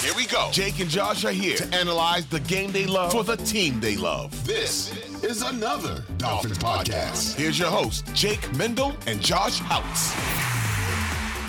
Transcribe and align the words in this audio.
Here 0.00 0.12
we 0.14 0.26
go. 0.26 0.48
Jake 0.52 0.78
and 0.78 0.88
Josh 0.88 1.24
are 1.24 1.32
here 1.32 1.56
to 1.56 1.76
analyze 1.76 2.24
the 2.26 2.38
game 2.40 2.70
they 2.70 2.86
love 2.86 3.10
for 3.10 3.24
the 3.24 3.36
team 3.36 3.80
they 3.80 3.96
love. 3.96 4.46
This 4.46 4.94
is 5.24 5.42
another 5.42 6.04
Dolphins 6.18 6.56
podcast. 6.56 7.34
Here's 7.34 7.58
your 7.58 7.68
host, 7.68 8.06
Jake 8.14 8.52
Mendel 8.54 8.94
and 9.08 9.20
Josh 9.20 9.58
Houtz. 9.60 10.12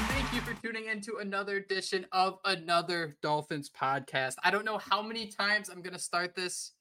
Thank 0.09 0.33
you 0.33 0.41
for 0.41 0.59
tuning 0.63 0.87
in 0.87 0.99
to 1.01 1.17
another 1.17 1.57
edition 1.57 2.07
of 2.11 2.39
another 2.43 3.17
Dolphins 3.21 3.69
podcast. 3.69 4.33
I 4.43 4.49
don't 4.49 4.65
know 4.65 4.79
how 4.79 5.03
many 5.03 5.27
times 5.27 5.69
I'm 5.69 5.83
going 5.83 5.93
to 5.93 6.01
start 6.01 6.33
this 6.33 6.71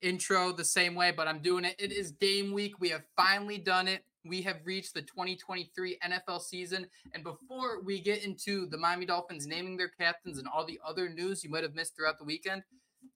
intro 0.00 0.50
the 0.50 0.64
same 0.64 0.96
way, 0.96 1.12
but 1.12 1.28
I'm 1.28 1.38
doing 1.38 1.64
it. 1.64 1.76
It 1.78 1.92
is 1.92 2.10
game 2.10 2.52
week. 2.52 2.80
We 2.80 2.88
have 2.88 3.04
finally 3.16 3.58
done 3.58 3.86
it 3.86 4.02
we 4.24 4.42
have 4.42 4.56
reached 4.64 4.94
the 4.94 5.02
2023 5.02 5.98
NFL 6.04 6.40
season. 6.40 6.86
And 7.12 7.24
before 7.24 7.82
we 7.82 8.00
get 8.00 8.24
into 8.24 8.66
the 8.66 8.78
Miami 8.78 9.06
Dolphins 9.06 9.46
naming 9.46 9.76
their 9.76 9.88
captains 9.88 10.38
and 10.38 10.48
all 10.48 10.64
the 10.64 10.80
other 10.86 11.08
news 11.08 11.42
you 11.42 11.50
might 11.50 11.62
have 11.62 11.74
missed 11.74 11.96
throughout 11.96 12.18
the 12.18 12.24
weekend, 12.24 12.62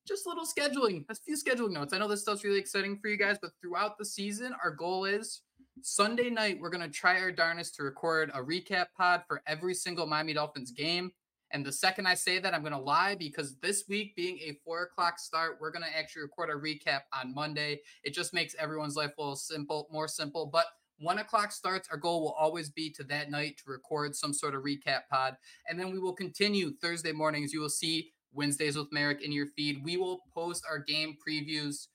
just 0.06 0.26
a 0.26 0.28
little 0.28 0.46
scheduling, 0.46 1.04
a 1.08 1.14
few 1.14 1.36
scheduling 1.36 1.72
notes. 1.72 1.92
I 1.92 1.98
know 1.98 2.08
this 2.08 2.22
stuff's 2.22 2.44
really 2.44 2.58
exciting 2.58 2.98
for 3.00 3.08
you 3.08 3.16
guys, 3.16 3.38
but 3.40 3.52
throughout 3.60 3.98
the 3.98 4.04
season, 4.04 4.54
our 4.62 4.70
goal 4.70 5.04
is 5.04 5.42
Sunday 5.82 6.30
night, 6.30 6.58
we're 6.60 6.70
going 6.70 6.82
to 6.82 6.90
try 6.90 7.20
our 7.20 7.30
darnest 7.30 7.74
to 7.76 7.82
record 7.82 8.30
a 8.34 8.42
recap 8.42 8.86
pod 8.96 9.22
for 9.28 9.42
every 9.46 9.74
single 9.74 10.06
Miami 10.06 10.32
Dolphins 10.32 10.70
game. 10.70 11.10
And 11.52 11.64
the 11.64 11.72
second 11.72 12.06
I 12.06 12.14
say 12.14 12.38
that, 12.38 12.54
I'm 12.54 12.62
going 12.62 12.72
to 12.72 12.78
lie 12.78 13.14
because 13.14 13.56
this 13.62 13.84
week 13.88 14.16
being 14.16 14.38
a 14.38 14.58
four 14.64 14.82
o'clock 14.82 15.18
start, 15.18 15.58
we're 15.60 15.70
going 15.70 15.84
to 15.84 15.96
actually 15.96 16.22
record 16.22 16.50
a 16.50 16.54
recap 16.54 17.02
on 17.12 17.34
Monday. 17.34 17.80
It 18.02 18.14
just 18.14 18.34
makes 18.34 18.56
everyone's 18.58 18.96
life 18.96 19.12
a 19.16 19.20
little 19.20 19.36
simple, 19.36 19.86
more 19.92 20.08
simple. 20.08 20.46
But 20.46 20.66
one 20.98 21.18
o'clock 21.18 21.52
starts. 21.52 21.88
Our 21.90 21.96
goal 21.96 22.22
will 22.22 22.32
always 22.32 22.70
be 22.70 22.90
to 22.90 23.04
that 23.04 23.30
night 23.30 23.58
to 23.58 23.70
record 23.70 24.14
some 24.16 24.32
sort 24.32 24.54
of 24.54 24.62
recap 24.62 25.02
pod. 25.10 25.36
And 25.68 25.78
then 25.78 25.90
we 25.90 25.98
will 25.98 26.14
continue 26.14 26.72
Thursday 26.80 27.12
mornings. 27.12 27.52
You 27.52 27.60
will 27.60 27.68
see 27.68 28.12
Wednesdays 28.32 28.76
with 28.76 28.92
Merrick 28.92 29.22
in 29.22 29.32
your 29.32 29.46
feed. 29.46 29.82
We 29.84 29.96
will 29.96 30.20
post 30.34 30.64
our 30.68 30.78
game 30.78 31.16
previews. 31.26 31.88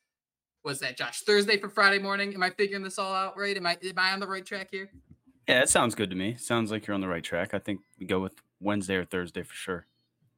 Was 0.63 0.79
that 0.79 0.97
Josh? 0.97 1.21
Thursday 1.21 1.57
for 1.57 1.69
Friday 1.69 1.99
morning. 1.99 2.33
Am 2.33 2.43
I 2.43 2.51
figuring 2.51 2.83
this 2.83 2.99
all 2.99 3.13
out 3.13 3.37
right? 3.37 3.57
Am 3.57 3.65
I 3.65 3.77
am 3.83 3.97
I 3.97 4.11
on 4.11 4.19
the 4.19 4.27
right 4.27 4.45
track 4.45 4.69
here? 4.71 4.89
Yeah, 5.47 5.61
it 5.61 5.69
sounds 5.69 5.95
good 5.95 6.11
to 6.11 6.15
me. 6.15 6.35
Sounds 6.35 6.71
like 6.71 6.85
you're 6.85 6.93
on 6.93 7.01
the 7.01 7.07
right 7.07 7.23
track. 7.23 7.53
I 7.53 7.59
think 7.59 7.81
we 7.99 8.05
go 8.05 8.19
with 8.19 8.33
Wednesday 8.59 8.95
or 8.95 9.05
Thursday 9.05 9.41
for 9.41 9.55
sure 9.55 9.87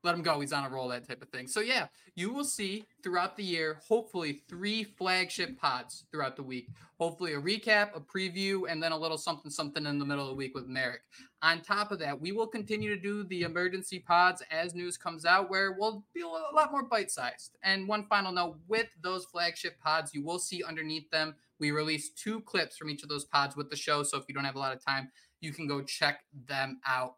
let 0.03 0.13
him 0.13 0.21
go. 0.21 0.39
He's 0.39 0.53
on 0.53 0.65
a 0.65 0.69
roll, 0.69 0.87
that 0.89 1.07
type 1.07 1.21
of 1.21 1.29
thing. 1.29 1.47
So 1.47 1.61
yeah, 1.61 1.87
you 2.15 2.33
will 2.33 2.43
see 2.43 2.85
throughout 3.01 3.35
the 3.35 3.43
year, 3.43 3.79
hopefully 3.87 4.41
three 4.49 4.83
flagship 4.83 5.57
pods 5.57 6.05
throughout 6.11 6.35
the 6.35 6.43
week. 6.43 6.69
Hopefully 6.99 7.33
a 7.33 7.41
recap, 7.41 7.95
a 7.95 7.99
preview, 7.99 8.63
and 8.69 8.81
then 8.81 8.91
a 8.91 8.97
little 8.97 9.17
something 9.17 9.51
something 9.51 9.85
in 9.85 9.99
the 9.99 10.05
middle 10.05 10.23
of 10.23 10.29
the 10.29 10.35
week 10.35 10.53
with 10.55 10.67
Merrick. 10.67 11.01
On 11.41 11.61
top 11.61 11.91
of 11.91 11.99
that, 11.99 12.19
we 12.19 12.31
will 12.31 12.47
continue 12.47 12.93
to 12.93 13.01
do 13.01 13.23
the 13.25 13.41
emergency 13.41 13.99
pods 13.99 14.41
as 14.51 14.75
news 14.75 14.97
comes 14.97 15.25
out, 15.25 15.49
where 15.49 15.75
we'll 15.77 16.05
be 16.13 16.21
a 16.21 16.27
lot 16.27 16.71
more 16.71 16.83
bite-sized. 16.83 17.57
And 17.63 17.87
one 17.87 18.05
final 18.07 18.31
note: 18.31 18.57
with 18.67 18.87
those 19.01 19.25
flagship 19.25 19.79
pods, 19.79 20.13
you 20.13 20.23
will 20.23 20.39
see 20.39 20.63
underneath 20.63 21.09
them 21.09 21.35
we 21.59 21.71
release 21.71 22.09
two 22.09 22.41
clips 22.41 22.75
from 22.75 22.89
each 22.89 23.03
of 23.03 23.09
those 23.09 23.23
pods 23.23 23.55
with 23.55 23.69
the 23.69 23.75
show. 23.77 24.03
So 24.03 24.17
if 24.17 24.25
you 24.27 24.35
don't 24.35 24.43
have 24.43 24.55
a 24.55 24.59
lot 24.59 24.75
of 24.75 24.83
time, 24.83 25.09
you 25.39 25.53
can 25.53 25.67
go 25.67 25.81
check 25.81 26.19
them 26.47 26.81
out. 26.85 27.15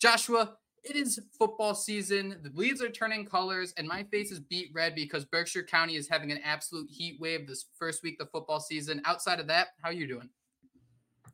Joshua, 0.00 0.56
it 0.84 0.96
is 0.96 1.20
football 1.38 1.74
season. 1.74 2.40
The 2.42 2.50
leaves 2.54 2.82
are 2.82 2.90
turning 2.90 3.24
colors, 3.24 3.72
and 3.76 3.86
my 3.86 4.04
face 4.04 4.32
is 4.32 4.40
beat 4.40 4.70
red 4.74 4.94
because 4.94 5.24
Berkshire 5.24 5.62
County 5.62 5.96
is 5.96 6.08
having 6.08 6.32
an 6.32 6.40
absolute 6.44 6.90
heat 6.90 7.18
wave 7.20 7.46
this 7.46 7.66
first 7.78 8.02
week 8.02 8.20
of 8.20 8.30
football 8.30 8.60
season. 8.60 9.00
Outside 9.04 9.38
of 9.40 9.46
that, 9.48 9.68
how 9.82 9.90
are 9.90 9.94
you 9.94 10.08
doing? 10.08 10.28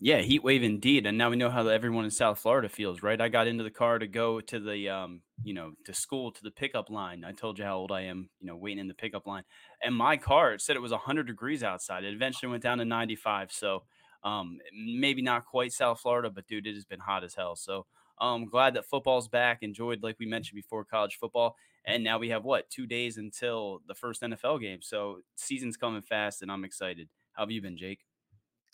Yeah, 0.00 0.18
heat 0.18 0.44
wave 0.44 0.62
indeed. 0.62 1.06
And 1.06 1.18
now 1.18 1.30
we 1.30 1.36
know 1.36 1.50
how 1.50 1.66
everyone 1.66 2.04
in 2.04 2.10
South 2.12 2.38
Florida 2.38 2.68
feels, 2.68 3.02
right? 3.02 3.20
I 3.20 3.28
got 3.28 3.48
into 3.48 3.64
the 3.64 3.70
car 3.70 3.98
to 3.98 4.06
go 4.06 4.40
to 4.40 4.60
the, 4.60 4.88
um, 4.88 5.22
you 5.42 5.54
know, 5.54 5.72
to 5.86 5.94
school 5.94 6.30
to 6.30 6.42
the 6.42 6.52
pickup 6.52 6.88
line. 6.88 7.24
I 7.24 7.32
told 7.32 7.58
you 7.58 7.64
how 7.64 7.78
old 7.78 7.90
I 7.90 8.02
am, 8.02 8.28
you 8.38 8.46
know, 8.46 8.54
waiting 8.54 8.78
in 8.78 8.86
the 8.86 8.94
pickup 8.94 9.26
line. 9.26 9.42
And 9.82 9.94
my 9.94 10.16
car 10.16 10.56
said 10.58 10.76
it 10.76 10.82
was 10.82 10.92
100 10.92 11.26
degrees 11.26 11.64
outside. 11.64 12.04
It 12.04 12.14
eventually 12.14 12.48
went 12.48 12.62
down 12.62 12.78
to 12.78 12.84
95. 12.84 13.50
So 13.50 13.82
um, 14.22 14.58
maybe 14.72 15.20
not 15.20 15.46
quite 15.46 15.72
South 15.72 15.98
Florida, 16.00 16.30
but 16.30 16.46
dude, 16.46 16.68
it 16.68 16.74
has 16.74 16.84
been 16.84 17.00
hot 17.00 17.24
as 17.24 17.34
hell. 17.34 17.56
So 17.56 17.86
um, 18.20 18.46
glad 18.46 18.74
that 18.74 18.84
football's 18.84 19.28
back. 19.28 19.58
Enjoyed, 19.62 20.02
like 20.02 20.16
we 20.18 20.26
mentioned 20.26 20.56
before, 20.56 20.84
college 20.84 21.16
football. 21.20 21.56
And 21.86 22.04
now 22.04 22.18
we 22.18 22.28
have 22.30 22.44
what, 22.44 22.68
two 22.68 22.86
days 22.86 23.16
until 23.16 23.80
the 23.86 23.94
first 23.94 24.22
NFL 24.22 24.60
game. 24.60 24.80
So 24.82 25.20
season's 25.36 25.76
coming 25.76 26.02
fast 26.02 26.42
and 26.42 26.52
I'm 26.52 26.64
excited. 26.64 27.08
How 27.32 27.44
have 27.44 27.50
you 27.50 27.62
been, 27.62 27.76
Jake? 27.76 28.00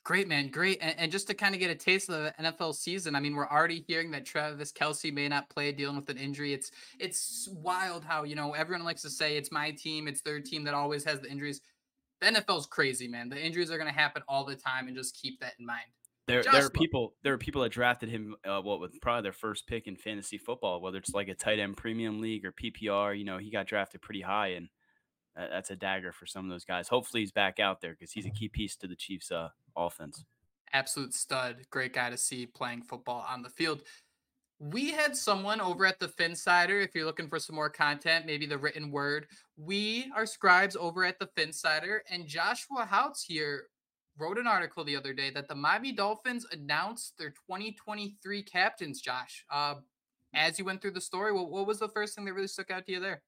Great, 0.05 0.29
man. 0.29 0.49
Great. 0.49 0.79
And, 0.83 0.95
and, 0.99 1.11
just 1.11 1.29
to 1.29 1.35
kind 1.35 1.55
of 1.55 1.61
get 1.61 1.71
a 1.71 1.75
taste 1.75 2.11
of 2.11 2.17
the 2.17 2.35
NFL 2.39 2.75
season, 2.75 3.15
I 3.15 3.21
mean, 3.21 3.35
we're 3.35 3.49
already 3.49 3.83
hearing 3.89 4.11
that 4.11 4.27
Travis 4.27 4.71
Kelce 4.71 5.11
may 5.11 5.29
not 5.29 5.49
play 5.49 5.73
dealing 5.73 5.97
with 5.97 6.11
an 6.11 6.19
injury. 6.19 6.53
It's 6.53 6.71
it's 7.01 7.49
wild 7.51 8.05
how, 8.05 8.25
you 8.25 8.35
know, 8.35 8.53
everyone 8.53 8.85
likes 8.85 9.01
to 9.03 9.11
say 9.11 9.39
it's 9.39 9.51
my 9.51 9.71
team, 9.71 10.07
it's 10.07 10.21
their 10.21 10.41
team 10.41 10.63
that 10.65 10.75
always 10.75 11.05
has 11.05 11.21
the 11.21 11.31
injuries. 11.31 11.63
The 12.21 12.27
NFL's 12.27 12.67
crazy, 12.67 13.09
man. 13.09 13.31
The 13.31 13.43
injuries 13.43 13.71
are 13.71 13.79
going 13.79 13.91
to 13.91 13.99
happen 13.99 14.23
all 14.29 14.45
the 14.45 14.57
time, 14.57 14.89
and 14.89 14.97
just 14.97 15.19
keep 15.19 15.41
that 15.41 15.55
in 15.59 15.65
mind. 15.65 15.87
There, 16.27 16.43
there 16.43 16.65
are 16.65 16.71
people. 16.71 17.15
There 17.23 17.35
are 17.35 17.39
people 17.39 17.63
that 17.63 17.73
drafted 17.73 18.09
him. 18.09 18.35
Uh, 18.45 18.61
what 18.61 18.81
with 18.81 18.99
probably 19.03 19.23
their 19.23 19.33
first 19.33 19.67
pick 19.67 19.87
in 19.87 19.97
fantasy 19.97 20.39
football, 20.39 20.81
whether 20.81 20.97
it's 20.97 21.13
like 21.13 21.29
a 21.29 21.35
tight 21.35 21.59
end 21.59 21.77
premium 21.77 22.21
league 22.21 22.47
or 22.47 22.53
PPR. 22.53 23.19
You 23.19 23.25
know, 23.25 23.37
he 23.37 23.51
got 23.51 23.67
drafted 23.67 24.01
pretty 24.01 24.23
high, 24.23 24.49
and 24.49 24.69
that's 25.37 25.71
a 25.71 25.77
dagger 25.77 26.13
for 26.13 26.27
some 26.27 26.45
of 26.45 26.51
those 26.51 26.65
guys. 26.65 26.89
Hopefully, 26.89 27.21
he's 27.21 27.33
back 27.33 27.61
out 27.61 27.83
there 27.83 27.93
because 27.93 28.13
he's 28.13 28.25
a 28.25 28.31
key 28.31 28.49
piece 28.49 28.75
to 28.77 28.87
the 28.87 28.97
Chiefs' 28.97 29.31
uh, 29.31 29.51
offense. 29.77 30.25
Absolute 30.73 31.13
stud, 31.13 31.57
great 31.71 31.93
guy 31.93 32.09
to 32.09 32.17
see 32.17 32.47
playing 32.47 32.83
football 32.83 33.25
on 33.29 33.43
the 33.43 33.51
field. 33.51 33.83
We 34.59 34.93
had 34.93 35.17
someone 35.17 35.61
over 35.61 35.85
at 35.85 35.99
the 35.99 36.09
Phinsider. 36.09 36.83
If 36.83 36.95
you're 36.95 37.05
looking 37.05 37.29
for 37.29 37.39
some 37.39 37.57
more 37.57 37.69
content, 37.69 38.25
maybe 38.25 38.47
the 38.47 38.57
written 38.57 38.91
word, 38.91 39.27
we 39.57 40.11
are 40.17 40.25
scribes 40.25 40.75
over 40.75 41.05
at 41.05 41.19
the 41.19 41.29
Phinsider, 41.37 41.99
and 42.11 42.27
Joshua 42.27 42.89
Houtz 42.91 43.25
here 43.27 43.65
wrote 44.19 44.39
an 44.39 44.47
article 44.47 44.85
the 44.85 44.97
other 44.97 45.13
day 45.13 45.31
that 45.31 45.49
the 45.49 45.55
Miami 45.55 45.93
Dolphins 45.93 46.47
announced 46.53 47.15
their 47.19 47.31
2023 47.31 48.43
captains, 48.43 49.01
Josh. 49.01 49.45
Uh, 49.51 49.77
as 50.35 50.59
you 50.59 50.65
went 50.65 50.83
through 50.83 50.93
the 50.93 51.01
story, 51.01 51.33
what, 51.33 51.51
what 51.51 51.67
was 51.67 51.79
the 51.79 51.89
first 51.89 52.15
thing 52.15 52.25
that 52.25 52.33
really 52.33 52.49
stuck 52.49 52.71
out 52.71 52.87
to 52.87 52.93
you 52.93 53.01
there? 53.01 53.23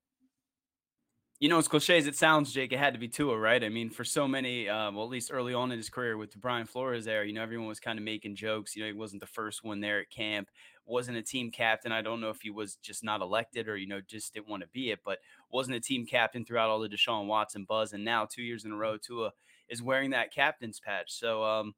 You 1.39 1.51
know, 1.51 1.59
as 1.59 1.69
cliche 1.69 1.99
as 1.99 2.07
it 2.07 2.17
sounds, 2.17 2.51
Jake, 2.51 2.73
it 2.73 2.79
had 2.79 2.95
to 2.95 2.99
be 2.99 3.09
Tua, 3.09 3.39
right? 3.39 3.63
I 3.63 3.69
mean, 3.69 3.91
for 3.91 4.05
so 4.05 4.27
many, 4.27 4.71
uh, 4.71 4.91
well, 4.91 5.05
at 5.05 5.11
least 5.11 5.31
early 5.31 5.53
on 5.53 5.71
in 5.71 5.77
his 5.77 5.91
career 5.91 6.17
with 6.17 6.35
Brian 6.41 6.65
Flores 6.67 7.05
there, 7.05 7.25
you 7.25 7.35
know, 7.35 7.43
everyone 7.43 7.69
was 7.69 7.79
kind 7.79 7.99
of 7.99 8.05
making 8.07 8.37
jokes. 8.37 8.75
You 8.75 8.83
know, 8.83 8.87
he 8.87 8.95
wasn't 8.95 9.21
the 9.21 9.27
first 9.27 9.63
one 9.63 9.81
there 9.81 10.01
at 10.01 10.09
camp, 10.09 10.49
wasn't 10.87 11.19
a 11.19 11.23
team 11.23 11.51
captain. 11.51 11.93
I 11.93 12.01
don't 12.01 12.23
know 12.23 12.31
if 12.31 12.41
he 12.41 12.49
was 12.49 12.77
just 12.77 13.05
not 13.05 13.21
elected 13.21 13.69
or, 13.69 13.77
you 13.77 13.87
know, 13.87 14.01
just 14.01 14.33
didn't 14.33 14.49
want 14.49 14.63
to 14.63 14.69
be 14.71 14.91
it, 14.91 15.01
but 15.05 15.19
wasn't 15.51 15.77
a 15.77 15.81
team 15.81 16.07
captain 16.07 16.43
throughout 16.43 16.71
all 16.71 16.81
the 16.81 16.89
Deshaun 16.89 17.27
Watson 17.27 17.67
buzz. 17.69 17.93
And 17.93 18.03
now, 18.03 18.25
two 18.25 18.43
years 18.43 18.65
in 18.65 18.73
a 18.73 18.77
row, 18.77 18.97
Tua 18.97 19.33
is 19.69 19.83
wearing 19.83 20.11
that 20.11 20.33
captain's 20.33 20.81
patch. 20.81 21.13
So 21.13 21.43
um, 21.45 21.75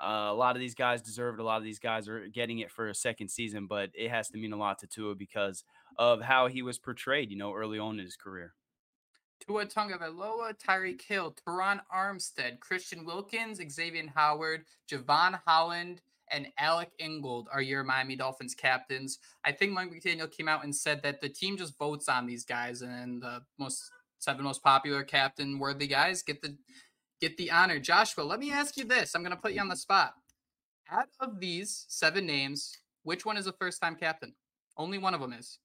uh, 0.00 0.28
a 0.30 0.34
lot 0.34 0.56
of 0.56 0.60
these 0.60 0.74
guys 0.74 1.02
deserve 1.02 1.38
it. 1.38 1.40
A 1.40 1.44
lot 1.44 1.58
of 1.58 1.64
these 1.64 1.78
guys 1.78 2.08
are 2.08 2.28
getting 2.28 2.60
it 2.60 2.70
for 2.70 2.88
a 2.88 2.94
second 2.94 3.28
season, 3.28 3.66
but 3.66 3.90
it 3.94 4.10
has 4.10 4.28
to 4.30 4.38
mean 4.38 4.52
a 4.52 4.56
lot 4.56 4.78
to 4.80 4.86
Tua 4.86 5.14
because 5.14 5.64
of 5.98 6.20
how 6.20 6.46
he 6.46 6.62
was 6.62 6.78
portrayed, 6.78 7.30
you 7.30 7.36
know, 7.36 7.52
early 7.52 7.78
on 7.78 7.98
in 7.98 8.04
his 8.04 8.16
career. 8.16 8.54
Tua 9.46 9.66
Tagovailoa, 9.66 10.54
Tyreek 10.58 11.02
Hill, 11.02 11.34
Terron 11.46 11.80
Armstead, 11.94 12.60
Christian 12.60 13.04
Wilkins, 13.04 13.60
Xavien 13.60 14.10
Howard, 14.14 14.64
Jevon 14.90 15.40
Holland, 15.46 16.00
and 16.30 16.48
Alec 16.58 16.90
Ingold 16.98 17.48
are 17.52 17.62
your 17.62 17.84
Miami 17.84 18.16
Dolphins 18.16 18.54
captains. 18.54 19.18
I 19.44 19.52
think 19.52 19.72
Mike 19.72 19.90
McDaniel 19.90 20.30
came 20.30 20.48
out 20.48 20.64
and 20.64 20.74
said 20.74 21.02
that 21.02 21.20
the 21.20 21.28
team 21.28 21.56
just 21.56 21.78
votes 21.78 22.08
on 22.08 22.26
these 22.26 22.44
guys, 22.44 22.82
and 22.82 23.22
the 23.22 23.42
most 23.58 23.90
seven 24.18 24.44
most 24.44 24.62
popular 24.62 25.04
captain 25.04 25.58
worthy 25.58 25.86
guys 25.86 26.22
get 26.22 26.42
the 26.42 26.56
get 27.20 27.36
the 27.36 27.50
honor. 27.50 27.78
Joshua, 27.78 28.22
let 28.22 28.40
me 28.40 28.52
ask 28.52 28.76
you 28.76 28.84
this. 28.84 29.14
I'm 29.14 29.22
going 29.22 29.34
to 29.34 29.40
put 29.40 29.52
you 29.52 29.60
on 29.60 29.68
the 29.68 29.76
spot. 29.76 30.14
Out 30.90 31.08
of 31.20 31.38
these 31.38 31.84
seven 31.88 32.26
names, 32.26 32.76
which 33.02 33.26
one 33.26 33.36
is 33.36 33.46
a 33.46 33.52
first 33.52 33.80
time 33.80 33.94
captain? 33.94 34.34
Only 34.76 34.98
one 34.98 35.14
of 35.14 35.20
them 35.20 35.32
is. 35.32 35.58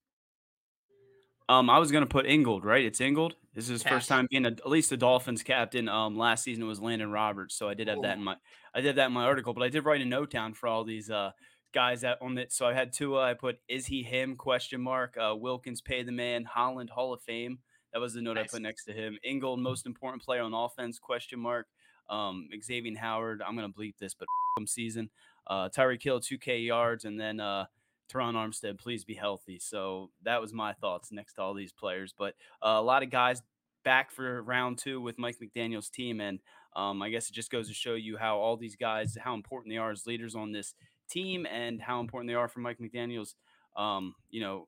Um, 1.50 1.70
I 1.70 1.78
was 1.78 1.92
gonna 1.92 2.06
put 2.06 2.26
Ingold, 2.26 2.64
right? 2.64 2.86
It's 2.86 3.02
Ingold. 3.02 3.36
This 3.54 3.66
is 3.66 3.70
his 3.70 3.84
Cash. 3.84 3.92
first 3.92 4.10
time 4.10 4.28
being 4.30 4.46
a, 4.46 4.50
at 4.50 4.70
least 4.70 4.92
a 4.92 4.98
Dolphins 4.98 5.44
captain. 5.44 5.90
Um, 5.90 6.18
last 6.18 6.44
season 6.44 6.64
it 6.64 6.68
was 6.68 6.80
Elandon 6.80 7.12
Roberts, 7.12 7.56
so 7.56 7.68
I 7.68 7.74
did 7.74 7.90
have 7.90 7.98
Ooh. 8.00 8.04
that 8.04 8.18
in 8.18 8.24
my 8.24 8.38
I 8.74 8.82
did 8.82 8.96
that 8.96 9.08
in 9.08 9.14
my 9.14 9.26
article, 9.26 9.54
but 9.54 9.64
I 9.64 9.70
did 9.70 9.86
write 9.86 10.02
a 10.02 10.06
note 10.06 10.32
down 10.32 10.54
for 10.54 10.68
all 10.68 10.84
these 10.84 11.10
uh 11.10 11.32
guys 11.74 12.02
that 12.02 12.18
on 12.22 12.38
it. 12.38 12.54
So 12.54 12.66
I 12.66 12.74
had 12.74 12.94
two. 12.94 13.20
I 13.20 13.34
put 13.34 13.58
is 13.68 13.86
he 13.86 14.04
him 14.04 14.36
question 14.36 14.82
mark. 14.82 15.18
Uh, 15.18 15.36
Wilkins 15.36 15.82
pay 15.82 16.04
the 16.04 16.12
man. 16.12 16.46
Holland 16.46 16.90
Hall 16.90 17.14
of 17.14 17.22
Fame. 17.22 17.60
That 17.94 18.00
was 18.00 18.14
the 18.14 18.22
note 18.22 18.34
nice. 18.34 18.46
I 18.46 18.58
put 18.58 18.62
next 18.62 18.86
to 18.86 18.94
him. 18.94 19.18
Ingold, 19.24 19.60
most 19.60 19.86
important 19.86 20.24
player 20.24 20.42
on 20.42 20.54
offense? 20.54 21.00
Question 21.00 21.40
mark. 21.40 21.68
Um, 22.10 22.50
Xavien 22.54 22.98
Howard. 22.98 23.42
I'm 23.46 23.56
gonna 23.56 23.70
bleep 23.70 23.98
this, 24.00 24.14
but 24.14 24.28
season. 24.68 25.10
Uh, 25.46 25.70
Tyreek 25.70 26.02
Hill, 26.02 26.20
2K 26.20 26.66
yards, 26.66 27.06
and 27.06 27.20
then 27.20 27.40
uh, 27.40 27.66
Terron 28.12 28.34
Armstead. 28.34 28.80
Please 28.80 29.04
be 29.04 29.14
healthy. 29.14 29.60
So 29.60 30.10
that 30.24 30.42
was 30.42 30.54
my 30.54 30.74
thoughts 30.74 31.12
next 31.12 31.36
to 31.36 31.42
all 31.42 31.54
these 31.54 31.72
players. 31.72 32.14
But 32.18 32.36
uh, 32.64 32.78
a 32.78 32.82
lot 32.82 33.04
of 33.04 33.10
guys 33.10 33.42
back 33.84 34.12
for 34.12 34.42
round 34.42 34.78
two 34.78 35.02
with 35.02 35.20
Mike 35.20 35.38
McDaniel's 35.42 35.90
team, 35.90 36.20
and 36.20 36.40
um, 36.76 37.02
I 37.02 37.10
guess 37.10 37.30
it 37.30 37.34
just 37.34 37.52
goes 37.52 37.68
to 37.68 37.74
show 37.74 37.94
you 37.94 38.18
how 38.18 38.38
all 38.38 38.58
these 38.58 38.76
guys, 38.76 39.18
how 39.22 39.34
important 39.34 39.72
they 39.72 39.78
are 39.78 39.92
as 39.92 40.08
leaders 40.08 40.36
on 40.36 40.52
this 40.52 40.74
team, 41.10 41.46
and 41.46 41.82
how 41.82 42.00
important 42.00 42.30
they 42.30 42.36
are 42.36 42.48
for 42.48 42.60
Mike 42.60 42.80
McDaniel's, 42.80 43.36
um, 43.76 44.16
you 44.30 44.42
know, 44.42 44.68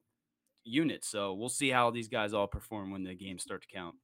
unit. 0.66 1.06
So 1.06 1.34
we'll 1.34 1.50
see 1.50 1.70
how 1.70 1.92
these 1.92 2.08
guys 2.08 2.34
all 2.34 2.48
perform 2.48 2.92
when 2.92 3.04
the 3.04 3.16
games 3.16 3.44
start 3.44 3.62
to 3.62 3.68
count. 3.68 3.96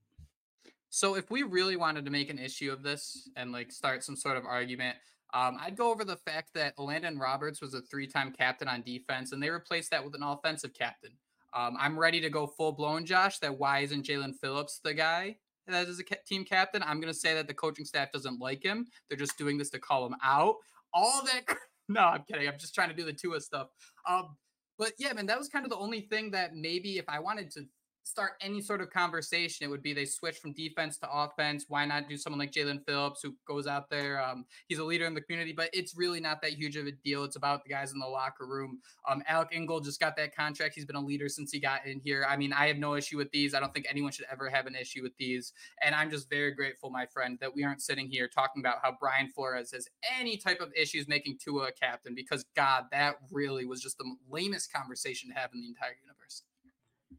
So 0.89 1.15
if 1.15 1.31
we 1.31 1.43
really 1.43 1.77
wanted 1.77 2.05
to 2.05 2.11
make 2.11 2.29
an 2.29 2.39
issue 2.39 2.71
of 2.71 2.83
this 2.83 3.29
and 3.35 3.51
like 3.51 3.71
start 3.71 4.03
some 4.03 4.15
sort 4.15 4.37
of 4.37 4.45
argument, 4.45 4.97
um, 5.33 5.57
I'd 5.59 5.77
go 5.77 5.89
over 5.89 6.03
the 6.03 6.17
fact 6.17 6.53
that 6.55 6.75
Elandon 6.77 7.17
Roberts 7.17 7.61
was 7.61 7.73
a 7.73 7.81
three-time 7.81 8.33
captain 8.33 8.67
on 8.67 8.81
defense, 8.81 9.31
and 9.31 9.41
they 9.41 9.49
replaced 9.49 9.91
that 9.91 10.03
with 10.03 10.13
an 10.15 10.23
offensive 10.23 10.73
captain. 10.73 11.11
Um, 11.53 11.77
I'm 11.79 11.97
ready 11.97 12.19
to 12.21 12.29
go 12.29 12.47
full 12.47 12.73
blown, 12.73 13.05
Josh. 13.05 13.39
That 13.39 13.57
why 13.57 13.79
isn't 13.79 14.05
Jaelan 14.05 14.33
Phillips 14.41 14.79
the 14.83 14.93
guy 14.93 15.37
that 15.67 15.87
is 15.87 15.99
a 15.99 16.03
team 16.27 16.43
captain? 16.43 16.83
I'm 16.83 16.99
going 16.99 17.13
to 17.13 17.17
say 17.17 17.33
that 17.33 17.47
the 17.47 17.53
coaching 17.53 17.85
staff 17.85 18.11
doesn't 18.11 18.39
like 18.39 18.63
him. 18.63 18.87
They're 19.09 19.17
just 19.17 19.37
doing 19.37 19.57
this 19.57 19.69
to 19.71 19.79
call 19.79 20.05
him 20.05 20.15
out. 20.23 20.55
All 20.93 21.23
that. 21.25 21.57
No, 21.89 22.01
I'm 22.01 22.23
kidding. 22.23 22.47
I'm 22.47 22.57
just 22.57 22.73
trying 22.73 22.87
to 22.87 22.95
do 22.95 23.03
the 23.03 23.11
Tua 23.11 23.41
stuff. 23.41 23.67
Um, 24.07 24.37
but 24.81 24.93
yeah, 24.97 25.13
man, 25.13 25.27
that 25.27 25.37
was 25.37 25.47
kind 25.47 25.63
of 25.63 25.69
the 25.69 25.77
only 25.77 26.01
thing 26.01 26.31
that 26.31 26.55
maybe 26.55 26.97
if 26.97 27.05
I 27.07 27.19
wanted 27.19 27.51
to 27.51 27.65
start 28.03 28.31
any 28.41 28.61
sort 28.61 28.81
of 28.81 28.89
conversation, 28.89 29.65
it 29.65 29.69
would 29.69 29.81
be 29.81 29.93
they 29.93 30.05
switch 30.05 30.37
from 30.37 30.53
defense 30.53 30.97
to 30.97 31.11
offense. 31.11 31.65
Why 31.67 31.85
not 31.85 32.09
do 32.09 32.17
someone 32.17 32.39
like 32.39 32.51
Jaelan 32.51 32.85
Phillips 32.85 33.21
who 33.23 33.35
goes 33.47 33.67
out 33.67 33.89
there? 33.89 34.21
Um, 34.21 34.45
he's 34.67 34.79
a 34.79 34.83
leader 34.83 35.05
in 35.05 35.13
the 35.13 35.21
community, 35.21 35.53
but 35.53 35.69
it's 35.73 35.95
really 35.95 36.19
not 36.19 36.41
that 36.41 36.53
huge 36.53 36.75
of 36.75 36.87
a 36.87 36.91
deal. 36.91 37.23
It's 37.23 37.35
about 37.35 37.63
the 37.63 37.69
guys 37.69 37.93
in 37.93 37.99
the 37.99 38.07
locker 38.07 38.45
room. 38.45 38.79
Um, 39.09 39.23
Alec 39.27 39.49
Ingold 39.51 39.83
just 39.83 39.99
got 39.99 40.15
that 40.17 40.35
contract. 40.35 40.75
He's 40.75 40.85
been 40.85 40.95
a 40.95 41.01
leader 41.01 41.29
since 41.29 41.51
he 41.51 41.59
got 41.59 41.85
in 41.85 42.01
here. 42.03 42.25
I 42.27 42.37
mean, 42.37 42.53
I 42.53 42.67
have 42.67 42.77
no 42.77 42.95
issue 42.95 43.17
with 43.17 43.31
these. 43.31 43.53
I 43.53 43.59
don't 43.59 43.73
think 43.73 43.85
anyone 43.89 44.11
should 44.11 44.25
ever 44.31 44.49
have 44.49 44.65
an 44.65 44.75
issue 44.75 45.03
with 45.03 45.15
these. 45.17 45.53
And 45.81 45.95
I'm 45.95 46.09
just 46.09 46.29
very 46.29 46.53
grateful, 46.53 46.89
my 46.89 47.05
friend, 47.05 47.37
that 47.41 47.53
we 47.55 47.63
aren't 47.63 47.81
sitting 47.81 48.09
here 48.09 48.27
talking 48.27 48.61
about 48.61 48.77
how 48.81 48.95
Brian 48.99 49.29
Flores 49.29 49.71
has 49.71 49.87
any 50.19 50.37
type 50.37 50.59
of 50.59 50.71
issues 50.75 51.07
making 51.07 51.37
Tua 51.43 51.67
a 51.67 51.71
captain 51.71 52.15
because 52.15 52.45
God, 52.55 52.85
that 52.91 53.15
really 53.31 53.65
was 53.65 53.81
just 53.81 53.97
the 53.97 54.15
lamest 54.29 54.73
conversation 54.73 55.29
to 55.29 55.35
have 55.35 55.51
in 55.53 55.61
the 55.61 55.67
entire 55.67 55.95
universe. 56.01 56.43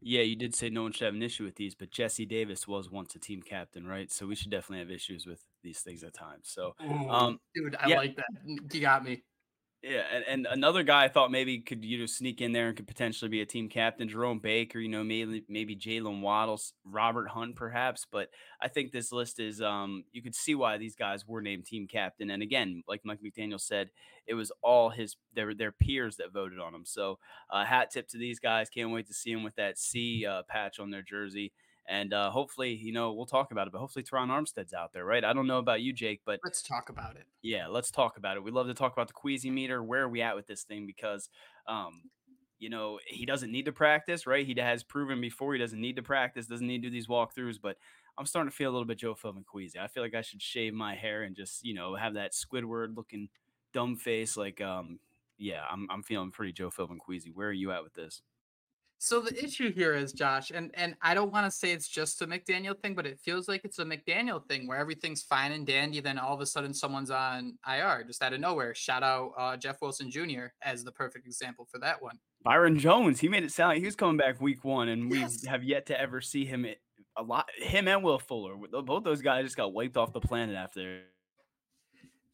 Yeah, 0.05 0.21
you 0.21 0.35
did 0.35 0.55
say 0.55 0.69
no 0.69 0.83
one 0.83 0.91
should 0.91 1.05
have 1.05 1.13
an 1.13 1.23
issue 1.23 1.43
with 1.43 1.55
these, 1.55 1.75
but 1.75 1.91
Jesse 1.91 2.25
Davis 2.25 2.67
was 2.67 2.89
once 2.89 3.15
a 3.15 3.19
team 3.19 3.41
captain, 3.41 3.87
right? 3.87 4.11
So 4.11 4.25
we 4.25 4.35
should 4.35 4.51
definitely 4.51 4.79
have 4.79 4.91
issues 4.91 5.25
with 5.25 5.41
these 5.63 5.79
things 5.79 6.03
at 6.03 6.13
times. 6.13 6.49
So, 6.49 6.75
um, 7.09 7.39
dude, 7.55 7.75
I 7.79 7.89
yeah. 7.89 7.97
like 7.97 8.15
that. 8.15 8.25
You 8.45 8.81
got 8.81 9.03
me. 9.03 9.23
Yeah, 9.85 10.03
and, 10.13 10.23
and 10.29 10.47
another 10.49 10.81
guy 10.83 11.03
I 11.03 11.07
thought 11.09 11.29
maybe 11.29 11.59
could 11.59 11.83
you 11.83 11.99
know 11.99 12.05
sneak 12.05 12.39
in 12.39 12.53
there 12.53 12.69
and 12.69 12.77
could 12.77 12.87
potentially 12.87 13.27
be 13.27 13.41
a 13.41 13.45
team 13.45 13.67
captain, 13.67 14.07
Jerome 14.07 14.39
Baker, 14.39 14.79
you 14.79 14.87
know, 14.87 15.03
maybe 15.03 15.43
maybe 15.49 15.75
Jaylen 15.75 16.21
Waddles, 16.21 16.73
Robert 16.85 17.27
Hunt, 17.27 17.57
perhaps. 17.57 18.07
But 18.09 18.29
I 18.61 18.69
think 18.69 18.93
this 18.93 19.11
list 19.11 19.41
is 19.41 19.61
um 19.61 20.05
you 20.13 20.21
could 20.21 20.35
see 20.35 20.55
why 20.55 20.77
these 20.77 20.95
guys 20.95 21.27
were 21.27 21.41
named 21.41 21.65
team 21.65 21.85
captain. 21.87 22.29
And 22.29 22.41
again, 22.41 22.83
like 22.87 23.01
Mike 23.03 23.19
McDaniel 23.21 23.59
said, 23.59 23.89
it 24.25 24.35
was 24.35 24.53
all 24.61 24.89
his 24.89 25.17
their 25.35 25.53
their 25.53 25.73
peers 25.73 26.15
that 26.15 26.31
voted 26.31 26.59
on 26.59 26.73
him. 26.73 26.85
So 26.85 27.19
uh, 27.51 27.65
hat 27.65 27.91
tip 27.91 28.07
to 28.09 28.17
these 28.17 28.39
guys. 28.39 28.69
Can't 28.69 28.91
wait 28.91 29.07
to 29.07 29.13
see 29.13 29.33
them 29.33 29.43
with 29.43 29.55
that 29.57 29.77
C 29.77 30.25
uh, 30.25 30.43
patch 30.47 30.79
on 30.79 30.91
their 30.91 31.01
jersey. 31.01 31.51
And 31.87 32.13
uh, 32.13 32.31
hopefully, 32.31 32.73
you 32.73 32.93
know, 32.93 33.11
we'll 33.11 33.25
talk 33.25 33.51
about 33.51 33.67
it, 33.67 33.73
but 33.73 33.79
hopefully 33.79 34.03
Terron 34.03 34.29
Armstead's 34.29 34.73
out 34.73 34.93
there, 34.93 35.03
right? 35.03 35.23
I 35.23 35.33
don't 35.33 35.47
know 35.47 35.57
about 35.57 35.81
you, 35.81 35.91
Jake, 35.91 36.21
but 36.25 36.39
let's 36.43 36.61
talk 36.61 36.89
about 36.89 37.17
it. 37.17 37.25
Yeah, 37.41 37.67
let's 37.67 37.91
talk 37.91 38.17
about 38.17 38.37
it. 38.37 38.43
We 38.43 38.51
love 38.51 38.67
to 38.67 38.73
talk 38.73 38.93
about 38.93 39.07
the 39.07 39.13
Queasy 39.13 39.51
meter. 39.51 39.83
Where 39.83 40.03
are 40.03 40.09
we 40.09 40.21
at 40.21 40.35
with 40.35 40.47
this 40.47 40.63
thing? 40.63 40.85
Because, 40.87 41.29
um, 41.67 42.03
you 42.57 42.69
know, 42.69 42.99
he 43.05 43.25
doesn't 43.25 43.51
need 43.51 43.65
to 43.65 43.73
practice, 43.73 44.25
right? 44.25 44.45
He 44.45 44.55
has 44.57 44.83
proven 44.83 45.19
before 45.19 45.51
he 45.53 45.59
doesn't 45.59 45.79
need 45.81 45.97
to 45.97 46.03
practice, 46.03 46.47
doesn't 46.47 46.65
need 46.65 46.83
to 46.83 46.87
do 46.87 46.91
these 46.91 47.07
walkthroughs, 47.07 47.57
but 47.61 47.75
I'm 48.17 48.25
starting 48.25 48.49
to 48.49 48.55
feel 48.55 48.69
a 48.69 48.73
little 48.73 48.87
bit 48.87 48.99
Joe 48.99 49.15
Philbin 49.15 49.45
Queasy. 49.45 49.79
I 49.79 49.87
feel 49.87 50.03
like 50.03 50.15
I 50.15 50.21
should 50.21 50.41
shave 50.41 50.73
my 50.73 50.95
hair 50.95 51.23
and 51.23 51.35
just, 51.35 51.65
you 51.65 51.73
know, 51.73 51.95
have 51.95 52.13
that 52.13 52.31
Squidward 52.31 52.95
looking 52.95 53.27
dumb 53.73 53.97
face. 53.97 54.37
Like, 54.37 54.61
um, 54.61 54.99
yeah, 55.37 55.63
I'm, 55.69 55.87
I'm 55.89 56.03
feeling 56.03 56.31
pretty 56.31 56.53
Joe 56.53 56.69
Philbin 56.69 56.99
Queasy. 56.99 57.31
Where 57.31 57.49
are 57.49 57.51
you 57.51 57.71
at 57.71 57.83
with 57.83 57.93
this? 57.95 58.21
So 59.03 59.19
the 59.19 59.43
issue 59.43 59.73
here 59.73 59.93
is 59.95 60.13
Josh, 60.13 60.49
and 60.51 60.71
and 60.75 60.95
I 61.01 61.13
don't 61.13 61.29
want 61.29 61.45
to 61.45 61.51
say 61.51 61.73
it's 61.73 61.89
just 61.89 62.21
a 62.21 62.25
McDaniel 62.25 62.79
thing, 62.79 62.95
but 62.95 63.05
it 63.05 63.19
feels 63.19 63.49
like 63.49 63.65
it's 63.65 63.77
a 63.79 63.83
McDaniel 63.83 64.47
thing 64.47 64.65
where 64.65 64.77
everything's 64.77 65.21
fine 65.21 65.51
and 65.51 65.67
dandy, 65.67 65.99
then 65.99 66.17
all 66.17 66.33
of 66.33 66.39
a 66.39 66.45
sudden 66.45 66.73
someone's 66.73 67.11
on 67.11 67.57
IR 67.67 68.05
just 68.07 68.23
out 68.23 68.31
of 68.31 68.39
nowhere. 68.39 68.73
Shout 68.73 69.03
out 69.03 69.33
uh, 69.37 69.57
Jeff 69.57 69.81
Wilson 69.81 70.09
Jr. 70.09 70.53
as 70.61 70.85
the 70.85 70.91
perfect 70.93 71.25
example 71.25 71.67
for 71.69 71.79
that 71.79 72.01
one. 72.01 72.17
Byron 72.43 72.79
Jones, 72.79 73.19
he 73.19 73.27
made 73.27 73.43
it 73.43 73.51
sound 73.51 73.71
like 73.71 73.79
he 73.79 73.85
was 73.85 73.97
coming 73.97 74.15
back 74.15 74.39
week 74.39 74.63
one, 74.63 74.87
and 74.87 75.13
yes. 75.13 75.41
we 75.43 75.49
have 75.49 75.65
yet 75.65 75.85
to 75.87 75.99
ever 75.99 76.21
see 76.21 76.45
him 76.45 76.65
a 77.17 77.23
lot. 77.23 77.49
Him 77.57 77.89
and 77.89 78.05
Will 78.05 78.19
Fuller, 78.19 78.55
both 78.55 79.03
those 79.03 79.21
guys 79.21 79.43
just 79.43 79.57
got 79.57 79.73
wiped 79.73 79.97
off 79.97 80.13
the 80.13 80.21
planet 80.21 80.55
after 80.55 81.01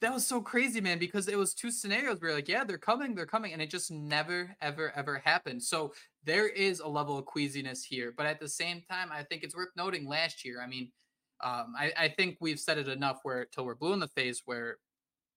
that 0.02 0.14
was 0.14 0.26
so 0.26 0.42
crazy, 0.42 0.80
man, 0.80 0.98
because 0.98 1.28
it 1.28 1.38
was 1.38 1.54
two 1.54 1.72
scenarios 1.72 2.22
where 2.22 2.34
like, 2.34 2.48
yeah, 2.48 2.64
they're 2.64 2.78
coming, 2.78 3.14
they're 3.14 3.26
coming, 3.26 3.54
and 3.54 3.62
it 3.62 3.70
just 3.70 3.92
never, 3.92 4.56
ever, 4.62 4.94
ever 4.96 5.22
happened. 5.24 5.62
So 5.62 5.94
there 6.24 6.48
is 6.48 6.80
a 6.80 6.88
level 6.88 7.18
of 7.18 7.26
queasiness 7.26 7.84
here, 7.84 8.14
but 8.16 8.26
at 8.26 8.40
the 8.40 8.48
same 8.48 8.82
time, 8.90 9.10
I 9.12 9.24
think 9.24 9.44
it's 9.44 9.56
worth 9.56 9.70
noting. 9.76 10.08
Last 10.08 10.46
year, 10.46 10.62
I 10.62 10.68
mean, 10.68 10.92
um, 11.44 11.74
I, 11.78 11.92
I 11.98 12.08
think 12.10 12.38
we've 12.40 12.60
said 12.60 12.78
it 12.78 12.88
enough 12.88 13.20
where 13.24 13.46
till 13.46 13.66
we're 13.66 13.76
blue 13.76 13.94
in 13.94 14.00
the 14.00 14.08
face, 14.08 14.42
where 14.46 14.78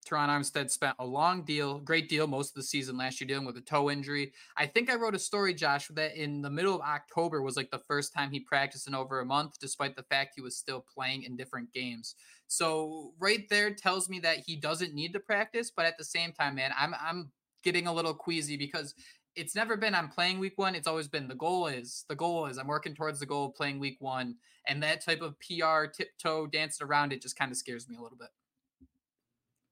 Terron 0.04 0.28
Armstead 0.28 0.70
spent 0.70 0.96
a 0.99 1.06
long 1.06 1.43
deal, 1.43 1.78
great 1.78 2.08
deal, 2.08 2.26
most 2.26 2.50
of 2.50 2.54
the 2.54 2.62
season 2.62 2.96
last 2.96 3.20
year 3.20 3.28
dealing 3.28 3.46
with 3.46 3.56
a 3.56 3.60
toe 3.60 3.90
injury. 3.90 4.32
I 4.56 4.66
think 4.66 4.90
I 4.90 4.96
wrote 4.96 5.14
a 5.14 5.19
story, 5.19 5.54
Josh, 5.54 5.88
that 5.88 6.16
in 6.16 6.43
the 6.43 6.50
middle 6.50 6.75
of 6.75 6.81
October 6.81 7.40
was 7.40 7.56
like 7.56 7.70
the 7.70 7.82
first 7.87 8.12
time 8.12 8.31
he 8.31 8.40
practiced 8.40 8.88
in 8.88 8.94
over 8.94 9.20
a 9.20 9.25
month, 9.25 9.58
despite 9.60 9.94
the 9.94 10.02
fact 10.02 10.32
he 10.34 10.43
was 10.43 10.56
still 10.56 10.84
playing 10.93 11.22
in 11.22 11.37
different 11.37 11.72
games. 11.72 12.16
So 12.49 13.12
right 13.19 13.49
there 13.49 13.72
tells 13.72 14.08
me 14.08 14.19
that 14.20 14.38
he 14.44 14.56
doesn't 14.56 14.94
need 14.94 15.12
to 15.12 15.20
practice, 15.20 15.70
but 15.75 15.87
at 15.87 15.96
the 15.99 16.04
same 16.04 16.32
time, 16.32 16.56
man, 16.56 16.72
I'm 16.76 16.94
I'm 17.00 17.31
getting 17.62 17.87
a 17.87 17.93
little 17.93 18.14
queasy 18.14 18.56
because 18.56 18.94
it's 19.37 19.54
never 19.54 19.76
been 19.76 19.94
I'm 19.94 20.08
playing 20.08 20.40
week 20.40 20.58
one. 20.58 20.75
It's 20.75 20.88
always 20.88 21.08
been 21.08 21.28
the 21.28 21.34
goal 21.34 21.69
is 21.69 22.04
the 22.08 22.16
goal 22.16 22.46
is 22.46 22.58
I'm 22.58 22.66
working 22.66 22.94
towards 22.94 23.20
the 23.20 23.26
goal 23.26 23.46
of 23.46 23.54
playing 23.54 23.78
week 23.78 23.96
one. 24.00 24.37
And 24.66 24.82
that 24.82 25.04
type 25.04 25.22
of 25.22 25.37
PR 25.40 25.87
tiptoe 25.87 26.46
dancing 26.46 26.87
around 26.87 27.12
it 27.12 27.22
just 27.22 27.38
kind 27.38 27.50
of 27.50 27.56
scares 27.56 27.88
me 27.88 27.96
a 27.96 28.02
little 28.02 28.19
bit 28.19 28.28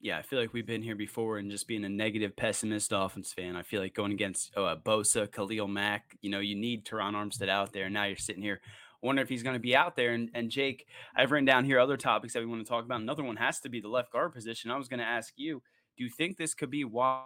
yeah, 0.00 0.17
I 0.17 0.23
feel 0.23 0.41
like 0.41 0.55
we've 0.55 0.67
been 0.67 0.82
here 0.82 0.97
before 0.97 1.37
and 1.37 1.50
just 1.50 1.69
being 1.69 1.85
a 1.85 1.88
negative 1.88 2.35
pessimist 2.35 2.91
Dolphins 2.91 3.35
fan. 3.35 3.55
I 3.55 3.62
feel 3.62 3.82
like 3.82 3.94
going 3.94 4.12
against 4.12 4.50
uh, 4.56 4.76
Bosa, 4.82 5.31
Khalil 5.31 5.69
Mack, 5.69 6.17
you 6.23 6.31
know, 6.31 6.41
you 6.41 6.56
need 6.56 6.87
Terron 6.87 7.12
Armstead 7.12 7.50
out 7.50 7.75
there. 7.75 7.91
Now 7.91 8.05
you're 8.05 8.17
sitting 8.17 8.43
here 8.43 8.61
wondering 9.02 9.25
if 9.25 9.29
he's 9.29 9.43
going 9.43 9.55
to 9.55 9.61
be 9.61 9.76
out 9.76 9.97
there. 9.97 10.12
And, 10.12 10.31
and 10.32 10.50
Jake, 10.50 10.87
I've 11.14 11.31
written 11.31 11.44
down 11.44 11.67
here 11.67 11.79
other 11.79 11.99
topics 11.99 12.32
that 12.32 12.41
we 12.41 12.47
want 12.47 12.64
to 12.64 12.69
talk 12.69 12.85
about. 12.85 13.02
Another 13.02 13.23
one 13.23 13.37
has 13.37 13.61
to 13.61 13.69
be 13.69 13.81
the 13.81 13.88
left 13.88 14.11
guard 14.11 14.32
position. 14.32 14.70
I 14.70 14.79
was 14.79 14.88
going 14.88 15.00
to 15.00 15.06
ask 15.06 15.35
you, 15.37 15.62
do 15.99 16.05
you 16.05 16.11
think 16.11 16.38
this 16.38 16.55
could 16.55 16.70
be 16.70 16.85
why? 16.85 17.25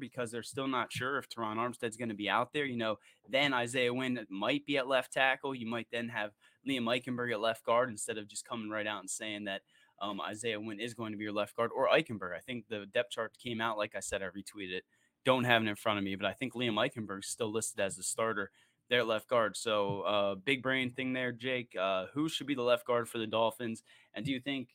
Because 0.00 0.32
they're 0.32 0.42
still 0.42 0.66
not 0.66 0.90
sure 0.90 1.18
if 1.18 1.28
Terron 1.28 1.56
Armstead's 1.56 1.96
going 1.96 2.08
to 2.08 2.14
be 2.14 2.28
out 2.28 2.52
there. 2.52 2.64
You 2.64 2.76
know, 2.76 2.96
then 3.28 3.52
Isaiah 3.52 3.94
Wynn 3.94 4.26
might 4.30 4.66
be 4.66 4.78
at 4.78 4.88
left 4.88 5.12
tackle. 5.12 5.54
You 5.54 5.66
might 5.66 5.86
then 5.92 6.08
have 6.08 6.32
Liam 6.68 6.84
Eichenberg 6.84 7.32
at 7.32 7.40
left 7.40 7.64
guard 7.64 7.88
instead 7.90 8.18
of 8.18 8.26
just 8.26 8.48
coming 8.48 8.68
right 8.70 8.86
out 8.86 9.00
and 9.00 9.10
saying 9.10 9.44
that 9.44 9.60
um, 10.00 10.20
Isaiah 10.20 10.60
Wynn 10.60 10.80
is 10.80 10.94
going 10.94 11.12
to 11.12 11.18
be 11.18 11.24
your 11.24 11.32
left 11.32 11.56
guard 11.56 11.70
or 11.74 11.88
Eichenberg. 11.88 12.34
I 12.36 12.40
think 12.40 12.68
the 12.68 12.86
depth 12.86 13.10
chart 13.10 13.36
came 13.42 13.60
out. 13.60 13.78
Like 13.78 13.94
I 13.96 14.00
said, 14.00 14.22
I 14.22 14.26
retweeted 14.26 14.72
it. 14.72 14.84
Don't 15.24 15.44
have 15.44 15.62
it 15.62 15.68
in 15.68 15.74
front 15.74 15.98
of 15.98 16.04
me, 16.04 16.14
but 16.14 16.26
I 16.26 16.32
think 16.32 16.54
Liam 16.54 16.74
Eichenberg 16.74 17.20
is 17.20 17.28
still 17.28 17.50
listed 17.50 17.80
as 17.80 17.96
the 17.96 18.02
starter 18.02 18.50
there 18.88 19.04
left 19.04 19.28
guard. 19.28 19.56
So, 19.56 20.02
uh, 20.02 20.34
big 20.36 20.62
brain 20.62 20.90
thing 20.90 21.12
there, 21.12 21.32
Jake. 21.32 21.74
Uh, 21.78 22.06
who 22.14 22.28
should 22.28 22.46
be 22.46 22.54
the 22.54 22.62
left 22.62 22.86
guard 22.86 23.08
for 23.08 23.18
the 23.18 23.26
Dolphins? 23.26 23.82
And 24.14 24.24
do 24.24 24.30
you 24.30 24.38
think 24.38 24.68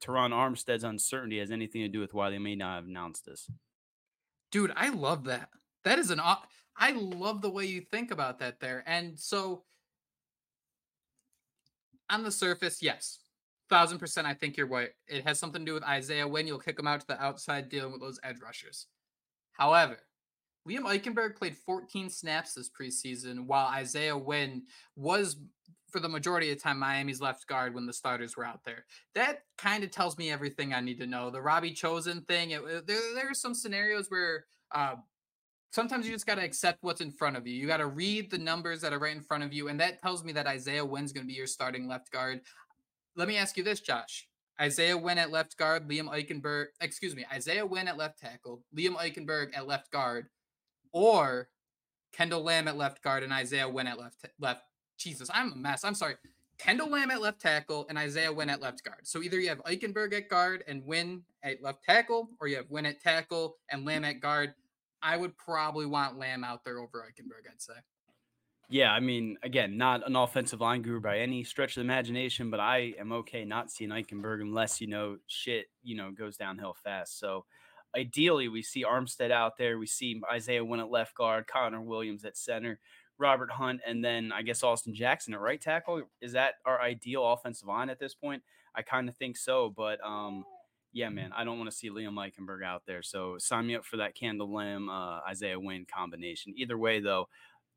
Terron 0.00 0.30
Armstead's 0.30 0.84
uncertainty 0.84 1.40
has 1.40 1.50
anything 1.50 1.82
to 1.82 1.88
do 1.88 2.00
with 2.00 2.14
why 2.14 2.30
they 2.30 2.38
may 2.38 2.54
not 2.54 2.76
have 2.76 2.84
announced 2.84 3.26
this? 3.26 3.50
Dude, 4.52 4.72
I 4.76 4.90
love 4.90 5.24
that. 5.24 5.48
That 5.84 5.98
is 5.98 6.10
an 6.10 6.20
I 6.76 6.92
love 6.92 7.42
the 7.42 7.50
way 7.50 7.66
you 7.66 7.80
think 7.80 8.10
about 8.10 8.38
that 8.38 8.60
there. 8.60 8.82
And 8.86 9.18
so 9.18 9.64
on 12.08 12.24
the 12.24 12.32
surface, 12.32 12.82
yes, 12.82 13.19
thousand 13.70 13.98
percent, 13.98 14.26
I 14.26 14.34
think 14.34 14.56
you're 14.56 14.66
right. 14.66 14.90
It 15.08 15.26
has 15.26 15.38
something 15.38 15.62
to 15.62 15.66
do 15.66 15.74
with 15.74 15.84
Isaiah 15.84 16.28
Wynn. 16.28 16.46
You'll 16.46 16.58
kick 16.58 16.78
him 16.78 16.86
out 16.86 17.00
to 17.00 17.06
the 17.06 17.22
outside 17.22 17.68
dealing 17.68 17.92
with 17.92 18.00
those 18.00 18.20
edge 18.22 18.40
rushers. 18.42 18.86
However, 19.52 19.98
Liam 20.68 20.82
Eichenberg 20.82 21.36
played 21.36 21.56
14 21.56 22.10
snaps 22.10 22.54
this 22.54 22.68
preseason, 22.68 23.46
while 23.46 23.66
Isaiah 23.68 24.16
Wynn 24.16 24.64
was, 24.94 25.36
for 25.90 26.00
the 26.00 26.08
majority 26.08 26.50
of 26.50 26.58
the 26.58 26.62
time, 26.62 26.78
Miami's 26.78 27.20
left 27.20 27.46
guard 27.46 27.74
when 27.74 27.86
the 27.86 27.92
starters 27.92 28.36
were 28.36 28.44
out 28.44 28.64
there. 28.64 28.84
That 29.14 29.44
kind 29.56 29.82
of 29.82 29.90
tells 29.90 30.18
me 30.18 30.30
everything 30.30 30.74
I 30.74 30.80
need 30.80 30.98
to 30.98 31.06
know. 31.06 31.30
The 31.30 31.40
Robbie 31.40 31.72
Chosen 31.72 32.22
thing, 32.22 32.50
it, 32.50 32.86
there, 32.86 33.00
there 33.14 33.30
are 33.30 33.34
some 33.34 33.54
scenarios 33.54 34.10
where 34.10 34.44
uh, 34.72 34.96
sometimes 35.72 36.06
you 36.06 36.12
just 36.12 36.26
got 36.26 36.34
to 36.34 36.44
accept 36.44 36.82
what's 36.82 37.00
in 37.00 37.10
front 37.10 37.36
of 37.36 37.46
you. 37.46 37.54
You 37.54 37.66
got 37.66 37.78
to 37.78 37.86
read 37.86 38.30
the 38.30 38.38
numbers 38.38 38.82
that 38.82 38.92
are 38.92 38.98
right 38.98 39.16
in 39.16 39.22
front 39.22 39.44
of 39.44 39.52
you. 39.52 39.68
And 39.68 39.80
that 39.80 40.00
tells 40.00 40.24
me 40.24 40.32
that 40.32 40.46
Isaiah 40.46 40.84
Wynn's 40.84 41.12
going 41.12 41.26
to 41.26 41.28
be 41.28 41.34
your 41.36 41.46
starting 41.46 41.88
left 41.88 42.10
guard 42.10 42.42
let 43.16 43.28
me 43.28 43.36
ask 43.36 43.56
you 43.56 43.62
this, 43.62 43.80
Josh. 43.80 44.28
Isaiah 44.60 44.96
Wynn 44.96 45.18
at 45.18 45.30
left 45.30 45.56
guard, 45.56 45.88
Liam 45.88 46.10
Eichenberg, 46.10 46.66
excuse 46.80 47.16
me, 47.16 47.24
Isaiah 47.32 47.64
Wynn 47.64 47.88
at 47.88 47.96
left 47.96 48.18
tackle, 48.18 48.62
Liam 48.76 48.94
Eichenberg 48.96 49.56
at 49.56 49.66
left 49.66 49.90
guard, 49.90 50.26
or 50.92 51.48
Kendall 52.12 52.44
Lamm 52.44 52.68
at 52.68 52.76
left 52.76 53.02
guard 53.02 53.22
and 53.22 53.32
Isaiah 53.32 53.68
Wynn 53.68 53.86
at 53.86 53.98
left 53.98 54.26
left. 54.38 54.62
Jesus, 54.98 55.30
I'm 55.32 55.52
a 55.52 55.56
mess. 55.56 55.84
I'm 55.84 55.94
sorry. 55.94 56.16
Kendall 56.58 56.88
Lamm 56.88 57.10
at 57.10 57.22
left 57.22 57.40
tackle 57.40 57.86
and 57.88 57.96
Isaiah 57.96 58.32
Wynn 58.32 58.50
at 58.50 58.60
left 58.60 58.84
guard. 58.84 59.00
So 59.06 59.22
either 59.22 59.40
you 59.40 59.48
have 59.48 59.64
Eichenberg 59.64 60.12
at 60.12 60.28
guard 60.28 60.62
and 60.68 60.84
Wynn 60.84 61.22
at 61.42 61.62
left 61.62 61.82
tackle, 61.84 62.28
or 62.38 62.48
you 62.48 62.56
have 62.56 62.70
Wynn 62.70 62.84
at 62.84 63.00
tackle 63.00 63.56
and 63.70 63.86
Lamm 63.86 64.04
at 64.04 64.20
guard. 64.20 64.52
I 65.02 65.16
would 65.16 65.38
probably 65.38 65.86
want 65.86 66.18
Lamm 66.18 66.44
out 66.44 66.64
there 66.64 66.78
over 66.78 66.98
Eichenberg, 66.98 67.50
I'd 67.50 67.62
say. 67.62 67.72
Yeah, 68.72 68.92
I 68.92 69.00
mean, 69.00 69.36
again, 69.42 69.76
not 69.76 70.06
an 70.06 70.14
offensive 70.14 70.60
line 70.60 70.82
guru 70.82 71.00
by 71.00 71.18
any 71.18 71.42
stretch 71.42 71.72
of 71.72 71.74
the 71.76 71.80
imagination, 71.80 72.52
but 72.52 72.60
I 72.60 72.94
am 73.00 73.10
okay 73.10 73.44
not 73.44 73.68
seeing 73.68 73.90
Eichenberg 73.90 74.40
unless, 74.40 74.80
you 74.80 74.86
know, 74.86 75.16
shit, 75.26 75.66
you 75.82 75.96
know, 75.96 76.12
goes 76.12 76.36
downhill 76.36 76.76
fast. 76.84 77.18
So 77.18 77.44
ideally, 77.96 78.46
we 78.46 78.62
see 78.62 78.84
Armstead 78.84 79.32
out 79.32 79.58
there. 79.58 79.76
We 79.76 79.88
see 79.88 80.22
Isaiah 80.32 80.64
Wynn 80.64 80.78
at 80.78 80.88
left 80.88 81.16
guard, 81.16 81.48
Connor 81.48 81.80
Williams 81.80 82.24
at 82.24 82.36
center, 82.36 82.78
Robert 83.18 83.50
Hunt, 83.50 83.80
and 83.84 84.04
then 84.04 84.30
I 84.30 84.42
guess 84.42 84.62
Austin 84.62 84.94
Jackson 84.94 85.34
at 85.34 85.40
right 85.40 85.60
tackle. 85.60 86.02
Is 86.20 86.32
that 86.32 86.54
our 86.64 86.80
ideal 86.80 87.26
offensive 87.32 87.66
line 87.66 87.90
at 87.90 87.98
this 87.98 88.14
point? 88.14 88.40
I 88.76 88.82
kind 88.82 89.08
of 89.08 89.16
think 89.16 89.36
so, 89.36 89.74
but 89.76 89.98
um, 90.06 90.44
yeah, 90.92 91.08
man, 91.08 91.32
I 91.36 91.42
don't 91.42 91.58
want 91.58 91.70
to 91.70 91.76
see 91.76 91.90
Liam 91.90 92.14
Eichenberg 92.14 92.64
out 92.64 92.82
there. 92.86 93.02
So 93.02 93.36
sign 93.38 93.66
me 93.66 93.74
up 93.74 93.84
for 93.84 93.96
that 93.96 94.14
Kendall 94.14 94.52
Lamm, 94.52 94.88
uh, 94.88 95.20
Isaiah 95.28 95.58
Wynn 95.58 95.86
combination. 95.92 96.54
Either 96.56 96.78
way, 96.78 97.00
though, 97.00 97.28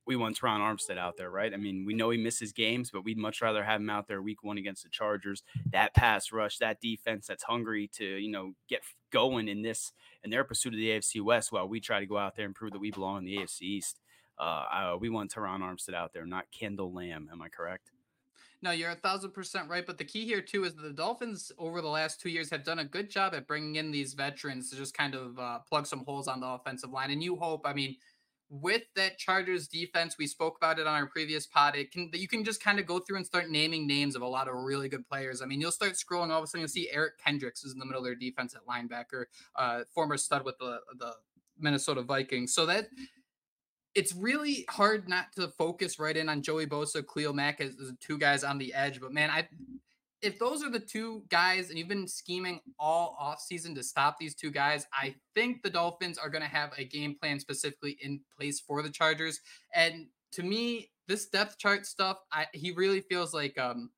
we 0.05 0.15
want 0.15 0.39
Terron 0.39 0.59
Armstead 0.59 0.97
out 0.97 1.17
there, 1.17 1.29
right? 1.29 1.53
I 1.53 1.57
mean, 1.57 1.85
we 1.85 1.93
know 1.93 2.09
he 2.09 2.17
misses 2.17 2.51
games, 2.51 2.91
but 2.91 3.03
we'd 3.03 3.17
much 3.17 3.41
rather 3.41 3.63
have 3.63 3.79
him 3.79 3.89
out 3.89 4.07
there 4.07 4.21
week 4.21 4.43
one 4.43 4.57
against 4.57 4.83
the 4.83 4.89
Chargers. 4.89 5.43
That 5.71 5.93
pass 5.93 6.31
rush, 6.31 6.57
that 6.57 6.81
defense 6.81 7.27
that's 7.27 7.43
hungry 7.43 7.89
to, 7.95 8.05
you 8.05 8.31
know, 8.31 8.53
get 8.67 8.81
going 9.11 9.47
in 9.47 9.61
this 9.61 9.93
in 10.23 10.29
their 10.29 10.43
pursuit 10.43 10.73
of 10.73 10.77
the 10.77 10.89
AFC 10.89 11.21
West 11.21 11.51
while 11.51 11.67
we 11.67 11.79
try 11.79 11.99
to 11.99 12.05
go 12.05 12.17
out 12.17 12.35
there 12.35 12.45
and 12.45 12.55
prove 12.55 12.71
that 12.71 12.79
we 12.79 12.91
belong 12.91 13.19
in 13.19 13.25
the 13.25 13.37
AFC 13.37 13.61
East. 13.61 13.99
Uh, 14.39 14.43
uh, 14.43 14.97
we 14.99 15.09
want 15.09 15.33
Terron 15.33 15.59
Armstead 15.59 15.93
out 15.93 16.13
there, 16.13 16.25
not 16.25 16.45
Kendall 16.51 16.91
Lamm. 16.91 17.29
Am 17.31 17.41
I 17.41 17.49
correct? 17.49 17.91
No, 18.63 18.71
you're 18.71 18.91
a 18.91 18.95
thousand 18.95 19.31
percent 19.31 19.69
right. 19.69 19.85
But 19.85 19.97
the 19.97 20.05
key 20.05 20.25
here 20.25 20.41
too 20.41 20.63
is 20.63 20.73
the 20.73 20.93
Dolphins 20.93 21.51
over 21.57 21.81
the 21.81 21.89
last 21.89 22.21
two 22.21 22.29
years 22.29 22.49
have 22.49 22.63
done 22.63 22.79
a 22.79 22.85
good 22.85 23.09
job 23.09 23.33
at 23.35 23.45
bringing 23.45 23.75
in 23.75 23.91
these 23.91 24.13
veterans 24.13 24.69
to 24.69 24.77
just 24.77 24.93
kind 24.93 25.15
of 25.15 25.37
uh, 25.37 25.59
plug 25.67 25.85
some 25.85 26.05
holes 26.05 26.29
on 26.29 26.39
the 26.39 26.47
offensive 26.47 26.89
line. 26.89 27.11
And 27.11 27.21
you 27.21 27.35
hope, 27.35 27.63
I 27.65 27.73
mean, 27.73 27.97
with 28.61 28.83
that 28.95 29.17
Chargers 29.17 29.67
defense, 29.67 30.15
we 30.19 30.27
spoke 30.27 30.57
about 30.57 30.77
it 30.77 30.85
on 30.85 30.93
our 30.93 31.07
previous 31.07 31.47
pod. 31.47 31.75
It 31.75 31.91
can 31.91 32.11
you 32.13 32.27
can 32.27 32.43
just 32.43 32.63
kind 32.63 32.79
of 32.79 32.85
go 32.85 32.99
through 32.99 33.17
and 33.17 33.25
start 33.25 33.49
naming 33.49 33.87
names 33.87 34.15
of 34.15 34.21
a 34.21 34.27
lot 34.27 34.47
of 34.47 34.53
really 34.53 34.87
good 34.87 35.07
players. 35.07 35.41
I 35.41 35.45
mean, 35.45 35.59
you'll 35.59 35.71
start 35.71 35.93
scrolling, 35.93 36.29
all 36.29 36.37
of 36.37 36.43
a 36.43 36.47
sudden 36.47 36.61
you'll 36.61 36.67
see 36.67 36.87
Eric 36.91 37.13
Kendricks 37.17 37.63
is 37.63 37.73
in 37.73 37.79
the 37.79 37.85
middle 37.85 38.01
of 38.01 38.05
their 38.05 38.15
defense 38.15 38.55
at 38.55 38.61
linebacker, 38.67 39.25
uh, 39.55 39.81
former 39.93 40.17
stud 40.17 40.45
with 40.45 40.57
the 40.59 40.81
the 40.99 41.13
Minnesota 41.57 42.03
Vikings. 42.03 42.53
So 42.53 42.67
that 42.67 42.89
it's 43.95 44.13
really 44.13 44.65
hard 44.69 45.09
not 45.09 45.33
to 45.35 45.47
focus 45.47 45.97
right 45.97 46.15
in 46.15 46.29
on 46.29 46.43
Joey 46.43 46.67
Bosa, 46.67 47.03
Khalil 47.03 47.33
Mack 47.33 47.59
as, 47.59 47.75
as 47.81 47.91
two 47.99 48.19
guys 48.19 48.43
on 48.43 48.59
the 48.59 48.71
edge. 48.75 49.01
But 49.01 49.13
man, 49.13 49.31
I 49.31 49.47
if 50.23 50.39
those 50.39 50.63
are 50.63 50.71
the 50.71 50.79
two 50.79 51.23
guys 51.29 51.69
and 51.69 51.77
you've 51.77 51.89
been 51.89 52.07
scheming 52.07 52.61
all 52.79 53.17
offseason 53.21 53.75
to 53.75 53.83
stop 53.83 54.15
these 54.17 54.33
two 54.33 54.49
guys, 54.49 54.87
I 54.93 55.15
think 55.35 55.61
the 55.61 55.69
Dolphins 55.69 56.17
are 56.17 56.29
going 56.29 56.41
to 56.41 56.47
have 56.47 56.71
a 56.77 56.85
game 56.85 57.15
plan 57.19 57.41
specifically 57.41 57.97
in 58.01 58.21
place 58.37 58.61
for 58.61 58.81
the 58.81 58.89
Chargers. 58.89 59.41
And 59.75 60.07
to 60.31 60.43
me, 60.43 60.91
this 61.09 61.27
depth 61.27 61.57
chart 61.57 61.85
stuff, 61.85 62.19
I, 62.31 62.47
he 62.53 62.71
really 62.71 63.01
feels 63.01 63.33
like 63.33 63.57
um 63.59 63.91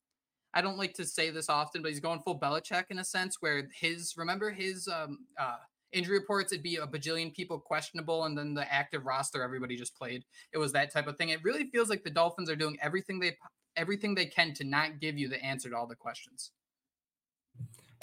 I 0.54 0.62
don't 0.62 0.78
like 0.78 0.94
to 0.96 1.06
say 1.06 1.30
this 1.30 1.50
often, 1.50 1.82
but 1.82 1.92
he's 1.92 2.00
going 2.00 2.22
full 2.22 2.40
Belichick 2.40 2.86
in 2.90 2.98
a 2.98 3.04
sense 3.04 3.38
where 3.42 3.68
his 3.80 4.16
remember 4.18 4.50
his 4.50 4.88
um 4.88 5.20
uh 5.40 5.58
injury 5.92 6.18
reports 6.18 6.52
it'd 6.52 6.64
be 6.64 6.76
a 6.78 6.88
bajillion 6.88 7.34
people 7.34 7.60
questionable 7.60 8.26
and 8.26 8.38
then 8.38 8.54
the 8.54 8.74
active 8.74 9.06
roster 9.06 9.42
everybody 9.42 9.78
just 9.78 9.96
played 9.96 10.26
it 10.52 10.58
was 10.58 10.74
that 10.74 10.92
type 10.92 11.08
of 11.08 11.16
thing 11.16 11.30
it 11.30 11.42
really 11.42 11.70
feels 11.70 11.90
like 11.90 12.04
the 12.04 12.10
dolphins 12.10 12.50
are 12.50 12.56
doing 12.56 12.76
everything 12.82 13.18
they 13.18 13.34
everything 13.78 14.16
they 14.16 14.26
can 14.26 14.54
to 14.54 14.64
not 14.64 15.00
give 15.00 15.18
you 15.18 15.28
the 15.28 15.44
answer 15.44 15.70
to 15.70 15.76
all 15.76 15.88
the 15.88 15.96
questions 15.96 16.52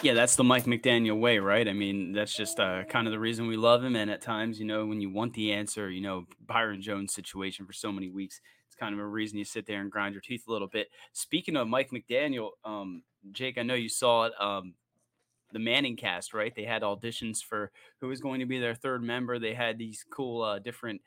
yeah, 0.03 0.15
that's 0.15 0.35
the 0.37 0.45
Mike 0.45 0.65
McDaniel 0.65 1.21
way, 1.21 1.39
right? 1.39 1.69
I 1.69 1.73
mean, 1.73 2.13
that's 2.13 2.35
just 2.35 2.59
uh, 2.59 2.83
kind 2.85 3.07
of 3.07 3.13
the 3.13 3.19
reason 3.19 3.47
we 3.47 3.57
love 3.57 3.85
him. 3.85 3.95
And 3.95 4.11
at 4.11 4.21
times, 4.21 4.59
you 4.59 4.65
know, 4.65 4.85
when 4.85 5.01
you 5.01 5.11
want 5.11 5.35
the 5.35 5.53
answer, 5.53 5.91
you 5.91 6.01
know, 6.01 6.25
Byron 6.47 6.83
Jones 6.83 7.15
situation 7.15 7.67
for 7.67 7.73
so 7.73 7.93
many 7.93 8.09
weeks, 8.09 8.41
it's 8.67 8.75
kind 8.75 8.95
of 8.95 9.01
a 9.01 9.07
reason 9.07 9.39
you 9.39 9.45
sit 9.45 9.67
there 9.67 9.81
and 9.81 9.91
grind 9.91 10.15
your 10.15 10.21
teeth 10.21 10.45
a 10.49 10.53
little 10.53 10.67
bit. 10.67 10.89
Speaking 11.13 11.57
of 11.57 11.69
Mike 11.69 11.91
McDaniel, 11.91 12.51
um, 12.65 13.03
Jake, 13.31 13.59
I 13.59 13.63
know 13.63 13.75
you 13.75 13.89
saw 13.89 14.25
it. 14.25 14.33
Um, 14.41 14.75
the 15.53 15.59
Manning 15.59 15.97
cast, 15.97 16.33
right? 16.33 16.55
They 16.57 16.65
had 16.65 16.81
auditions 16.81 17.45
for 17.45 17.71
who 18.01 18.09
was 18.09 18.23
going 18.23 18.41
to 18.41 18.47
be 18.47 18.59
their 18.59 18.75
third 18.75 19.03
member. 19.03 19.39
They 19.39 19.53
had 19.53 19.77
these 19.77 20.03
cool, 20.11 20.43
uh, 20.43 20.59
different, 20.59 21.03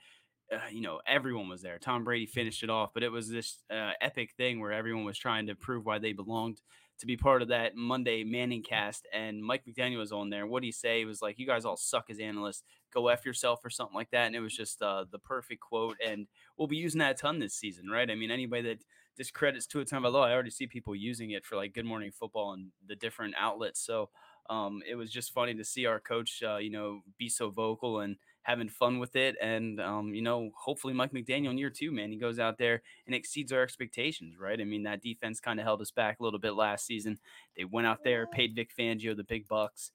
uh, 0.52 0.58
you 0.72 0.82
know, 0.82 1.02
everyone 1.08 1.50
was 1.50 1.62
there. 1.62 1.80
Tom 1.80 2.04
Brady 2.04 2.26
finished 2.26 2.64
it 2.64 2.70
off, 2.70 2.92
but 2.94 3.04
it 3.04 3.12
was 3.12 3.30
this 3.30 3.64
uh, 3.72 3.92
epic 4.02 4.34
thing 4.38 4.60
where 4.60 4.72
everyone 4.72 5.06
was 5.06 5.18
trying 5.18 5.48
to 5.48 5.56
prove 5.56 5.86
why 5.86 5.98
they 5.98 6.14
belonged 6.14 6.62
to 7.00 7.06
be 7.06 7.18
part 7.18 7.42
of 7.42 7.50
that 7.50 7.76
Monday 7.76 8.24
Manning 8.24 8.64
cast. 8.64 9.08
And 9.12 9.44
Mike 9.44 9.64
McDaniel 9.66 9.98
was 9.98 10.12
on 10.12 10.30
there. 10.30 10.46
What 10.48 10.62
did 10.62 10.68
he 10.68 10.72
say? 10.72 11.00
He 11.00 11.06
was 11.06 11.22
like, 11.22 11.40
"You 11.40 11.48
guys 11.48 11.66
all 11.66 11.78
suck 11.78 12.10
as 12.10 12.20
analysts. 12.20 12.64
Go 12.94 13.08
f 13.08 13.26
yourself" 13.26 13.66
or 13.66 13.70
something 13.70 13.96
like 13.96 14.12
that. 14.12 14.28
And 14.28 14.36
it 14.36 14.40
was 14.40 14.56
just 14.56 14.82
uh, 14.82 15.06
the 15.12 15.20
perfect 15.20 15.62
quote. 15.62 15.98
And 16.06 16.28
we'll 16.58 16.68
be 16.68 16.78
using 16.78 17.00
that 17.00 17.12
a 17.12 17.16
ton 17.16 17.40
this 17.40 17.56
season, 17.56 17.90
right? 17.90 18.10
I 18.10 18.16
mean, 18.16 18.32
anybody 18.32 18.62
that 18.64 18.84
discredits 19.18 19.66
to 19.68 19.80
a 19.80 19.86
Tua 19.86 20.02
Tagovailoa, 20.02 20.28
I 20.28 20.34
already 20.34 20.52
see 20.52 20.68
people 20.68 20.96
using 20.96 21.32
it 21.32 21.46
for 21.46 21.56
like 21.56 21.74
Good 21.74 21.86
Morning 21.86 22.12
Football 22.12 22.54
and 22.54 22.68
the 22.86 22.96
different 22.96 23.34
outlets. 23.38 23.80
So 23.84 24.10
um, 24.50 24.82
it 24.88 24.96
was 24.96 25.12
just 25.12 25.34
funny 25.34 25.54
to 25.56 25.64
see 25.64 25.86
our 25.86 26.00
coach, 26.00 26.44
uh, 26.46 26.58
you 26.58 26.70
know, 26.70 27.02
be 27.18 27.30
so 27.30 27.50
vocal 27.50 28.00
and 28.02 28.18
having 28.46 28.70
fun 28.70 29.00
with 29.00 29.16
it. 29.16 29.36
And, 29.42 29.82
um, 29.82 30.14
you 30.14 30.22
know, 30.22 30.52
hopefully 30.56 30.94
Mike 30.94 31.12
McDaniel 31.12 31.50
in 31.50 31.58
year 31.58 31.72
two, 31.72 31.92
man, 31.92 32.12
he 32.12 32.18
goes 32.18 32.38
out 32.38 32.60
there 32.60 32.84
and 33.08 33.16
exceeds 33.16 33.52
our 33.52 33.64
expectations, 33.64 34.36
right? 34.40 34.62
I 34.62 34.64
mean, 34.64 34.84
that 34.84 35.02
defense 35.02 35.40
kind 35.40 35.60
of 35.60 35.66
held 35.66 35.82
us 35.82 35.90
back 35.90 36.20
a 36.20 36.24
little 36.24 36.38
bit 36.38 36.54
last 36.54 36.86
season. 36.86 37.18
They 37.58 37.66
went 37.66 37.88
out 37.88 38.04
there, 38.04 38.28
paid 38.28 38.54
Vic 38.54 38.70
Fangio 38.78 39.18
the 39.18 39.24
big 39.24 39.48
bucks. 39.48 39.92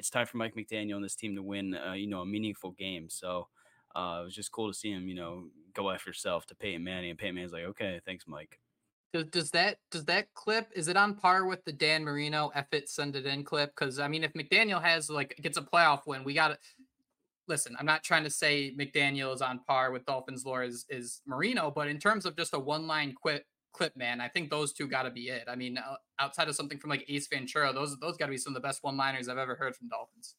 It's 0.00 0.10
time 0.10 0.26
for 0.26 0.36
Mike 0.36 0.56
McDaniel 0.56 0.96
and 0.96 1.04
this 1.04 1.14
team 1.14 1.36
to 1.36 1.42
win, 1.44 1.76
uh, 1.76 1.92
you 1.92 2.08
know, 2.08 2.22
a 2.22 2.26
meaningful 2.26 2.72
game. 2.72 3.08
So 3.08 3.46
uh, 3.94 4.18
it 4.22 4.24
was 4.24 4.34
just 4.34 4.50
cool 4.50 4.66
to 4.66 4.76
see 4.76 4.90
him, 4.90 5.06
you 5.06 5.14
know, 5.14 5.44
go 5.72 5.88
after 5.88 6.10
yourself 6.10 6.44
to 6.46 6.56
Peyton 6.56 6.82
Manning. 6.82 7.10
And 7.10 7.18
Peyton 7.18 7.36
Manning's 7.36 7.52
like, 7.52 7.64
okay, 7.64 8.00
thanks, 8.04 8.24
Mike. 8.26 8.58
Does, 9.12 9.26
does 9.26 9.50
that 9.50 9.76
does 9.90 10.06
that 10.06 10.32
clip 10.32 10.70
is 10.74 10.88
it 10.88 10.96
on 10.96 11.14
par 11.14 11.44
with 11.44 11.62
the 11.64 11.72
Dan 11.72 12.02
Marino 12.02 12.50
F 12.54 12.72
it 12.72 12.88
send 12.88 13.14
it 13.14 13.26
in 13.26 13.44
clip? 13.44 13.70
Because 13.76 13.98
I 13.98 14.08
mean, 14.08 14.24
if 14.24 14.32
McDaniel 14.32 14.82
has 14.82 15.10
like 15.10 15.38
gets 15.40 15.58
a 15.58 15.62
playoff 15.62 16.06
win, 16.06 16.24
we 16.24 16.32
got 16.32 16.58
listen. 17.52 17.76
I'm 17.78 17.84
not 17.84 18.02
trying 18.02 18.24
to 18.24 18.30
say 18.30 18.74
McDaniel 18.78 19.34
is 19.34 19.42
on 19.42 19.60
par 19.68 19.92
with 19.92 20.06
Dolphins 20.06 20.46
lore 20.46 20.64
is 20.64 20.86
is 20.88 21.20
Marino, 21.26 21.70
but 21.70 21.86
in 21.86 21.98
terms 21.98 22.24
of 22.24 22.34
just 22.34 22.54
a 22.54 22.58
one 22.58 22.86
line 22.86 23.12
quit 23.14 23.44
clip, 23.74 23.94
man, 23.94 24.22
I 24.22 24.28
think 24.28 24.50
those 24.50 24.72
two 24.72 24.88
got 24.88 25.02
to 25.02 25.10
be 25.10 25.28
it. 25.28 25.44
I 25.48 25.54
mean, 25.54 25.78
outside 26.18 26.48
of 26.48 26.56
something 26.56 26.78
from 26.78 26.88
like 26.88 27.04
Ace 27.08 27.28
Ventura, 27.28 27.72
those 27.74 27.98
those 27.98 28.16
got 28.16 28.26
to 28.26 28.30
be 28.30 28.38
some 28.38 28.56
of 28.56 28.62
the 28.62 28.66
best 28.66 28.82
one 28.82 28.96
liners 28.96 29.28
I've 29.28 29.36
ever 29.36 29.54
heard 29.54 29.76
from 29.76 29.88
Dolphins. 29.88 30.34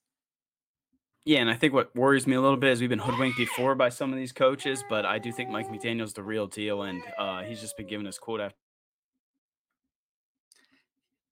Yeah, 1.25 1.39
and 1.39 1.49
I 1.49 1.55
think 1.55 1.71
what 1.73 1.95
worries 1.95 2.27
me 2.27 2.35
a 2.35 2.41
little 2.41 2.57
bit 2.57 2.71
is 2.71 2.81
we've 2.81 2.89
been 2.89 2.99
hoodwinked 2.99 3.37
before 3.37 3.75
by 3.75 3.89
some 3.89 4.11
of 4.11 4.17
these 4.17 4.33
coaches, 4.33 4.83
but 4.89 5.05
I 5.05 5.19
do 5.19 5.31
think 5.31 5.49
Mike 5.51 5.69
McDaniel's 5.69 6.13
the 6.13 6.23
real 6.23 6.47
deal, 6.47 6.81
and 6.81 7.01
uh, 7.17 7.43
he's 7.43 7.61
just 7.61 7.77
been 7.77 7.87
giving 7.87 8.07
us 8.07 8.17
quote 8.17 8.41
after 8.41 8.57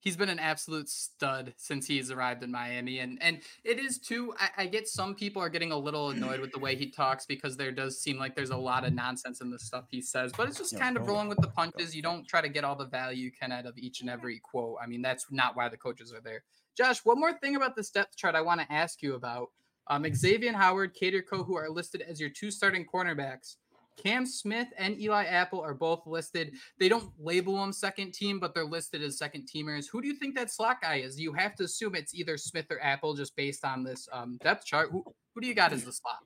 he's 0.02 0.18
been 0.18 0.30
an 0.30 0.40
absolute 0.40 0.90
stud 0.90 1.54
since 1.56 1.88
he's 1.88 2.12
arrived 2.12 2.44
in 2.44 2.52
Miami. 2.52 3.00
And 3.00 3.18
and 3.22 3.40
it 3.64 3.80
is 3.80 3.98
too, 3.98 4.34
I, 4.38 4.64
I, 4.64 4.66
get 4.66 4.88
some 4.88 5.16
people 5.16 5.42
are 5.42 5.50
getting 5.50 5.72
a 5.72 5.78
little 5.78 6.10
annoyed 6.10 6.42
with 6.42 6.52
the 6.52 6.60
way 6.60 6.76
he 6.76 6.88
talks 6.88 7.26
because 7.26 7.56
there 7.56 7.72
does 7.72 8.02
seem 8.02 8.18
like 8.18 8.36
there's 8.36 8.50
a 8.50 8.58
lot 8.58 8.84
of 8.84 8.94
nonsense 8.94 9.40
in 9.40 9.50
the 9.50 9.60
stuff 9.60 9.86
he 9.90 10.02
says, 10.02 10.34
but 10.36 10.50
it's 10.50 10.58
just 10.58 10.78
kind 10.78 10.98
of 10.98 11.08
rolling 11.08 11.30
with 11.30 11.40
the 11.40 11.48
punches. 11.48 11.96
You 11.96 12.02
don't 12.02 12.28
try 12.28 12.42
to 12.42 12.50
get 12.50 12.66
all 12.66 12.76
the 12.76 12.86
value 12.86 13.24
you 13.24 13.32
can 13.32 13.52
out 13.52 13.66
of 13.66 13.78
each 13.78 14.02
and 14.02 14.10
every 14.10 14.40
quote. 14.40 14.78
I 14.84 14.88
mean, 14.88 15.02
that's 15.02 15.28
not 15.32 15.56
why 15.56 15.70
the 15.70 15.78
coaches 15.78 16.12
are 16.12 16.22
there. 16.22 16.44
Josh, 16.76 17.06
one 17.06 17.20
more 17.20 17.34
thing 17.34 17.56
about 17.56 17.76
the 17.76 17.88
depth 17.94 18.18
chart 18.18 18.36
I 18.36 18.42
want 18.42 18.60
to 18.62 18.72
ask 18.72 19.02
you 19.02 19.16
about. 19.16 19.52
Um, 19.88 20.06
Xavier 20.14 20.54
Howard, 20.54 20.94
Kader 20.94 21.22
Kohou 21.22 21.56
are 21.56 21.70
listed 21.70 22.02
as 22.02 22.20
your 22.20 22.30
two 22.30 22.50
starting 22.50 22.86
cornerbacks. 22.86 23.58
Cam 23.98 24.26
Smith 24.26 24.68
and 24.78 25.00
Eli 25.00 25.26
Apple 25.26 25.62
are 25.62 25.74
both 25.74 26.06
listed. 26.06 26.54
They 26.80 26.90
don't 26.90 27.12
label 27.20 27.58
them 27.58 27.74
second 27.74 28.14
team, 28.14 28.40
but 28.40 28.54
they're 28.54 28.66
listed 28.66 29.02
as 29.02 29.18
second 29.18 29.48
teamers. 29.54 29.86
Who 29.92 30.02
do 30.02 30.08
you 30.08 30.16
think 30.16 30.36
that 30.36 30.52
slot 30.52 30.82
guy 30.82 30.96
is? 30.96 31.20
You 31.20 31.34
have 31.34 31.56
to 31.56 31.64
assume 31.66 31.96
it's 31.96 32.16
either 32.16 32.38
Smith 32.38 32.66
or 32.70 32.82
Apple 32.82 33.14
just 33.14 33.36
based 33.36 33.66
on 33.66 33.84
this 33.84 34.08
um, 34.12 34.38
depth 34.42 34.66
chart. 34.66 34.90
Who, 34.92 35.04
who 35.34 35.42
do 35.42 35.48
you 35.48 35.54
got 35.54 35.74
as 35.74 35.84
the 35.84 35.92
slot? 35.92 36.20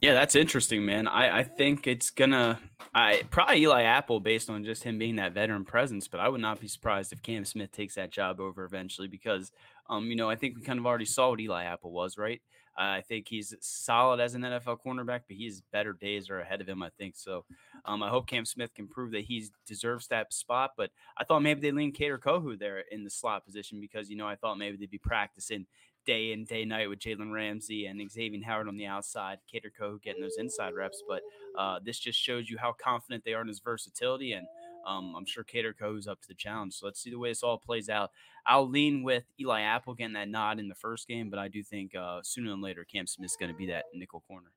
Yeah, 0.00 0.12
that's 0.12 0.34
interesting, 0.34 0.84
man. 0.84 1.08
I, 1.08 1.38
I 1.38 1.42
think 1.44 1.86
it's 1.86 2.10
gonna 2.10 2.60
I 2.94 3.22
probably 3.30 3.62
Eli 3.62 3.84
Apple 3.84 4.20
based 4.20 4.50
on 4.50 4.62
just 4.62 4.82
him 4.82 4.98
being 4.98 5.16
that 5.16 5.32
veteran 5.32 5.64
presence, 5.64 6.08
but 6.08 6.20
I 6.20 6.28
would 6.28 6.42
not 6.42 6.60
be 6.60 6.68
surprised 6.68 7.12
if 7.12 7.22
Cam 7.22 7.46
Smith 7.46 7.72
takes 7.72 7.94
that 7.94 8.10
job 8.10 8.38
over 8.38 8.64
eventually 8.64 9.08
because 9.08 9.50
um, 9.88 10.06
you 10.06 10.16
know, 10.16 10.28
I 10.28 10.36
think 10.36 10.56
we 10.56 10.62
kind 10.62 10.78
of 10.78 10.86
already 10.86 11.04
saw 11.04 11.30
what 11.30 11.40
Eli 11.40 11.64
Apple 11.64 11.92
was, 11.92 12.16
right? 12.16 12.40
I 12.76 13.02
think 13.02 13.28
he's 13.28 13.54
solid 13.60 14.20
as 14.20 14.34
an 14.34 14.42
NFL 14.42 14.78
cornerback, 14.84 15.22
but 15.28 15.36
his 15.36 15.62
better 15.72 15.92
days 15.92 16.28
are 16.28 16.40
ahead 16.40 16.60
of 16.60 16.68
him. 16.68 16.82
I 16.82 16.90
think 16.98 17.14
so. 17.16 17.44
Um, 17.84 18.02
I 18.02 18.08
hope 18.08 18.26
Cam 18.26 18.44
Smith 18.44 18.74
can 18.74 18.88
prove 18.88 19.12
that 19.12 19.24
he 19.24 19.48
deserves 19.66 20.08
that 20.08 20.32
spot. 20.32 20.72
But 20.76 20.90
I 21.16 21.24
thought 21.24 21.42
maybe 21.42 21.60
they 21.60 21.72
lean 21.72 21.92
Kader 21.92 22.18
Kohou 22.18 22.58
there 22.58 22.82
in 22.90 23.04
the 23.04 23.10
slot 23.10 23.44
position 23.44 23.80
because 23.80 24.10
you 24.10 24.16
know 24.16 24.26
I 24.26 24.36
thought 24.36 24.58
maybe 24.58 24.76
they'd 24.76 24.90
be 24.90 24.98
practicing 24.98 25.66
day 26.04 26.32
in 26.32 26.44
day 26.44 26.64
night 26.64 26.88
with 26.88 26.98
Jalen 26.98 27.32
Ramsey 27.32 27.86
and 27.86 28.00
Xavier 28.10 28.40
Howard 28.44 28.68
on 28.68 28.76
the 28.76 28.86
outside, 28.86 29.38
Kader 29.50 29.72
Kohou 29.78 30.02
getting 30.02 30.22
those 30.22 30.36
inside 30.38 30.74
reps. 30.74 31.02
But 31.06 31.22
uh, 31.58 31.78
this 31.84 31.98
just 31.98 32.18
shows 32.18 32.50
you 32.50 32.58
how 32.58 32.72
confident 32.72 33.24
they 33.24 33.34
are 33.34 33.42
in 33.42 33.48
his 33.48 33.60
versatility 33.60 34.32
and 34.32 34.46
um, 34.86 35.14
I'm 35.16 35.26
sure 35.26 35.44
Kader 35.44 35.74
Kohou's 35.74 36.06
up 36.06 36.20
to 36.22 36.28
the 36.28 36.34
challenge. 36.34 36.74
So 36.74 36.86
let's 36.86 37.00
see 37.00 37.10
the 37.10 37.18
way 37.18 37.30
this 37.30 37.42
all 37.42 37.58
plays 37.58 37.88
out. 37.88 38.10
I'll 38.46 38.68
lean 38.68 39.02
with 39.02 39.24
Eli 39.40 39.62
Apple 39.62 39.94
getting 39.94 40.14
that 40.14 40.28
nod 40.28 40.58
in 40.58 40.68
the 40.68 40.74
first 40.74 41.08
game, 41.08 41.30
but 41.30 41.38
I 41.38 41.48
do 41.48 41.62
think 41.62 41.94
uh, 41.94 42.20
sooner 42.22 42.50
than 42.50 42.60
later 42.60 42.84
Cam 42.84 43.06
Smith's 43.06 43.36
going 43.36 43.50
to 43.50 43.56
be 43.56 43.66
that 43.66 43.86
nickel 43.94 44.22
corner. 44.26 44.52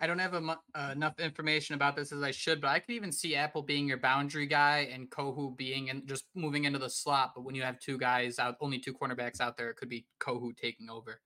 I 0.00 0.06
don't 0.06 0.20
have 0.20 0.34
uh, 0.34 0.90
enough 0.92 1.18
information 1.18 1.74
about 1.74 1.96
this 1.96 2.12
as 2.12 2.22
I 2.22 2.30
should, 2.30 2.60
but 2.60 2.68
I 2.68 2.78
could 2.78 2.92
even 2.92 3.10
see 3.10 3.34
Apple 3.34 3.62
being 3.62 3.88
your 3.88 3.98
boundary 3.98 4.46
guy 4.46 4.88
and 4.92 5.10
Kohou 5.10 5.56
being 5.56 5.90
and 5.90 6.06
just 6.06 6.26
moving 6.36 6.64
into 6.64 6.78
the 6.78 6.88
slot. 6.88 7.32
But 7.34 7.42
when 7.42 7.56
you 7.56 7.62
have 7.62 7.80
two 7.80 7.98
guys 7.98 8.38
out, 8.38 8.56
only 8.60 8.78
two 8.78 8.94
cornerbacks 8.94 9.40
out 9.40 9.56
there, 9.56 9.70
it 9.70 9.76
could 9.76 9.88
be 9.88 10.06
Kohou 10.20 10.56
taking 10.56 10.88
over. 10.88 11.20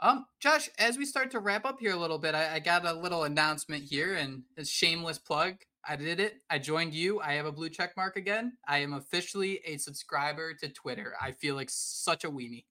Um, 0.00 0.26
Josh, 0.40 0.70
as 0.78 0.96
we 0.98 1.04
start 1.04 1.30
to 1.32 1.40
wrap 1.40 1.64
up 1.64 1.78
here 1.78 1.92
a 1.92 1.98
little 1.98 2.18
bit, 2.18 2.34
I, 2.34 2.54
I 2.54 2.58
got 2.58 2.86
a 2.86 2.92
little 2.94 3.24
announcement 3.24 3.84
here, 3.84 4.14
and 4.14 4.42
a 4.56 4.64
shameless 4.64 5.18
plug. 5.18 5.56
I 5.86 5.96
did 5.96 6.20
it. 6.20 6.34
I 6.50 6.58
joined 6.58 6.94
you. 6.94 7.20
I 7.20 7.34
have 7.34 7.46
a 7.46 7.52
blue 7.52 7.70
check 7.70 7.96
mark 7.96 8.16
again. 8.16 8.52
I 8.66 8.78
am 8.78 8.92
officially 8.92 9.60
a 9.64 9.76
subscriber 9.78 10.54
to 10.54 10.68
Twitter. 10.68 11.14
I 11.20 11.32
feel 11.32 11.54
like 11.54 11.70
such 11.70 12.24
a 12.24 12.30
weenie. 12.30 12.64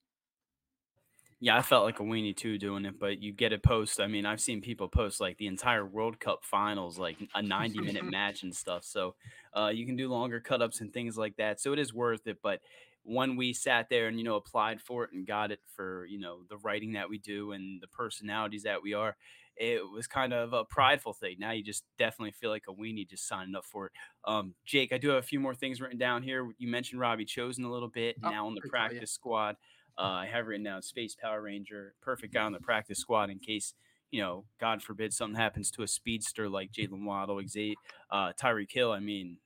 Yeah, 1.42 1.58
I 1.58 1.62
felt 1.62 1.86
like 1.86 2.02
a 2.02 2.04
weenie 2.04 2.36
too 2.36 2.58
doing 2.58 2.84
it, 2.84 3.00
but 3.00 3.22
you 3.22 3.32
get 3.32 3.54
a 3.54 3.58
post. 3.58 4.02
I 4.02 4.08
mean, 4.08 4.26
I've 4.26 4.42
seen 4.42 4.62
people 4.62 4.90
post 4.90 5.22
like 5.22 5.38
the 5.38 5.48
entire 5.48 5.86
World 5.86 6.20
Cup 6.20 6.44
finals, 6.44 7.00
like 7.00 7.18
a 7.34 7.42
90 7.42 7.80
minute 7.80 8.04
match 8.12 8.44
and 8.44 8.54
stuff. 8.54 8.84
So 8.84 9.16
uh, 9.56 9.72
you 9.74 9.86
can 9.86 9.96
do 9.96 10.10
longer 10.10 10.42
cut 10.42 10.62
ups 10.62 10.82
and 10.82 10.94
things 10.94 11.18
like 11.18 11.38
that. 11.38 11.62
So 11.62 11.72
it 11.72 11.80
is 11.80 11.94
worth 11.94 12.28
it. 12.28 12.40
But 12.44 12.60
when 13.04 13.38
we 13.38 13.54
sat 13.54 13.88
there 13.90 14.08
and, 14.08 14.18
you 14.18 14.26
know, 14.26 14.36
applied 14.36 14.82
for 14.82 15.06
it 15.06 15.12
and 15.14 15.26
got 15.26 15.52
it 15.52 15.62
for, 15.76 16.06
you 16.06 16.20
know, 16.20 16.40
the 16.50 16.58
writing 16.58 16.94
that 16.94 17.10
we 17.10 17.18
do 17.18 17.54
and 17.54 17.82
the 17.82 17.88
personalities 17.88 18.64
that 18.64 18.84
we 18.84 18.94
are, 18.94 19.16
it 19.60 19.82
was 19.92 20.08
kind 20.08 20.34
of 20.34 20.54
a 20.54 20.64
prideful 20.64 21.12
thing. 21.12 21.36
Now 21.38 21.52
you 21.52 21.62
just 21.62 21.84
definitely 21.98 22.32
feel 22.32 22.50
like 22.50 22.64
a 22.70 22.74
weenie 22.74 23.08
just 23.08 23.28
signing 23.28 23.56
up 23.56 23.66
for 23.66 23.88
it. 23.88 23.92
Um, 24.26 24.56
Jake, 24.66 24.94
I 24.94 24.98
do 24.98 25.10
have 25.10 25.18
a 25.18 25.22
few 25.22 25.40
more 25.40 25.54
things 25.54 25.82
written 25.82 25.98
down 25.98 26.24
here. 26.24 26.50
You 26.58 26.70
mentioned 26.70 27.02
Robbie 27.02 27.26
Chosen 27.26 27.66
a 27.66 27.72
little 27.72 27.90
bit, 27.90 28.16
oh, 28.24 28.30
now 28.30 28.48
on 28.48 28.56
the 28.56 28.62
practice 28.62 29.00
yeah. 29.02 29.06
squad. 29.06 29.58
Uh, 29.98 30.04
I 30.04 30.30
have 30.32 30.48
written 30.48 30.64
down 30.64 30.82
Space 30.82 31.14
Power 31.22 31.42
Ranger, 31.42 31.94
perfect 32.02 32.34
guy 32.34 32.44
on 32.44 32.54
the 32.54 32.60
practice 32.60 33.00
squad 33.00 33.30
in 33.30 33.40
case, 33.40 33.74
you 34.12 34.22
know, 34.22 34.46
God 34.62 34.82
forbid 34.82 35.14
something 35.14 35.38
happens 35.38 35.70
to 35.72 35.84
a 35.84 35.88
speedster 35.88 36.48
like 36.48 36.72
Jaylen 36.72 37.04
Waddle, 37.04 37.42
Xavier, 37.46 37.76
uh, 38.10 38.32
Tyreek 38.42 38.72
Hill. 38.72 38.94
I 38.94 39.00
mean, 39.02 39.38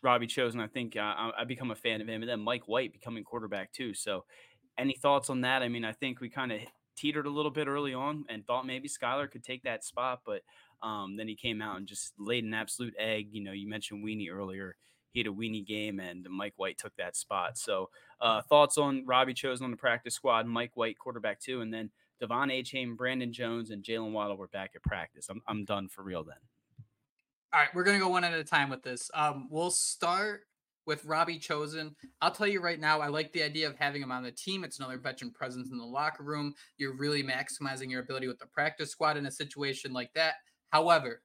Robbie 0.00 0.28
Chosen, 0.28 0.60
I 0.60 0.68
think 0.68 0.96
uh, 0.96 1.00
I, 1.00 1.30
I 1.40 1.44
become 1.44 1.72
a 1.72 1.74
fan 1.74 2.00
of 2.00 2.08
him. 2.08 2.22
And 2.22 2.30
then 2.30 2.40
Mike 2.40 2.68
White 2.68 2.92
becoming 2.92 3.24
quarterback 3.24 3.72
too. 3.72 3.94
So, 3.94 4.24
any 4.78 4.94
thoughts 4.94 5.28
on 5.28 5.40
that? 5.40 5.62
I 5.62 5.68
mean, 5.68 5.84
I 5.84 5.92
think 5.92 6.20
we 6.20 6.28
kind 6.28 6.52
of 6.52 6.60
teetered 6.96 7.26
a 7.26 7.30
little 7.30 7.50
bit 7.50 7.66
early 7.68 7.94
on 7.94 8.24
and 8.28 8.46
thought 8.46 8.66
maybe 8.66 8.88
Skylar 8.88 9.30
could 9.30 9.44
take 9.44 9.62
that 9.64 9.84
spot, 9.84 10.20
but 10.24 10.42
um, 10.82 11.16
then 11.16 11.28
he 11.28 11.34
came 11.34 11.62
out 11.62 11.76
and 11.76 11.86
just 11.86 12.12
laid 12.18 12.44
an 12.44 12.54
absolute 12.54 12.94
egg. 12.98 13.28
You 13.32 13.42
know, 13.42 13.52
you 13.52 13.68
mentioned 13.68 14.04
Weenie 14.04 14.30
earlier. 14.30 14.76
He 15.10 15.20
had 15.20 15.28
a 15.28 15.30
weenie 15.30 15.64
game, 15.64 16.00
and 16.00 16.26
Mike 16.28 16.54
White 16.56 16.76
took 16.76 16.94
that 16.96 17.14
spot. 17.14 17.56
So, 17.56 17.88
uh, 18.20 18.42
thoughts 18.42 18.76
on 18.76 19.06
Robbie 19.06 19.32
chosen 19.32 19.64
on 19.64 19.70
the 19.70 19.76
practice 19.76 20.14
squad, 20.14 20.44
Mike 20.44 20.72
White, 20.74 20.98
quarterback 20.98 21.38
two, 21.38 21.60
and 21.60 21.72
then 21.72 21.90
De'Von 22.20 22.52
Achane, 22.52 22.96
Brandon 22.96 23.32
Jones, 23.32 23.70
and 23.70 23.84
Jaylen 23.84 24.10
Waddle 24.10 24.36
were 24.36 24.48
back 24.48 24.72
at 24.74 24.82
practice. 24.82 25.28
I'm, 25.30 25.40
I'm 25.46 25.64
done 25.64 25.88
for 25.88 26.02
real 26.02 26.24
then. 26.24 26.34
All 27.52 27.60
right, 27.60 27.72
we're 27.72 27.84
gonna 27.84 28.00
go 28.00 28.08
one 28.08 28.24
at 28.24 28.34
a 28.34 28.42
time 28.42 28.70
with 28.70 28.82
this. 28.82 29.08
Um, 29.14 29.46
we'll 29.50 29.70
start 29.70 30.42
with 30.86 31.04
Robbie 31.04 31.38
Chosen. 31.38 31.94
I'll 32.20 32.30
tell 32.30 32.46
you 32.46 32.60
right 32.60 32.80
now, 32.80 33.00
I 33.00 33.08
like 33.08 33.32
the 33.32 33.42
idea 33.42 33.68
of 33.68 33.76
having 33.76 34.02
him 34.02 34.12
on 34.12 34.22
the 34.22 34.32
team. 34.32 34.64
It's 34.64 34.78
another 34.78 34.98
veteran 34.98 35.30
presence 35.30 35.70
in 35.70 35.78
the 35.78 35.84
locker 35.84 36.22
room. 36.22 36.54
You're 36.76 36.96
really 36.96 37.22
maximizing 37.22 37.90
your 37.90 38.00
ability 38.00 38.28
with 38.28 38.38
the 38.38 38.46
practice 38.46 38.90
squad 38.90 39.16
in 39.16 39.26
a 39.26 39.30
situation 39.30 39.92
like 39.92 40.12
that. 40.14 40.34
However, 40.70 41.22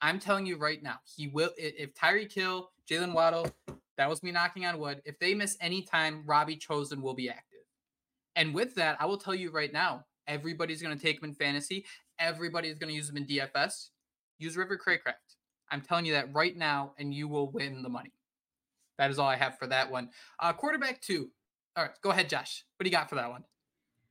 I'm 0.00 0.18
telling 0.18 0.46
you 0.46 0.58
right 0.58 0.82
now, 0.82 0.96
he 1.16 1.28
will. 1.28 1.50
If 1.56 1.94
Tyreek 1.94 2.32
Hill, 2.32 2.70
Jaylen 2.88 3.12
Waddle, 3.12 3.50
that 3.96 4.08
was 4.08 4.22
me 4.22 4.30
knocking 4.30 4.64
on 4.64 4.78
wood. 4.78 5.02
If 5.04 5.18
they 5.18 5.34
miss 5.34 5.56
any 5.60 5.82
time, 5.82 6.22
Robbie 6.24 6.56
Chosen 6.56 7.02
will 7.02 7.14
be 7.14 7.28
active. 7.28 7.58
And 8.36 8.54
with 8.54 8.74
that, 8.76 8.96
I 9.00 9.06
will 9.06 9.16
tell 9.16 9.34
you 9.34 9.50
right 9.50 9.72
now, 9.72 10.04
everybody's 10.28 10.80
going 10.80 10.96
to 10.96 11.02
take 11.02 11.18
him 11.18 11.28
in 11.28 11.34
fantasy. 11.34 11.84
Everybody's 12.20 12.76
going 12.76 12.90
to 12.90 12.94
use 12.94 13.08
him 13.08 13.16
in 13.16 13.26
DFS. 13.26 13.88
Use 14.38 14.56
River 14.56 14.78
Cracraft. 14.78 15.14
I'm 15.70 15.80
telling 15.80 16.06
you 16.06 16.12
that 16.12 16.32
right 16.32 16.56
now, 16.56 16.92
and 16.98 17.12
you 17.12 17.26
will 17.26 17.50
win 17.50 17.82
the 17.82 17.88
money. 17.88 18.12
That 18.98 19.10
is 19.10 19.18
all 19.18 19.28
I 19.28 19.36
have 19.36 19.58
for 19.58 19.66
that 19.68 19.90
one. 19.90 20.10
Uh, 20.38 20.52
quarterback 20.52 21.00
two. 21.00 21.30
All 21.76 21.84
right, 21.84 21.92
go 22.02 22.10
ahead, 22.10 22.28
Josh. 22.28 22.64
What 22.76 22.84
do 22.84 22.90
you 22.90 22.96
got 22.96 23.08
for 23.08 23.14
that 23.14 23.30
one? 23.30 23.44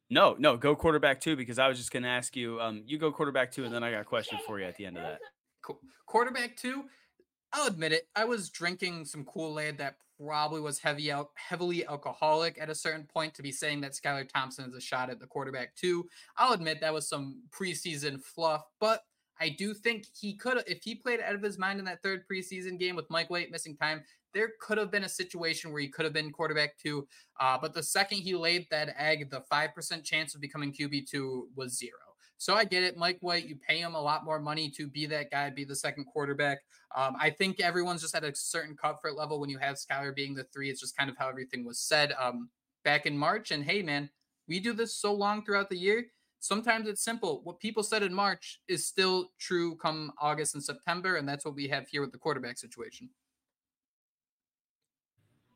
No, 0.10 0.36
no, 0.40 0.56
go 0.56 0.76
quarterback 0.76 1.20
two 1.20 1.36
because 1.36 1.60
I 1.60 1.68
was 1.68 1.78
just 1.78 1.92
going 1.92 2.04
to 2.04 2.10
ask 2.10 2.36
you. 2.36 2.62
Um, 2.62 2.84
you 2.86 2.98
go 2.98 3.12
quarterback 3.12 3.52
two, 3.52 3.66
and 3.66 3.74
then 3.74 3.84
I 3.84 3.92
got 3.92 4.02
a 4.02 4.06
question 4.06 4.40
for 4.48 4.60
you 4.60 4.66
at 4.66 4.78
the 4.78 4.86
end 4.86 4.98
of 4.98 5.04
that. 5.04 5.20
Quarterback 6.06 6.56
two, 6.56 6.86
I'll 7.52 7.68
admit 7.68 7.92
it. 7.92 8.08
I 8.16 8.24
was 8.24 8.50
drinking 8.50 9.04
some 9.04 9.26
Kool 9.26 9.60
Aid 9.60 9.78
that 9.80 9.98
probably 10.18 10.62
was 10.62 10.80
heavy 10.80 11.12
out, 11.12 11.32
heavily 11.36 11.86
alcoholic 11.86 12.58
at 12.60 12.70
a 12.70 12.76
certain 12.76 13.04
point 13.04 13.34
to 13.36 13.44
be 13.44 13.52
saying 13.52 13.82
that 13.82 13.92
Skylar 13.92 14.28
Thompson 14.30 14.70
is 14.70 14.76
a 14.76 14.82
shot 14.82 15.10
at 15.10 15.20
the 15.20 15.28
quarterback 15.28 15.76
two. 15.76 16.08
I'll 16.38 16.54
admit 16.54 16.80
that 16.82 16.94
was 16.94 17.10
some 17.10 17.42
preseason 17.52 18.22
fluff, 18.22 18.64
but 18.80 19.04
I 19.40 19.50
do 19.50 19.74
think 19.74 20.06
he 20.20 20.36
could, 20.36 20.64
if 20.68 20.84
he 20.84 20.96
played 20.96 21.20
out 21.20 21.36
of 21.36 21.42
his 21.42 21.58
mind 21.58 21.80
in 21.80 21.86
that 21.86 22.02
third 22.02 22.24
preseason 22.32 22.80
game 22.80 22.96
with 22.96 23.10
Mike 23.10 23.30
White 23.30 23.52
missing 23.52 23.76
time, 23.76 24.04
there 24.34 24.52
could 24.62 24.78
have 24.78 24.92
been 24.92 25.04
a 25.04 25.10
situation 25.10 25.72
where 25.72 25.82
he 25.82 25.88
could 25.88 26.06
have 26.06 26.14
been 26.14 26.32
quarterback 26.32 26.78
two. 26.78 27.08
Uh, 27.40 27.58
but 27.60 27.74
the 27.74 27.84
second 27.84 28.20
he 28.20 28.36
laid 28.36 28.68
that 28.70 28.94
egg, 28.98 29.30
the 29.30 29.44
5% 29.52 30.04
chance 30.04 30.36
of 30.36 30.42
becoming 30.42 30.74
QB2 30.74 31.44
was 31.56 31.78
zero. 31.78 31.98
So 32.38 32.54
I 32.54 32.66
get 32.66 32.84
it. 32.84 32.98
Mike 32.98 33.18
White, 33.22 33.48
you 33.48 33.56
pay 33.56 33.80
him 33.80 33.96
a 33.96 34.02
lot 34.02 34.24
more 34.24 34.40
money 34.40 34.70
to 34.78 34.88
be 34.88 35.08
that 35.08 35.32
guy, 35.32 35.50
be 35.50 35.66
the 35.66 35.76
second 35.76 36.06
quarterback. 36.06 36.60
Um, 36.96 37.16
I 37.20 37.32
think 37.32 37.60
everyone's 37.60 38.02
just 38.02 38.16
at 38.16 38.24
a 38.24 38.34
certain 38.36 38.76
comfort 38.76 39.16
level 39.16 39.40
when 39.40 39.50
you 39.50 39.58
have 39.58 39.76
Skylar 39.76 40.16
being 40.16 40.36
the 40.36 40.46
three. 40.54 40.70
It's 40.70 40.80
just 40.80 40.96
kind 40.96 41.10
of 41.10 41.18
how 41.18 41.30
everything 41.30 41.66
was 41.66 41.80
said 41.80 42.14
um, 42.20 42.50
back 42.84 43.06
in 43.06 43.18
March. 43.18 43.52
And 43.52 43.64
hey, 43.64 43.82
man, 43.82 44.10
we 44.48 44.60
do 44.60 44.74
this 44.74 44.96
so 44.96 45.14
long 45.14 45.44
throughout 45.44 45.70
the 45.70 45.78
year. 45.78 46.06
Sometimes 46.48 46.88
it's 46.88 47.04
simple. 47.04 47.42
What 47.44 47.60
people 47.60 47.84
said 47.84 48.04
in 48.04 48.14
March 48.14 48.62
is 48.68 48.86
still 48.86 49.32
true 49.40 49.76
come 49.76 50.12
August 50.20 50.56
and 50.56 50.64
September. 50.64 51.16
And 51.16 51.28
that's 51.28 51.46
what 51.46 51.56
we 51.56 51.68
have 51.68 51.88
here 51.88 52.02
with 52.02 52.12
the 52.12 52.18
quarterback 52.18 52.58
situation. 52.58 53.10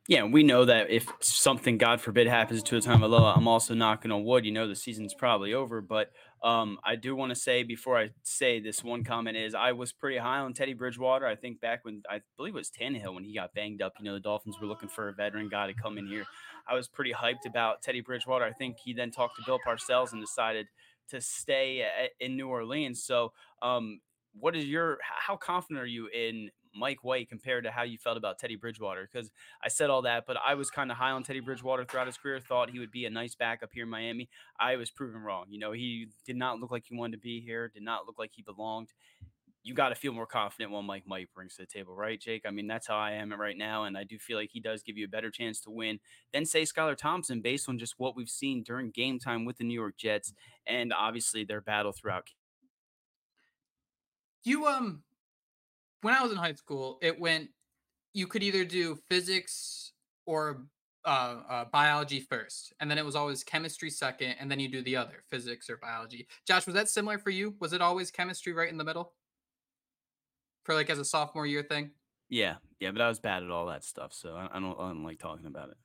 Yeah, 0.07 0.23
we 0.23 0.41
know 0.41 0.65
that 0.65 0.89
if 0.89 1.07
something, 1.19 1.77
God 1.77 2.01
forbid, 2.01 2.27
happens 2.27 2.63
to 2.63 2.75
a 2.75 2.81
time 2.81 3.03
of 3.03 3.11
low, 3.11 3.23
I'm 3.23 3.47
also 3.47 3.75
knocking 3.75 4.11
on 4.11 4.25
wood. 4.25 4.45
You 4.45 4.51
know, 4.51 4.67
the 4.67 4.75
season's 4.75 5.13
probably 5.13 5.53
over, 5.53 5.79
but 5.79 6.11
um, 6.43 6.79
I 6.83 6.95
do 6.95 7.15
want 7.15 7.29
to 7.29 7.35
say 7.35 7.61
before 7.61 7.99
I 7.99 8.09
say 8.23 8.59
this 8.59 8.83
one 8.83 9.03
comment 9.03 9.37
is 9.37 9.53
I 9.53 9.73
was 9.73 9.93
pretty 9.93 10.17
high 10.17 10.39
on 10.39 10.53
Teddy 10.53 10.73
Bridgewater. 10.73 11.27
I 11.27 11.35
think 11.35 11.61
back 11.61 11.85
when 11.85 12.01
I 12.09 12.21
believe 12.35 12.55
it 12.55 12.57
was 12.57 12.71
Tannehill 12.71 13.13
when 13.13 13.23
he 13.23 13.35
got 13.35 13.53
banged 13.53 13.83
up. 13.83 13.93
You 13.99 14.05
know, 14.05 14.13
the 14.13 14.19
Dolphins 14.19 14.59
were 14.59 14.67
looking 14.67 14.89
for 14.89 15.07
a 15.07 15.13
veteran 15.13 15.49
guy 15.49 15.67
to 15.67 15.73
come 15.73 15.99
in 15.99 16.07
here. 16.07 16.25
I 16.67 16.75
was 16.75 16.87
pretty 16.87 17.13
hyped 17.13 17.45
about 17.45 17.81
Teddy 17.81 18.01
Bridgewater. 18.01 18.45
I 18.45 18.51
think 18.51 18.77
he 18.83 18.93
then 18.93 19.11
talked 19.11 19.35
to 19.37 19.43
Bill 19.45 19.59
Parcells 19.65 20.11
and 20.13 20.21
decided 20.21 20.67
to 21.09 21.21
stay 21.21 21.85
in 22.19 22.35
New 22.35 22.47
Orleans. 22.47 23.03
So, 23.03 23.33
um, 23.61 24.01
what 24.33 24.55
is 24.55 24.65
your 24.65 24.97
how 25.01 25.35
confident 25.35 25.81
are 25.81 25.85
you 25.85 26.07
in 26.07 26.51
Mike 26.73 27.03
White 27.03 27.29
compared 27.29 27.63
to 27.65 27.71
how 27.71 27.83
you 27.83 27.97
felt 27.97 28.17
about 28.17 28.39
Teddy 28.39 28.55
Bridgewater. 28.55 29.07
Because 29.11 29.31
I 29.63 29.67
said 29.67 29.89
all 29.89 30.01
that, 30.03 30.25
but 30.25 30.37
I 30.45 30.55
was 30.55 30.69
kind 30.69 30.91
of 30.91 30.97
high 30.97 31.11
on 31.11 31.23
Teddy 31.23 31.39
Bridgewater 31.39 31.85
throughout 31.85 32.07
his 32.07 32.17
career. 32.17 32.39
Thought 32.39 32.69
he 32.69 32.79
would 32.79 32.91
be 32.91 33.05
a 33.05 33.09
nice 33.09 33.35
backup 33.35 33.71
here 33.73 33.83
in 33.83 33.89
Miami. 33.89 34.29
I 34.59 34.75
was 34.75 34.89
proven 34.89 35.21
wrong. 35.21 35.45
You 35.49 35.59
know, 35.59 35.71
he 35.71 36.07
did 36.25 36.35
not 36.35 36.59
look 36.59 36.71
like 36.71 36.85
he 36.87 36.95
wanted 36.95 37.17
to 37.17 37.21
be 37.21 37.41
here. 37.41 37.69
Did 37.73 37.83
not 37.83 38.05
look 38.05 38.17
like 38.17 38.31
he 38.33 38.41
belonged. 38.41 38.89
You 39.63 39.75
got 39.75 39.89
to 39.89 39.95
feel 39.95 40.11
more 40.11 40.25
confident 40.25 40.71
when 40.71 40.85
Mike 40.85 41.03
White 41.05 41.29
brings 41.35 41.55
to 41.55 41.61
the 41.61 41.67
table, 41.67 41.95
right, 41.95 42.19
Jake? 42.19 42.43
I 42.47 42.51
mean, 42.51 42.65
that's 42.65 42.87
how 42.87 42.97
I 42.97 43.11
am 43.11 43.31
right 43.31 43.57
now, 43.57 43.83
and 43.83 43.95
I 43.95 44.03
do 44.03 44.17
feel 44.17 44.37
like 44.37 44.49
he 44.51 44.59
does 44.59 44.81
give 44.81 44.97
you 44.97 45.05
a 45.05 45.09
better 45.09 45.29
chance 45.29 45.61
to 45.61 45.69
win 45.69 45.99
than 46.33 46.45
say 46.45 46.63
Skylar 46.63 46.97
Thompson, 46.97 47.41
based 47.41 47.69
on 47.69 47.77
just 47.77 47.95
what 47.97 48.15
we've 48.15 48.29
seen 48.29 48.63
during 48.63 48.89
game 48.89 49.19
time 49.19 49.45
with 49.45 49.57
the 49.57 49.63
New 49.63 49.79
York 49.79 49.97
Jets, 49.97 50.33
and 50.65 50.91
obviously 50.91 51.43
their 51.43 51.61
battle 51.61 51.91
throughout. 51.91 52.29
You 54.43 54.65
um 54.65 55.03
when 56.01 56.15
I 56.15 56.21
was 56.23 56.31
in 56.31 56.37
high 56.37 56.53
school, 56.53 56.97
it 57.01 57.19
went 57.19 57.49
you 58.13 58.27
could 58.27 58.43
either 58.43 58.65
do 58.65 58.97
physics 59.09 59.93
or 60.25 60.63
uh, 61.05 61.37
uh, 61.49 61.65
biology 61.65 62.19
first, 62.19 62.73
and 62.79 62.89
then 62.89 62.97
it 62.97 63.05
was 63.05 63.15
always 63.15 63.43
chemistry 63.43 63.89
second, 63.89 64.35
and 64.39 64.51
then 64.51 64.59
you 64.59 64.69
do 64.69 64.83
the 64.83 64.95
other 64.95 65.23
physics 65.29 65.69
or 65.69 65.77
biology. 65.77 66.27
Josh, 66.47 66.65
was 66.65 66.75
that 66.75 66.89
similar 66.89 67.17
for 67.17 67.29
you? 67.29 67.55
Was 67.59 67.73
it 67.73 67.81
always 67.81 68.11
chemistry 68.11 68.53
right 68.53 68.69
in 68.69 68.77
the 68.77 68.83
middle 68.83 69.13
for 70.63 70.75
like 70.75 70.89
as 70.89 70.99
a 70.99 71.05
sophomore 71.05 71.45
year 71.45 71.63
thing? 71.63 71.91
Yeah, 72.29 72.55
yeah, 72.79 72.91
but 72.91 73.01
I 73.01 73.09
was 73.09 73.19
bad 73.19 73.43
at 73.43 73.51
all 73.51 73.65
that 73.67 73.83
stuff, 73.83 74.13
so 74.13 74.35
I, 74.35 74.47
I 74.53 74.59
don't, 74.59 74.79
I 74.79 74.87
don't 74.87 75.03
like 75.03 75.19
talking 75.19 75.47
about 75.47 75.69
it. 75.69 75.77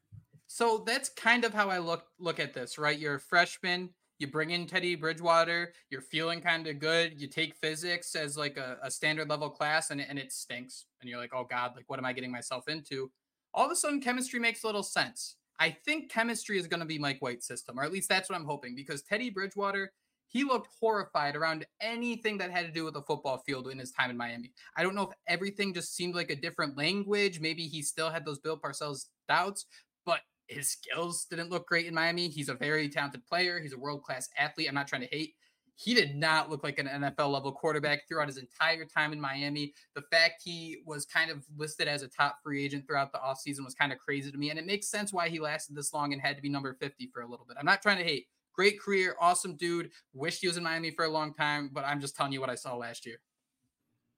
So 0.47 0.85
that's 0.87 1.09
kind 1.09 1.45
of 1.45 1.53
how 1.53 1.69
I 1.71 1.79
look 1.79 2.05
look 2.19 2.39
at 2.39 2.55
this, 2.55 2.79
right? 2.79 2.99
You're 2.99 3.17
a 3.17 3.21
freshman, 3.21 3.91
you 4.19 4.27
bring 4.29 4.51
in 4.51 4.67
Teddy 4.67 4.95
Bridgewater, 4.95 5.73
you're 5.91 6.01
feeling 6.01 6.41
kind 6.41 6.67
of 6.67 6.79
good. 6.79 7.21
You 7.21 7.27
take 7.27 7.55
physics 7.57 8.15
as 8.15 8.37
like 8.37 8.57
a, 8.57 8.79
a, 8.83 8.91
standard 8.91 9.29
level 9.29 9.51
class 9.51 9.91
and, 9.91 10.01
and 10.01 10.19
it 10.19 10.33
stinks. 10.33 10.87
And 11.01 11.11
you're 11.11 11.19
like, 11.19 11.35
oh 11.35 11.47
God, 11.49 11.73
like 11.77 11.85
what 11.89 11.99
am 11.99 12.07
I 12.07 12.13
getting 12.13 12.33
myself 12.33 12.69
into? 12.69 13.11
All 13.53 13.67
of 13.67 13.73
a 13.73 13.77
sudden, 13.77 14.01
chemistry 14.01 14.41
makes 14.41 14.63
a 14.63 14.67
little 14.67 14.83
sense. 14.83 15.37
I 15.59 15.71
think 15.71 16.11
chemistry 16.11 16.59
is 16.59 16.67
going 16.67 16.81
to 16.81 16.87
be 16.87 16.99
Mike 16.99 17.21
White's 17.21 17.47
system, 17.47 17.79
or 17.79 17.85
at 17.85 17.93
least 17.93 18.09
that's 18.09 18.29
what 18.29 18.39
I'm 18.39 18.45
hoping, 18.45 18.75
because 18.75 19.03
Teddy 19.03 19.31
Bridgewater, 19.31 19.93
he 20.29 20.45
looked 20.45 20.69
horrified 20.81 21.37
around 21.37 21.67
anything 21.81 22.39
that 22.39 22.51
had 22.51 22.67
to 22.67 22.73
do 22.73 22.85
with 22.85 22.95
the 22.95 23.03
football 23.03 23.39
field 23.47 23.69
in 23.69 23.79
his 23.79 23.93
time 23.93 24.11
in 24.11 24.17
Miami. 24.17 24.53
I 24.77 24.83
don't 24.83 24.95
know 24.95 25.05
if 25.05 25.15
everything 25.29 25.73
just 25.73 25.95
seemed 25.95 26.15
like 26.15 26.31
a 26.31 26.37
different 26.37 26.77
language. 26.77 27.41
Maybe 27.41 27.67
he 27.67 27.83
still 27.83 28.11
had 28.11 28.25
those 28.25 28.39
Bill 28.39 28.59
Parcells 28.59 29.07
doubts, 29.29 29.67
but 30.05 30.21
his 30.49 30.69
skills 30.71 31.27
didn't 31.31 31.51
look 31.51 31.67
great 31.67 31.87
in 31.87 31.95
Miami. 31.95 32.29
He's 32.29 32.49
a 32.49 32.55
very 32.55 32.89
talented 32.89 33.25
player. 33.27 33.61
He's 33.61 33.73
a 33.73 33.79
world 33.79 34.03
class 34.03 34.29
athlete. 34.39 34.69
I'm 34.69 34.75
not 34.75 34.89
trying 34.89 35.03
to 35.03 35.09
hate. 35.09 35.35
He 35.79 35.93
did 35.93 36.17
not 36.17 36.49
look 36.49 36.65
like 36.65 36.79
an 36.79 36.87
NFL 36.87 37.31
level 37.31 37.53
quarterback 37.53 38.09
throughout 38.09 38.29
his 38.29 38.39
entire 38.39 38.87
time 38.87 39.13
in 39.13 39.21
Miami. 39.21 39.75
The 39.95 40.03
fact 40.11 40.43
he 40.43 40.79
was 40.87 41.05
kind 41.05 41.31
of 41.31 41.45
listed 41.55 41.87
as 41.87 42.03
a 42.03 42.09
top 42.09 42.39
free 42.43 42.65
agent 42.65 42.87
throughout 42.87 43.13
the 43.13 43.19
offseason 43.19 43.63
was 43.63 43.75
kind 43.75 43.93
of 43.93 43.99
crazy 43.99 44.33
to 44.33 44.39
me. 44.39 44.49
And 44.49 44.59
it 44.59 44.65
makes 44.65 44.89
sense 44.89 45.13
why 45.13 45.29
he 45.29 45.39
lasted 45.39 45.77
this 45.77 45.93
long 45.93 46.15
and 46.15 46.23
had 46.23 46.37
to 46.37 46.43
be 46.43 46.49
number 46.49 46.75
50 46.81 47.11
for 47.13 47.21
a 47.21 47.29
little 47.29 47.45
bit. 47.47 47.59
I'm 47.61 47.67
not 47.67 47.83
trying 47.83 47.99
to 47.99 48.05
hate. 48.05 48.27
Great 48.57 48.81
career, 48.81 49.15
awesome 49.21 49.55
dude. 49.55 49.91
Wished 50.15 50.41
he 50.41 50.47
was 50.47 50.57
in 50.57 50.65
Miami 50.65 50.91
for 50.91 51.05
a 51.05 51.11
long 51.11 51.35
time, 51.35 51.71
but 51.73 51.85
I'm 51.85 52.01
just 52.01 52.17
telling 52.17 52.33
you 52.33 52.41
what 52.41 52.51
I 52.51 52.55
saw 52.55 52.75
last 52.75 53.05
year. 53.05 53.19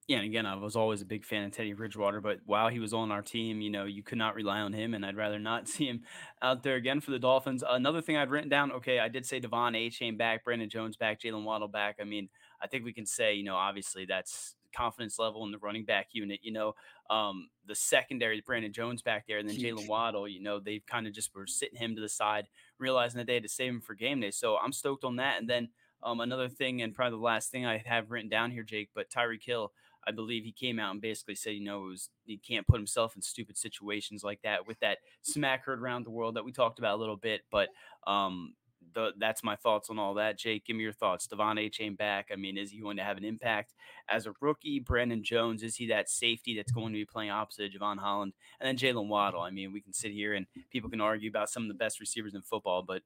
Yeah, 0.07 0.19
and 0.19 0.27
again, 0.27 0.47
I 0.47 0.55
was 0.55 0.75
always 0.75 1.03
a 1.03 1.05
big 1.05 1.27
fan 1.27 1.45
of 1.45 1.53
Teddy 1.53 1.75
Bridgewater, 1.75 2.23
but 2.23 2.39
while 2.47 2.69
he 2.69 2.79
was 2.79 2.95
on 2.95 3.13
our 3.13 3.21
team, 3.21 3.61
you 3.61 3.69
know, 3.69 3.85
you 3.85 4.03
could 4.03 4.17
not 4.17 4.35
rely 4.35 4.61
on 4.61 4.73
him, 4.73 4.95
and 4.95 5.05
I'd 5.05 5.19
rather 5.19 5.39
not 5.39 5.69
see 5.69 5.87
him 5.87 6.03
out 6.41 6.63
there 6.63 6.77
again 6.77 7.01
for 7.01 7.11
the 7.11 7.19
Dolphins. 7.19 7.63
Another 7.69 8.01
thing 8.01 8.17
I'd 8.17 8.31
written 8.31 8.49
down, 8.49 8.73
okay, 8.73 9.01
I 9.01 9.09
did 9.09 9.27
say 9.27 9.39
De'Von 9.39 9.77
Achane 9.77 10.17
back, 10.17 10.45
Brandon 10.45 10.71
Jones 10.71 10.97
back, 10.97 11.21
Jaylen 11.21 11.45
Waddle 11.45 11.69
back. 11.69 11.97
I 12.01 12.05
mean, 12.05 12.31
I 12.63 12.69
think 12.69 12.87
we 12.87 12.95
can 12.95 13.05
say, 13.05 13.35
you 13.35 13.45
know, 13.45 13.57
obviously 13.57 14.07
that's 14.07 14.55
confidence 14.75 15.19
level 15.19 15.45
in 15.45 15.53
the 15.53 15.59
running 15.59 15.85
back 15.85 16.09
unit. 16.13 16.41
You 16.43 16.53
know, 16.53 16.75
um, 17.11 17.51
the 17.67 17.75
secondary, 17.75 18.41
Brandon 18.41 18.73
Jones 18.73 19.03
back 19.03 19.27
there, 19.27 19.39
and 19.39 19.49
then 19.49 19.57
Jaylen 19.57 19.89
Waddle. 19.89 20.27
You 20.27 20.43
know, 20.43 20.59
they 20.59 20.83
kind 20.87 21.07
of 21.07 21.13
just 21.13 21.35
were 21.35 21.47
sitting 21.47 21.79
him 21.79 21.95
to 21.97 22.01
the 22.01 22.09
side, 22.09 22.49
realizing 22.79 23.19
that 23.19 23.27
they 23.27 23.35
had 23.35 23.43
to 23.43 23.49
save 23.49 23.73
him 23.73 23.81
for 23.81 23.95
game 23.95 24.21
day. 24.21 24.31
So 24.31 24.57
I'm 24.57 24.73
stoked 24.73 25.05
on 25.05 25.17
that. 25.17 25.39
And 25.39 25.49
then 25.49 25.69
um, 26.03 26.21
another 26.21 26.49
thing, 26.49 26.83
and 26.83 26.95
probably 26.95 27.19
the 27.19 27.25
last 27.25 27.51
thing 27.51 27.67
I 27.67 27.83
have 27.85 28.11
written 28.11 28.29
down 28.29 28.51
here, 28.51 28.63
Jake, 28.63 28.91
but 28.95 29.11
Tyreek 29.11 29.45
Hill, 29.45 29.73
I 30.07 30.13
believe 30.13 30.45
he 30.45 30.53
came 30.53 30.79
out 30.79 30.93
and 30.93 31.01
basically 31.01 31.35
said, 31.35 31.55
you 31.55 31.65
know, 31.65 31.81
was, 31.81 32.09
he 32.25 32.39
can't 32.39 32.67
put 32.67 32.79
himself 32.79 33.17
in 33.17 33.23
stupid 33.23 33.59
situations 33.59 34.23
like 34.25 34.41
that 34.43 34.67
with 34.67 34.79
that 34.81 34.99
smack 35.23 35.65
heard 35.65 35.81
around 35.81 36.07
the 36.07 36.11
world 36.11 36.37
that 36.37 36.45
we 36.45 36.53
talked 36.53 36.79
about 36.79 36.97
a 36.97 37.01
little 37.01 37.17
bit. 37.17 37.43
But 37.51 37.69
um, 38.07 38.55
the, 38.95 39.13
that's 39.19 39.43
my 39.43 39.57
thoughts 39.57 39.91
on 39.91 39.99
all 39.99 40.15
that. 40.15 40.39
Jake, 40.39 40.65
give 40.65 40.77
me 40.77 40.83
your 40.83 40.93
thoughts. 40.93 41.27
De'Von 41.27 41.59
Achane 41.59 41.97
back. 41.97 42.29
I 42.33 42.37
mean, 42.37 42.57
is 42.57 42.71
he 42.71 42.81
going 42.81 42.97
to 42.97 43.05
have 43.05 43.17
an 43.17 43.25
impact 43.25 43.75
as 44.09 44.27
a 44.27 44.35
rookie? 44.41 44.81
Brandon 44.81 45.23
Jones, 45.23 45.63
is 45.63 45.77
he 45.77 45.87
that 45.89 46.09
safety 46.09 46.57
that's 46.57 46.73
going 46.73 46.93
to 46.93 46.99
be 46.99 47.05
playing 47.05 47.31
opposite 47.31 47.73
Jevon 47.73 47.99
Holland? 47.99 48.33
And 48.61 48.67
then 48.67 48.77
Jaylen 48.77 49.09
Waddle. 49.09 49.41
I 49.41 49.51
mean, 49.51 49.73
we 49.73 49.81
can 49.81 49.93
sit 49.93 50.13
here 50.13 50.35
and 50.35 50.47
people 50.71 50.91
can 50.91 51.01
argue 51.01 51.31
about 51.31 51.51
some 51.51 51.63
of 51.63 51.69
the 51.69 51.75
best 51.75 52.01
receivers 52.01 52.35
in 52.35 52.43
football, 52.43 52.83
but 52.83 53.03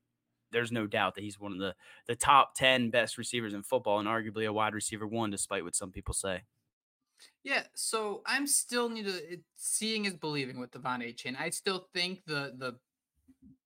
there's 0.51 0.73
no 0.73 0.87
doubt 0.87 1.14
that 1.14 1.25
he's 1.25 1.40
one 1.40 1.53
of 1.53 1.59
the, 1.59 1.75
the 2.07 2.14
top 2.14 2.55
10 2.55 2.90
best 2.90 3.18
receivers 3.18 3.55
in 3.55 3.62
football 3.62 3.99
and 3.99 4.09
arguably 4.09 4.47
a 4.47 4.53
wide 4.53 4.75
receiver 4.75 5.07
one, 5.07 5.31
despite 5.31 5.64
what 5.64 5.75
some 5.75 5.90
people 5.90 6.14
say. 6.14 6.42
Yeah, 7.45 7.62
so 7.75 8.23
I'm 8.27 8.47
still 8.47 8.88
need 8.88 9.07
to 9.07 9.40
seeing 9.57 10.05
is 10.05 10.14
believing 10.14 10.59
with 10.61 10.71
De'Von 10.73 11.03
Achane. 11.03 11.40
I 11.40 11.51
still 11.51 11.87
think 11.92 12.25
the 12.27 12.55
the 12.57 12.77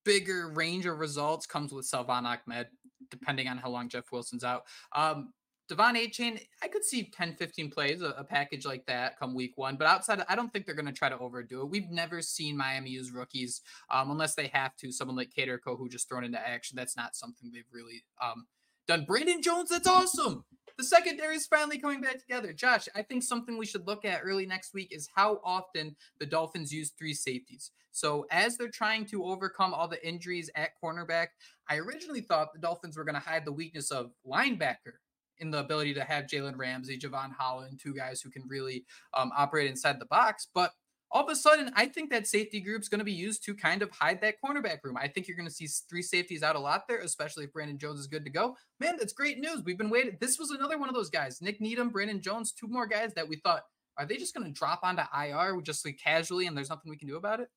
bigger 0.06 0.48
range 0.48 0.86
of 0.86 0.98
results 0.98 1.46
comes 1.46 1.72
with 1.72 1.84
Salvon 1.84 2.24
Ahmed, 2.24 2.68
depending 3.10 3.48
on 3.48 3.58
how 3.58 3.68
long 3.68 3.88
Jeff 3.90 4.10
Wilson's 4.12 4.44
out. 4.44 4.62
Um, 4.94 5.34
De'Von 5.68 5.96
Achane, 5.96 6.40
I 6.62 6.68
could 6.68 6.84
see 6.84 7.10
10, 7.10 7.34
15 7.34 7.70
plays, 7.72 8.00
a, 8.00 8.10
a, 8.10 8.22
package 8.22 8.64
like 8.64 8.86
that 8.86 9.18
come 9.18 9.34
week 9.34 9.54
one. 9.56 9.76
But 9.76 9.88
outside, 9.88 10.22
I 10.28 10.36
don't 10.36 10.52
think 10.52 10.64
they're 10.64 10.76
going 10.76 10.86
to 10.86 10.92
try 10.92 11.08
to 11.08 11.18
overdo 11.18 11.60
it. 11.62 11.68
We've 11.68 11.90
never 11.90 12.22
seen 12.22 12.56
Miami 12.56 12.90
use 12.90 13.10
rookies 13.10 13.62
um, 13.90 14.12
unless 14.12 14.36
they 14.36 14.46
have 14.52 14.76
to. 14.76 14.92
Someone 14.92 15.16
like 15.16 15.32
Kader 15.34 15.60
who 15.64 15.88
just 15.88 16.08
thrown 16.08 16.22
into 16.22 16.38
action. 16.38 16.76
That's 16.76 16.96
not 16.96 17.16
something 17.16 17.50
they've 17.52 17.64
really 17.72 18.04
um, 18.22 18.46
done. 18.86 19.04
Brandon 19.06 19.42
Jones, 19.42 19.70
that's 19.70 19.88
awesome. 19.88 20.44
The 20.78 20.84
secondary 20.84 21.36
is 21.36 21.46
finally 21.46 21.78
coming 21.78 22.02
back 22.02 22.18
together. 22.18 22.52
Josh, 22.52 22.86
I 22.94 23.00
think 23.00 23.22
something 23.22 23.56
we 23.56 23.64
should 23.64 23.86
look 23.86 24.04
at 24.04 24.20
early 24.22 24.44
next 24.44 24.74
week 24.74 24.88
is 24.90 25.08
how 25.14 25.40
often 25.42 25.96
the 26.20 26.26
Dolphins 26.26 26.72
use 26.72 26.90
three 26.90 27.14
safeties. 27.14 27.70
So 27.92 28.26
as 28.30 28.58
they're 28.58 28.68
trying 28.68 29.06
to 29.06 29.24
overcome 29.24 29.72
all 29.72 29.88
the 29.88 30.06
injuries 30.06 30.50
at 30.54 30.72
cornerback, 30.82 31.28
I 31.68 31.76
originally 31.78 32.20
thought 32.20 32.52
the 32.52 32.60
Dolphins 32.60 32.98
were 32.98 33.04
going 33.04 33.14
to 33.14 33.20
hide 33.20 33.46
the 33.46 33.52
weakness 33.52 33.90
of 33.90 34.10
linebacker 34.26 34.98
in 35.38 35.50
the 35.50 35.60
ability 35.60 35.94
to 35.94 36.04
have 36.04 36.26
Jalen 36.26 36.58
Ramsey, 36.58 36.98
Jevon 36.98 37.32
Holland, 37.32 37.80
two 37.82 37.94
guys 37.94 38.20
who 38.20 38.30
can 38.30 38.42
really 38.46 38.84
um, 39.14 39.32
operate 39.34 39.70
inside 39.70 39.98
the 39.98 40.06
box. 40.06 40.48
But 40.54 40.72
all 41.10 41.24
of 41.24 41.30
a 41.30 41.36
sudden, 41.36 41.70
I 41.74 41.86
think 41.86 42.10
that 42.10 42.26
safety 42.26 42.60
group 42.60 42.82
is 42.82 42.88
going 42.88 42.98
to 42.98 43.04
be 43.04 43.12
used 43.12 43.44
to 43.44 43.54
kind 43.54 43.82
of 43.82 43.90
hide 43.90 44.20
that 44.22 44.36
cornerback 44.44 44.78
room. 44.82 44.96
I 44.96 45.08
think 45.08 45.28
you're 45.28 45.36
going 45.36 45.48
to 45.48 45.54
see 45.54 45.66
three 45.88 46.02
safeties 46.02 46.42
out 46.42 46.56
a 46.56 46.60
lot 46.60 46.88
there, 46.88 46.98
especially 46.98 47.44
if 47.44 47.52
Brandon 47.52 47.78
Jones 47.78 48.00
is 48.00 48.06
good 48.06 48.24
to 48.24 48.30
go. 48.30 48.56
Man, 48.80 48.96
that's 48.98 49.12
great 49.12 49.38
news. 49.38 49.62
We've 49.64 49.78
been 49.78 49.90
waiting. 49.90 50.16
This 50.20 50.38
was 50.38 50.50
another 50.50 50.78
one 50.78 50.88
of 50.88 50.94
those 50.94 51.10
guys, 51.10 51.40
Nick 51.40 51.60
Needham, 51.60 51.90
Brandon 51.90 52.20
Jones, 52.20 52.52
two 52.52 52.68
more 52.68 52.86
guys 52.86 53.14
that 53.14 53.28
we 53.28 53.36
thought, 53.36 53.62
are 53.98 54.04
they 54.04 54.16
just 54.16 54.34
going 54.34 54.46
to 54.46 54.52
drop 54.52 54.80
onto 54.82 55.02
IR 55.16 55.60
just 55.62 55.84
like 55.86 55.98
casually 56.02 56.46
and 56.46 56.56
there's 56.56 56.68
nothing 56.68 56.90
we 56.90 56.98
can 56.98 57.08
do 57.08 57.16
about 57.16 57.40
it? 57.40 57.48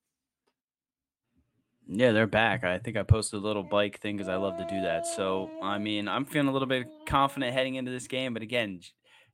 Yeah, 1.92 2.12
they're 2.12 2.28
back. 2.28 2.62
I 2.62 2.78
think 2.78 2.96
I 2.96 3.02
posted 3.02 3.42
a 3.42 3.44
little 3.44 3.64
bike 3.64 3.98
thing 3.98 4.16
because 4.16 4.28
I 4.28 4.36
love 4.36 4.56
to 4.58 4.64
do 4.64 4.80
that. 4.82 5.06
So, 5.06 5.50
I 5.60 5.78
mean, 5.78 6.06
I'm 6.06 6.24
feeling 6.24 6.48
a 6.48 6.52
little 6.52 6.68
bit 6.68 6.86
confident 7.06 7.52
heading 7.52 7.74
into 7.74 7.90
this 7.90 8.06
game. 8.06 8.32
But 8.32 8.42
again, 8.42 8.80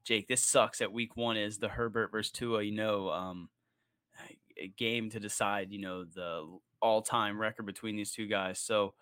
Jake, 0.05 0.27
this 0.27 0.43
sucks 0.43 0.81
at 0.81 0.91
week 0.91 1.17
one 1.17 1.37
is 1.37 1.59
the 1.59 1.69
Herbert 1.69 2.11
versus 2.11 2.33
Tua. 2.33 2.63
You 2.63 2.75
know, 2.75 3.11
um, 3.11 3.51
game 4.77 5.11
to 5.11 5.21
decide, 5.21 5.71
you 5.71 5.81
know, 5.81 6.05
the 6.05 6.59
all 6.81 7.03
time 7.03 7.41
record 7.41 7.67
between 7.67 7.97
these 7.97 8.13
two 8.13 8.27
guys. 8.27 8.59
So, 8.59 8.95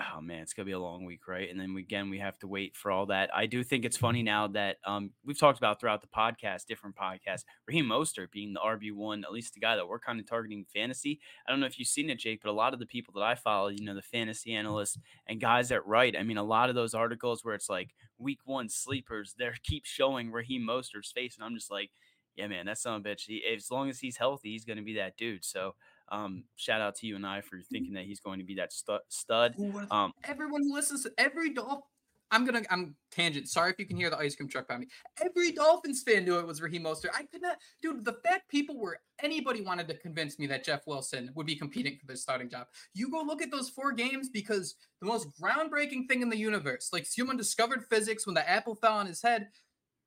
oh 0.00 0.20
man, 0.20 0.42
it's 0.42 0.52
gonna 0.52 0.66
be 0.66 0.72
a 0.72 0.78
long 0.78 1.04
week, 1.04 1.26
right? 1.26 1.50
And 1.50 1.58
then 1.58 1.74
we, 1.74 1.82
again, 1.82 2.10
we 2.10 2.18
have 2.18 2.38
to 2.38 2.46
wait 2.46 2.76
for 2.76 2.90
all 2.90 3.06
that. 3.06 3.30
I 3.34 3.46
do 3.46 3.64
think 3.64 3.84
it's 3.84 3.96
funny 3.96 4.22
now 4.22 4.46
that 4.48 4.76
um, 4.86 5.10
we've 5.24 5.38
talked 5.38 5.58
about 5.58 5.80
throughout 5.80 6.00
the 6.00 6.08
podcast, 6.08 6.66
different 6.66 6.96
podcasts, 6.96 7.44
Raheem 7.66 7.86
Mostert 7.86 8.30
being 8.30 8.52
the 8.52 8.60
RB 8.60 8.92
one, 8.92 9.24
at 9.24 9.32
least 9.32 9.54
the 9.54 9.60
guy 9.60 9.76
that 9.76 9.88
we're 9.88 9.98
kind 9.98 10.20
of 10.20 10.26
targeting 10.28 10.64
fantasy. 10.72 11.20
I 11.46 11.50
don't 11.50 11.60
know 11.60 11.66
if 11.66 11.78
you've 11.78 11.88
seen 11.88 12.10
it, 12.10 12.18
Jake, 12.18 12.40
but 12.42 12.50
a 12.50 12.52
lot 12.52 12.74
of 12.74 12.80
the 12.80 12.86
people 12.86 13.14
that 13.14 13.24
I 13.24 13.34
follow, 13.34 13.68
you 13.68 13.84
know, 13.84 13.94
the 13.94 14.02
fantasy 14.02 14.54
analysts 14.54 14.98
and 15.26 15.40
guys 15.40 15.68
that 15.70 15.86
write, 15.86 16.16
I 16.16 16.22
mean, 16.22 16.38
a 16.38 16.44
lot 16.44 16.68
of 16.68 16.74
those 16.74 16.94
articles 16.94 17.44
where 17.44 17.54
it's 17.54 17.68
like 17.68 17.94
week 18.18 18.40
one 18.44 18.68
sleepers, 18.68 19.34
they 19.38 19.48
keep 19.64 19.84
showing 19.84 20.30
Raheem 20.30 20.62
Mostert's 20.62 21.12
face, 21.12 21.36
and 21.36 21.44
I'm 21.44 21.54
just 21.54 21.70
like 21.70 21.90
yeah, 22.36 22.46
man, 22.46 22.66
that 22.66 22.78
son 22.78 22.94
of 22.94 23.06
a 23.06 23.08
bitch. 23.08 23.22
He, 23.26 23.42
as 23.54 23.70
long 23.70 23.88
as 23.88 23.98
he's 23.98 24.16
healthy, 24.16 24.52
he's 24.52 24.64
going 24.64 24.76
to 24.76 24.84
be 24.84 24.94
that 24.94 25.16
dude. 25.16 25.44
So, 25.44 25.74
um, 26.10 26.44
shout 26.56 26.80
out 26.80 26.94
to 26.96 27.06
you 27.06 27.16
and 27.16 27.26
I 27.26 27.40
for 27.40 27.60
thinking 27.70 27.94
that 27.94 28.04
he's 28.04 28.20
going 28.20 28.38
to 28.38 28.44
be 28.44 28.54
that 28.54 28.72
stu- 28.72 28.98
stud. 29.08 29.56
Um, 29.90 30.12
everyone 30.24 30.62
who 30.62 30.74
listens 30.74 31.02
to 31.02 31.12
every 31.18 31.52
Dolphin, 31.52 31.82
I'm 32.30 32.44
gonna, 32.44 32.62
I'm 32.70 32.94
tangent. 33.10 33.48
Sorry 33.48 33.70
if 33.70 33.78
you 33.78 33.86
can 33.86 33.96
hear 33.96 34.10
the 34.10 34.18
ice 34.18 34.36
cream 34.36 34.48
truck 34.48 34.68
by 34.68 34.76
me. 34.76 34.86
Every 35.24 35.52
Dolphins 35.52 36.02
fan 36.02 36.24
knew 36.24 36.38
it 36.38 36.46
was 36.46 36.60
Raheem 36.60 36.84
Mostert. 36.84 37.10
I 37.14 37.22
could 37.22 37.40
not, 37.40 37.56
dude. 37.82 38.04
The 38.04 38.18
fact 38.24 38.50
people 38.50 38.78
were 38.78 38.98
anybody 39.22 39.62
wanted 39.62 39.88
to 39.88 39.94
convince 39.96 40.38
me 40.38 40.46
that 40.48 40.64
Jeff 40.64 40.86
Wilson 40.86 41.30
would 41.34 41.46
be 41.46 41.56
competing 41.56 41.96
for 41.96 42.06
the 42.06 42.16
starting 42.16 42.50
job. 42.50 42.66
You 42.94 43.10
go 43.10 43.22
look 43.22 43.42
at 43.42 43.50
those 43.50 43.70
four 43.70 43.92
games 43.92 44.28
because 44.28 44.76
the 45.00 45.06
most 45.06 45.28
groundbreaking 45.40 46.06
thing 46.08 46.22
in 46.22 46.28
the 46.28 46.36
universe, 46.36 46.90
like 46.92 47.06
human 47.06 47.36
discovered 47.36 47.84
physics 47.88 48.26
when 48.26 48.34
the 48.34 48.48
apple 48.48 48.74
fell 48.74 48.94
on 48.94 49.06
his 49.06 49.22
head, 49.22 49.48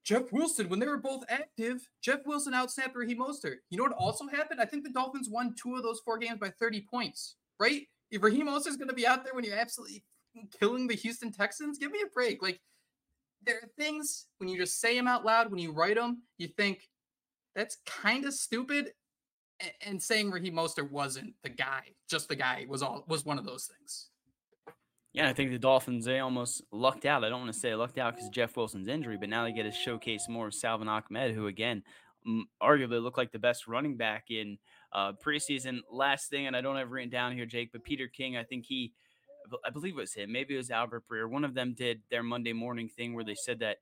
Jeff 0.03 0.31
Wilson, 0.31 0.67
when 0.69 0.79
they 0.79 0.87
were 0.87 0.97
both 0.97 1.23
active, 1.29 1.87
Jeff 2.01 2.21
Wilson 2.25 2.53
outsnapped 2.53 2.95
Raheem 2.95 3.19
Mostert. 3.19 3.57
You 3.69 3.77
know 3.77 3.83
what 3.83 3.93
also 3.93 4.27
happened? 4.27 4.59
I 4.59 4.65
think 4.65 4.83
the 4.83 4.89
Dolphins 4.89 5.29
won 5.29 5.55
two 5.61 5.75
of 5.75 5.83
those 5.83 6.01
four 6.03 6.17
games 6.17 6.39
by 6.39 6.49
30 6.49 6.81
points, 6.89 7.35
right? 7.59 7.83
If 8.09 8.23
Raheem 8.23 8.47
Mostert's 8.47 8.77
going 8.77 8.89
to 8.89 8.95
be 8.95 9.07
out 9.07 9.23
there 9.23 9.33
when 9.33 9.43
you're 9.43 9.57
absolutely 9.57 10.03
killing 10.59 10.87
the 10.87 10.95
Houston 10.95 11.31
Texans, 11.31 11.77
give 11.77 11.91
me 11.91 12.01
a 12.03 12.09
break. 12.13 12.41
Like, 12.41 12.59
there 13.45 13.57
are 13.57 13.69
things 13.77 14.27
when 14.37 14.49
you 14.49 14.57
just 14.57 14.79
say 14.79 14.95
them 14.95 15.07
out 15.07 15.25
loud, 15.25 15.49
when 15.49 15.59
you 15.59 15.71
write 15.71 15.95
them, 15.95 16.23
you 16.37 16.47
think 16.47 16.89
that's 17.55 17.77
kind 17.85 18.25
of 18.25 18.33
stupid. 18.33 18.91
And 19.85 20.01
saying 20.01 20.31
Raheem 20.31 20.55
Mostert 20.55 20.89
wasn't 20.89 21.35
the 21.43 21.49
guy, 21.49 21.83
just 22.09 22.27
the 22.27 22.35
guy 22.35 22.65
was 22.67 22.81
all 22.81 23.03
was 23.07 23.25
one 23.25 23.37
of 23.37 23.45
those 23.45 23.69
things. 23.77 24.09
Yeah, 25.13 25.30
I 25.30 25.34
think 25.34 25.52
the 25.52 25.60
Dolphins 25.60 26.06
they 26.06 26.19
almost 26.19 26.62
lucked 26.71 27.06
out. 27.06 27.24
I 27.24 27.30
don't 27.30 27.41
want 27.41 27.54
to 27.54 27.60
say 27.60 27.76
lucked 27.76 27.97
out 27.97 28.15
because 28.15 28.30
Jeff 28.30 28.56
Wilson's 28.56 28.88
injury, 28.88 29.17
but 29.17 29.30
now 29.30 29.43
they 29.43 29.52
get 29.52 29.63
to 29.63 29.71
showcase 29.71 30.28
more 30.30 30.47
of 30.47 30.54
Salvon 30.54 30.88
Ahmed, 30.88 31.36
who 31.36 31.47
again 31.47 31.84
arguably 32.62 33.02
looked 33.02 33.17
like 33.17 33.32
the 33.32 33.39
best 33.39 33.67
running 33.67 33.97
back 33.97 34.26
in 34.30 34.58
uh, 34.93 35.13
preseason. 35.13 35.80
Last 35.91 36.30
thing, 36.30 36.47
and 36.47 36.56
I 36.56 36.62
don't 36.62 36.78
have 36.78 36.91
written 36.91 37.10
down 37.10 37.34
here, 37.34 37.45
Jake, 37.45 37.71
but 37.71 37.84
Peter 37.84 38.08
King, 38.08 38.38
I 38.38 38.43
think 38.43 38.65
he, 38.65 38.93
I 39.65 39.69
believe 39.69 39.93
it 39.93 40.02
was 40.02 40.13
him, 40.13 40.32
maybe 40.32 40.54
it 40.54 40.58
was 40.58 40.71
Albert 40.71 41.04
Breer. 41.12 41.30
One 41.30 41.43
of 41.43 41.56
them 41.56 41.74
did 41.74 42.02
their 42.10 42.24
Monday 42.24 42.54
morning 42.54 42.88
thing 42.88 43.13
where 43.13 43.24
they 43.26 43.36
said 43.36 43.60
that 43.60 43.78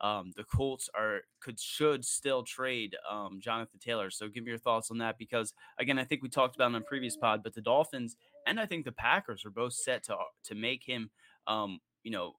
um, 0.00 0.32
the 0.36 0.44
Colts 0.44 0.90
are 0.94 1.20
could 1.40 1.58
should 1.58 2.04
still 2.04 2.42
trade 2.42 2.96
um, 3.10 3.38
Jonathan 3.40 3.78
Taylor. 3.78 4.10
So 4.10 4.28
give 4.28 4.44
me 4.44 4.50
your 4.50 4.58
thoughts 4.58 4.90
on 4.90 4.98
that 4.98 5.18
because 5.18 5.54
again, 5.78 5.98
I 5.98 6.04
think 6.04 6.22
we 6.22 6.28
talked 6.28 6.56
about 6.56 6.70
in 6.70 6.74
a 6.74 6.80
previous 6.80 7.16
pod, 7.16 7.42
but 7.42 7.54
the 7.54 7.62
Dolphins 7.62 8.16
and 8.46 8.60
I 8.60 8.66
think 8.66 8.84
the 8.84 8.92
Packers 8.92 9.44
are 9.44 9.50
both 9.50 9.72
set 9.72 10.04
to 10.04 10.16
to 10.44 10.54
make 10.54 10.84
him, 10.84 11.10
um, 11.46 11.80
you 12.02 12.10
know, 12.10 12.34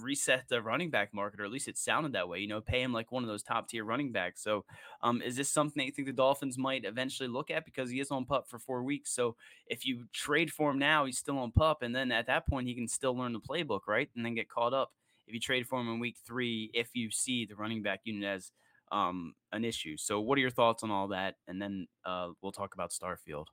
reset 0.00 0.44
the 0.48 0.62
running 0.62 0.90
back 0.90 1.12
market, 1.12 1.40
or 1.40 1.44
at 1.44 1.50
least 1.50 1.68
it 1.68 1.76
sounded 1.76 2.12
that 2.12 2.28
way. 2.28 2.38
You 2.38 2.48
know, 2.48 2.60
pay 2.60 2.82
him 2.82 2.92
like 2.92 3.12
one 3.12 3.22
of 3.22 3.28
those 3.28 3.42
top 3.42 3.68
tier 3.68 3.84
running 3.84 4.12
backs. 4.12 4.42
So, 4.42 4.64
um, 5.02 5.20
is 5.22 5.36
this 5.36 5.48
something 5.48 5.80
that 5.80 5.86
you 5.86 5.92
think 5.92 6.08
the 6.08 6.12
Dolphins 6.12 6.56
might 6.58 6.84
eventually 6.84 7.28
look 7.28 7.50
at 7.50 7.64
because 7.64 7.90
he 7.90 8.00
is 8.00 8.10
on 8.10 8.24
pup 8.24 8.48
for 8.48 8.58
four 8.58 8.82
weeks? 8.82 9.14
So, 9.14 9.36
if 9.66 9.86
you 9.86 10.04
trade 10.12 10.52
for 10.52 10.70
him 10.70 10.78
now, 10.78 11.04
he's 11.04 11.18
still 11.18 11.38
on 11.38 11.52
pup, 11.52 11.82
and 11.82 11.94
then 11.94 12.12
at 12.12 12.26
that 12.26 12.46
point 12.46 12.68
he 12.68 12.74
can 12.74 12.88
still 12.88 13.16
learn 13.16 13.32
the 13.32 13.40
playbook, 13.40 13.82
right, 13.86 14.08
and 14.16 14.24
then 14.24 14.34
get 14.34 14.48
caught 14.48 14.74
up. 14.74 14.92
If 15.26 15.34
you 15.34 15.40
trade 15.40 15.66
for 15.66 15.80
him 15.80 15.88
in 15.88 16.00
week 16.00 16.16
three, 16.26 16.70
if 16.74 16.90
you 16.94 17.10
see 17.10 17.46
the 17.46 17.54
running 17.54 17.82
back 17.82 18.00
unit 18.04 18.24
as 18.24 18.50
um, 18.90 19.34
an 19.52 19.64
issue. 19.64 19.96
So, 19.96 20.20
what 20.20 20.38
are 20.38 20.40
your 20.40 20.50
thoughts 20.50 20.82
on 20.82 20.90
all 20.90 21.08
that? 21.08 21.36
And 21.48 21.60
then 21.60 21.88
uh, 22.04 22.28
we'll 22.40 22.52
talk 22.52 22.74
about 22.74 22.90
Starfield. 22.90 23.46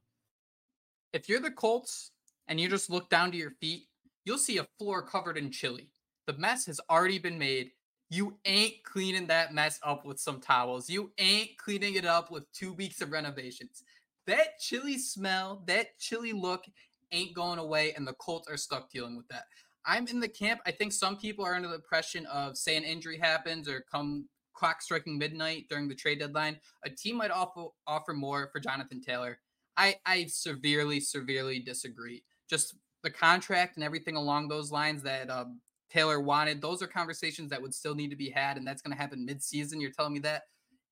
If 1.14 1.28
you're 1.28 1.40
the 1.40 1.52
Colts 1.52 2.12
and 2.48 2.60
you 2.60 2.70
just 2.70 2.90
look 2.90 3.10
down 3.10 3.32
to 3.32 3.38
your 3.38 3.52
feet, 3.52 3.88
you'll 4.26 4.38
see 4.38 4.58
a 4.58 4.68
floor 4.78 5.02
covered 5.02 5.38
in 5.38 5.52
chili. 5.52 5.90
The 6.28 6.34
mess 6.34 6.66
has 6.68 6.80
already 6.90 7.20
been 7.20 7.40
made. 7.40 7.72
You 8.10 8.38
ain't 8.46 8.84
cleaning 8.84 9.28
that 9.28 9.54
mess 9.54 9.80
up 9.84 10.06
with 10.06 10.20
some 10.20 10.40
towels. 10.40 10.90
You 10.90 11.12
ain't 11.18 11.58
cleaning 11.58 11.96
it 11.96 12.06
up 12.06 12.32
with 12.32 12.52
two 12.52 12.74
weeks 12.74 13.02
of 13.02 13.12
renovations. 13.12 13.84
That 14.28 14.60
chili 14.60 14.98
smell, 14.98 15.64
that 15.66 15.98
chili 16.00 16.34
look 16.34 16.66
ain't 17.12 17.34
going 17.34 17.60
away, 17.60 17.94
and 17.94 18.08
the 18.08 18.14
Colts 18.14 18.48
are 18.48 18.58
stuck 18.58 18.92
dealing 18.92 19.18
with 19.18 19.28
that. 19.30 19.46
I'm 19.86 20.08
in 20.08 20.20
the 20.20 20.28
camp. 20.28 20.62
I 20.66 20.72
think 20.72 20.92
some 20.92 21.18
people 21.18 21.46
are 21.46 21.56
under 21.56 21.68
the 21.68 21.76
impression 21.76 22.26
of 22.28 22.58
say 22.58 22.78
an 22.78 22.84
injury 22.84 23.18
happens 23.18 23.68
or 23.68 23.84
come 23.92 24.28
clock 24.60 24.82
striking 24.82 25.18
midnight 25.18 25.68
during 25.70 25.88
the 25.88 25.96
trade 25.96 26.20
deadline, 26.20 26.60
a 26.84 26.90
team 26.90 27.16
might 27.16 27.32
offer 27.32 27.68
offer 27.88 28.14
more 28.14 28.50
for 28.52 28.60
Jonathan 28.60 29.02
Taylor. 29.02 29.40
I 29.80 29.96
I 30.06 30.26
severely 30.26 31.00
severely 31.00 31.60
disagree. 31.60 32.24
Just 32.50 32.76
the 33.02 33.10
contract 33.10 33.78
and 33.78 33.84
everything 33.84 34.18
along 34.18 34.50
those 34.50 34.72
lines 34.72 35.02
that 35.04 35.30
um, 35.30 35.62
Taylor 35.90 36.20
wanted. 36.20 36.62
Those 36.62 36.84
are 36.84 36.88
conversations 36.88 37.50
that 37.50 37.62
would 37.62 37.74
still 37.74 37.96
need 37.96 38.10
to 38.10 38.16
be 38.16 38.30
had, 38.30 38.58
and 38.58 38.68
that's 38.68 38.82
going 38.82 38.96
to 38.96 39.02
happen 39.02 39.26
mid-season. 39.26 39.80
You're 39.80 39.92
telling 39.92 40.14
me 40.14 40.20
that 40.20 40.44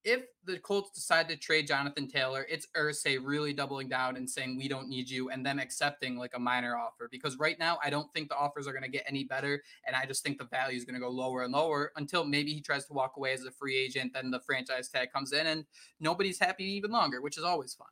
if 0.03 0.21
the 0.45 0.57
Colts 0.59 0.91
decide 0.91 1.27
to 1.27 1.35
trade 1.35 1.67
Jonathan 1.67 2.07
Taylor, 2.07 2.45
it's 2.49 2.67
Irsay 2.77 3.19
really 3.21 3.51
doubling 3.51 3.89
down 3.89 4.15
and 4.15 4.29
saying 4.29 4.55
we 4.55 4.69
don't 4.69 4.87
need 4.87 5.09
you, 5.09 5.29
and 5.29 5.45
them 5.45 5.59
accepting 5.59 6.17
like 6.17 6.31
a 6.33 6.39
minor 6.39 6.77
offer. 6.77 7.09
Because 7.11 7.37
right 7.37 7.59
now, 7.59 7.77
I 7.83 7.89
don't 7.89 8.11
think 8.13 8.29
the 8.29 8.37
offers 8.37 8.67
are 8.67 8.71
going 8.71 8.83
to 8.83 8.89
get 8.89 9.03
any 9.05 9.25
better, 9.25 9.61
and 9.85 9.97
I 9.97 10.05
just 10.05 10.23
think 10.23 10.37
the 10.37 10.45
value 10.45 10.77
is 10.77 10.85
going 10.85 10.95
to 10.95 11.01
go 11.01 11.09
lower 11.09 11.43
and 11.43 11.51
lower 11.51 11.91
until 11.97 12.23
maybe 12.23 12.53
he 12.53 12.61
tries 12.61 12.85
to 12.85 12.93
walk 12.93 13.17
away 13.17 13.33
as 13.33 13.43
a 13.43 13.51
free 13.51 13.77
agent. 13.77 14.13
Then 14.13 14.31
the 14.31 14.39
franchise 14.39 14.87
tag 14.87 15.11
comes 15.11 15.33
in, 15.33 15.45
and 15.45 15.65
nobody's 15.99 16.39
happy 16.39 16.63
even 16.63 16.91
longer, 16.91 17.21
which 17.21 17.37
is 17.37 17.43
always 17.43 17.73
fun. 17.73 17.87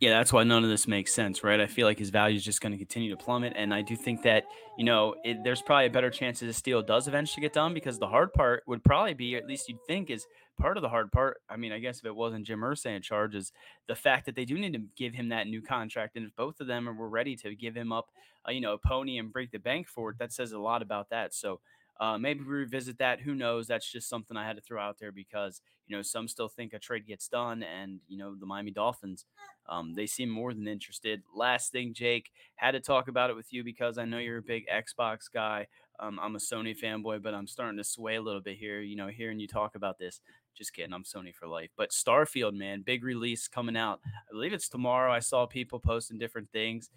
Yeah, 0.00 0.10
that's 0.10 0.32
why 0.32 0.42
none 0.42 0.64
of 0.64 0.70
this 0.70 0.88
makes 0.88 1.14
sense, 1.14 1.44
right? 1.44 1.60
I 1.60 1.66
feel 1.66 1.86
like 1.86 1.98
his 1.98 2.10
value 2.10 2.36
is 2.36 2.44
just 2.44 2.60
going 2.60 2.72
to 2.72 2.78
continue 2.78 3.10
to 3.10 3.16
plummet, 3.16 3.52
and 3.56 3.72
I 3.72 3.80
do 3.80 3.94
think 3.96 4.22
that 4.22 4.44
you 4.76 4.84
know 4.84 5.14
it, 5.24 5.38
there's 5.44 5.62
probably 5.62 5.86
a 5.86 5.90
better 5.90 6.10
chance 6.10 6.40
that 6.40 6.46
this 6.46 6.60
deal 6.60 6.82
does 6.82 7.06
eventually 7.06 7.40
get 7.42 7.52
done 7.52 7.72
because 7.74 7.98
the 7.98 8.08
hard 8.08 8.32
part 8.32 8.64
would 8.66 8.82
probably 8.82 9.14
be, 9.14 9.36
at 9.36 9.46
least 9.46 9.68
you'd 9.68 9.78
think, 9.86 10.10
is 10.10 10.26
part 10.60 10.76
of 10.76 10.82
the 10.82 10.88
hard 10.88 11.12
part. 11.12 11.40
I 11.48 11.56
mean, 11.56 11.70
I 11.72 11.78
guess 11.78 12.00
if 12.00 12.06
it 12.06 12.14
wasn't 12.14 12.44
Jim 12.44 12.60
Irsay 12.60 12.96
in 12.96 13.02
charge, 13.02 13.36
is 13.36 13.52
the 13.86 13.94
fact 13.94 14.26
that 14.26 14.34
they 14.34 14.44
do 14.44 14.58
need 14.58 14.72
to 14.74 14.82
give 14.96 15.14
him 15.14 15.28
that 15.28 15.46
new 15.46 15.62
contract, 15.62 16.16
and 16.16 16.26
if 16.26 16.34
both 16.34 16.60
of 16.60 16.66
them 16.66 16.86
were 16.98 17.08
ready 17.08 17.36
to 17.36 17.54
give 17.54 17.76
him 17.76 17.92
up, 17.92 18.10
uh, 18.46 18.50
you 18.50 18.60
know, 18.60 18.72
a 18.72 18.78
pony 18.78 19.16
and 19.18 19.32
break 19.32 19.52
the 19.52 19.58
bank 19.58 19.86
for 19.86 20.10
it, 20.10 20.18
that 20.18 20.32
says 20.32 20.50
a 20.50 20.58
lot 20.58 20.82
about 20.82 21.10
that. 21.10 21.32
So 21.32 21.60
uh, 22.00 22.18
maybe 22.18 22.40
we 22.40 22.50
revisit 22.50 22.98
that. 22.98 23.20
Who 23.20 23.34
knows? 23.34 23.66
That's 23.66 23.90
just 23.90 24.08
something 24.08 24.36
I 24.36 24.46
had 24.46 24.56
to 24.56 24.62
throw 24.62 24.80
out 24.80 24.98
there 24.98 25.12
because 25.12 25.60
you 25.86 25.96
know 25.96 26.02
some 26.02 26.26
still 26.28 26.48
think 26.48 26.72
a 26.72 26.78
trade 26.78 27.06
gets 27.06 27.28
done, 27.28 27.62
and 27.62 28.00
you 28.08 28.18
know 28.18 28.34
the 28.34 28.46
Miami 28.46 28.72
Dolphins, 28.72 29.26
um, 29.68 29.94
they 29.94 30.06
seem 30.06 30.28
more 30.28 30.52
than 30.52 30.66
interested. 30.66 31.22
Last 31.34 31.70
thing, 31.70 31.94
Jake, 31.94 32.30
had 32.56 32.72
to 32.72 32.80
talk 32.80 33.08
about 33.08 33.30
it 33.30 33.36
with 33.36 33.52
you 33.52 33.62
because 33.62 33.96
I 33.98 34.04
know 34.04 34.18
you're 34.18 34.38
a 34.38 34.42
big 34.42 34.64
Xbox 34.68 35.30
guy. 35.32 35.68
Um, 36.00 36.18
I'm 36.20 36.34
a 36.34 36.40
Sony 36.40 36.76
fanboy, 36.76 37.22
but 37.22 37.34
I'm 37.34 37.46
starting 37.46 37.78
to 37.78 37.84
sway 37.84 38.16
a 38.16 38.22
little 38.22 38.40
bit 38.40 38.58
here. 38.58 38.80
You 38.80 38.96
know, 38.96 39.06
hearing 39.08 39.38
you 39.38 39.46
talk 39.46 39.76
about 39.76 39.98
this. 39.98 40.20
Just 40.56 40.72
kidding, 40.72 40.92
I'm 40.92 41.04
Sony 41.04 41.34
for 41.34 41.46
life. 41.48 41.70
But 41.76 41.90
Starfield, 41.90 42.54
man, 42.54 42.82
big 42.82 43.04
release 43.04 43.48
coming 43.48 43.76
out. 43.76 44.00
I 44.04 44.32
believe 44.32 44.52
it's 44.52 44.68
tomorrow. 44.68 45.12
I 45.12 45.18
saw 45.18 45.46
people 45.46 45.80
posting 45.80 46.18
different 46.18 46.48
things 46.52 46.90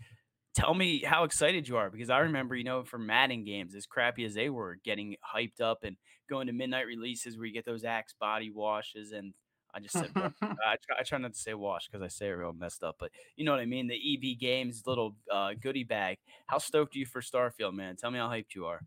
tell 0.58 0.74
me 0.74 1.04
how 1.04 1.24
excited 1.24 1.68
you 1.68 1.78
are 1.78 1.92
because 1.92 2.10
I 2.10 2.20
remember, 2.20 2.56
you 2.56 2.64
know, 2.64 2.84
for 2.84 2.98
Madden 2.98 3.46
games, 3.46 3.76
as 3.76 3.86
crappy 3.86 4.26
as 4.26 4.34
they 4.34 4.50
were, 4.50 4.78
getting 4.84 5.16
hyped 5.36 5.62
up 5.62 5.84
and 5.84 5.96
going 6.28 6.48
to 6.48 6.54
midnight 6.54 6.88
releases 6.88 7.38
where 7.38 7.46
you 7.46 7.54
get 7.54 7.64
those 7.64 7.84
Axe 7.84 8.16
body 8.20 8.50
washes. 8.50 9.12
And 9.12 9.36
I 9.76 9.80
just 9.80 9.94
said, 9.94 10.10
I, 10.16 10.32
try, 10.42 10.98
I 11.00 11.04
try 11.04 11.20
not 11.20 11.34
to 11.34 11.40
say 11.40 11.54
wash 11.54 11.88
because 11.88 12.04
I 12.04 12.08
say 12.08 12.30
it 12.30 12.32
real 12.32 12.54
messed 12.54 12.84
up, 12.84 12.96
but 13.00 13.12
you 13.36 13.46
know 13.46 13.52
what 13.52 13.60
I 13.60 13.66
mean? 13.66 13.88
The 13.88 13.94
EB 13.96 14.40
Games 14.40 14.82
little 14.88 15.16
uh, 15.32 15.52
goodie 15.62 15.84
bag. 15.84 16.18
How 16.48 16.58
stoked 16.58 16.96
are 16.96 17.00
you 17.00 17.06
for 17.06 17.22
Starfield, 17.22 17.74
man? 17.74 17.96
Tell 17.96 18.10
me 18.10 18.18
how 18.18 18.28
hyped 18.28 18.56
you 18.56 18.66
are. 18.66 18.82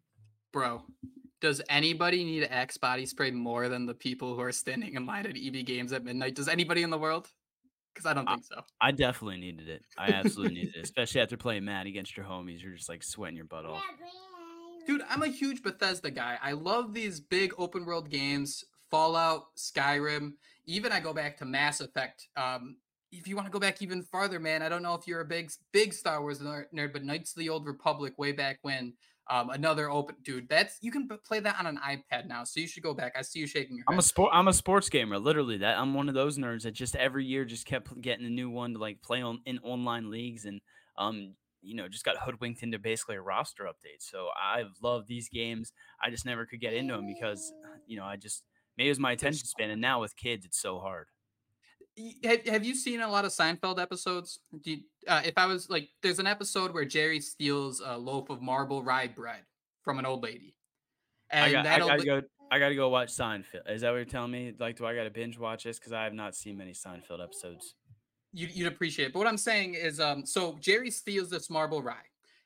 Bro, 0.52 0.82
does 1.40 1.62
anybody 1.70 2.24
need 2.24 2.48
Axe 2.50 2.78
body 2.78 3.06
spray 3.06 3.30
more 3.30 3.68
than 3.68 3.86
the 3.86 3.94
people 3.94 4.34
who 4.34 4.40
are 4.40 4.50
standing 4.50 4.94
in 4.94 5.06
line 5.06 5.24
at 5.24 5.36
EB 5.36 5.64
Games 5.64 5.92
at 5.92 6.04
midnight? 6.04 6.34
Does 6.34 6.48
anybody 6.48 6.82
in 6.82 6.90
the 6.90 6.98
world? 6.98 7.28
Because 7.92 8.06
I 8.06 8.14
don't 8.14 8.26
think 8.26 8.44
so. 8.44 8.62
I 8.80 8.92
definitely 8.92 9.38
needed 9.38 9.68
it. 9.68 9.82
I 9.98 10.12
absolutely 10.12 10.54
needed 10.54 10.76
it, 10.76 10.84
especially 10.84 11.20
after 11.20 11.36
playing 11.36 11.64
Mad 11.64 11.86
against 11.86 12.16
your 12.16 12.24
homies. 12.26 12.62
You're 12.62 12.74
just 12.74 12.88
like 12.88 13.02
sweating 13.02 13.36
your 13.36 13.46
butt 13.46 13.66
off. 13.66 13.82
Dude, 14.86 15.02
I'm 15.08 15.22
a 15.22 15.28
huge 15.28 15.62
Bethesda 15.62 16.10
guy. 16.10 16.38
I 16.42 16.52
love 16.52 16.94
these 16.94 17.20
big 17.20 17.52
open 17.58 17.84
world 17.84 18.10
games, 18.10 18.64
Fallout, 18.90 19.54
Skyrim. 19.56 20.32
Even 20.66 20.92
I 20.92 21.00
go 21.00 21.12
back 21.12 21.36
to 21.38 21.44
Mass 21.44 21.80
Effect. 21.80 22.28
Um, 22.36 22.76
if 23.12 23.26
you 23.26 23.34
want 23.34 23.46
to 23.46 23.52
go 23.52 23.58
back 23.58 23.82
even 23.82 24.02
farther, 24.02 24.38
man, 24.38 24.62
I 24.62 24.68
don't 24.68 24.82
know 24.82 24.94
if 24.94 25.06
you're 25.06 25.20
a 25.20 25.24
big 25.24 25.50
big 25.72 25.92
Star 25.92 26.20
Wars 26.20 26.40
nerd, 26.40 26.92
but 26.92 27.04
Knights 27.04 27.32
of 27.32 27.40
the 27.40 27.48
Old 27.48 27.66
Republic 27.66 28.14
way 28.18 28.32
back 28.32 28.58
when 28.62 28.94
um, 29.28 29.50
another 29.50 29.90
open 29.90 30.16
dude. 30.24 30.48
That's 30.48 30.78
you 30.80 30.90
can 30.90 31.08
play 31.24 31.40
that 31.40 31.56
on 31.58 31.66
an 31.66 31.78
iPad 31.78 32.26
now, 32.26 32.44
so 32.44 32.60
you 32.60 32.66
should 32.66 32.82
go 32.82 32.94
back. 32.94 33.14
I 33.16 33.22
see 33.22 33.40
you 33.40 33.46
shaking 33.46 33.76
your. 33.76 33.84
Head. 33.88 33.94
I'm 33.94 33.98
a 33.98 34.02
sport. 34.02 34.30
I'm 34.32 34.48
a 34.48 34.52
sports 34.52 34.88
gamer. 34.88 35.18
Literally, 35.18 35.58
that 35.58 35.78
I'm 35.78 35.94
one 35.94 36.08
of 36.08 36.14
those 36.14 36.38
nerds 36.38 36.62
that 36.62 36.72
just 36.72 36.96
every 36.96 37.24
year 37.24 37.44
just 37.44 37.66
kept 37.66 38.00
getting 38.00 38.26
a 38.26 38.30
new 38.30 38.50
one 38.50 38.74
to 38.74 38.78
like 38.78 39.02
play 39.02 39.22
on 39.22 39.40
in 39.46 39.58
online 39.60 40.10
leagues 40.10 40.44
and 40.44 40.60
um 40.98 41.34
you 41.62 41.76
know 41.76 41.88
just 41.88 42.04
got 42.04 42.16
hoodwinked 42.16 42.62
into 42.62 42.78
basically 42.78 43.16
a 43.16 43.22
roster 43.22 43.64
update. 43.64 44.00
So 44.00 44.28
I've 44.40 44.72
loved 44.82 45.08
these 45.08 45.28
games. 45.28 45.72
I 46.04 46.10
just 46.10 46.26
never 46.26 46.44
could 46.44 46.60
get 46.60 46.74
into 46.74 46.94
them 46.94 47.06
because 47.06 47.52
you 47.86 47.96
know 47.96 48.04
I 48.04 48.16
just 48.16 48.42
maybe 48.76 48.88
it 48.88 48.92
was 48.92 48.98
my 48.98 49.12
attention 49.12 49.46
span, 49.46 49.70
and 49.70 49.80
now 49.80 50.00
with 50.00 50.16
kids 50.16 50.44
it's 50.44 50.60
so 50.60 50.78
hard 50.80 51.06
have, 52.24 52.46
have 52.46 52.64
you 52.64 52.74
seen 52.74 53.00
a 53.00 53.08
lot 53.08 53.24
of 53.24 53.32
Seinfeld 53.32 53.80
episodes? 53.80 54.40
You, 54.62 54.78
uh, 55.06 55.22
if 55.24 55.34
I 55.36 55.46
was 55.46 55.68
like, 55.70 55.88
there's 56.02 56.18
an 56.18 56.26
episode 56.26 56.72
where 56.72 56.84
Jerry 56.84 57.20
steals 57.20 57.82
a 57.84 57.96
loaf 57.96 58.30
of 58.30 58.42
marble 58.42 58.82
rye 58.82 59.08
bread 59.08 59.42
from 59.82 59.98
an 59.98 60.06
old 60.06 60.22
lady. 60.22 60.54
And 61.30 61.44
I, 61.44 61.52
got, 61.52 61.66
I 61.66 61.78
gotta 61.78 62.04
go. 62.04 62.22
I 62.52 62.58
gotta 62.58 62.74
go 62.74 62.88
watch 62.88 63.10
Seinfeld. 63.10 63.68
Is 63.68 63.82
that 63.82 63.90
what 63.90 63.96
you're 63.96 64.04
telling 64.04 64.32
me? 64.32 64.52
Like, 64.58 64.76
do 64.76 64.84
I 64.84 64.94
gotta 64.94 65.10
binge 65.10 65.38
watch 65.38 65.64
this? 65.64 65.78
Because 65.78 65.92
I 65.92 66.02
have 66.04 66.14
not 66.14 66.34
seen 66.34 66.56
many 66.56 66.72
Seinfeld 66.72 67.22
episodes. 67.22 67.74
You, 68.32 68.48
would 68.64 68.72
appreciate 68.72 69.06
it. 69.06 69.12
But 69.12 69.20
what 69.20 69.28
I'm 69.28 69.36
saying 69.36 69.74
is, 69.74 70.00
um, 70.00 70.24
so 70.24 70.56
Jerry 70.60 70.90
steals 70.90 71.30
this 71.30 71.50
marble 71.50 71.82
rye. 71.82 71.94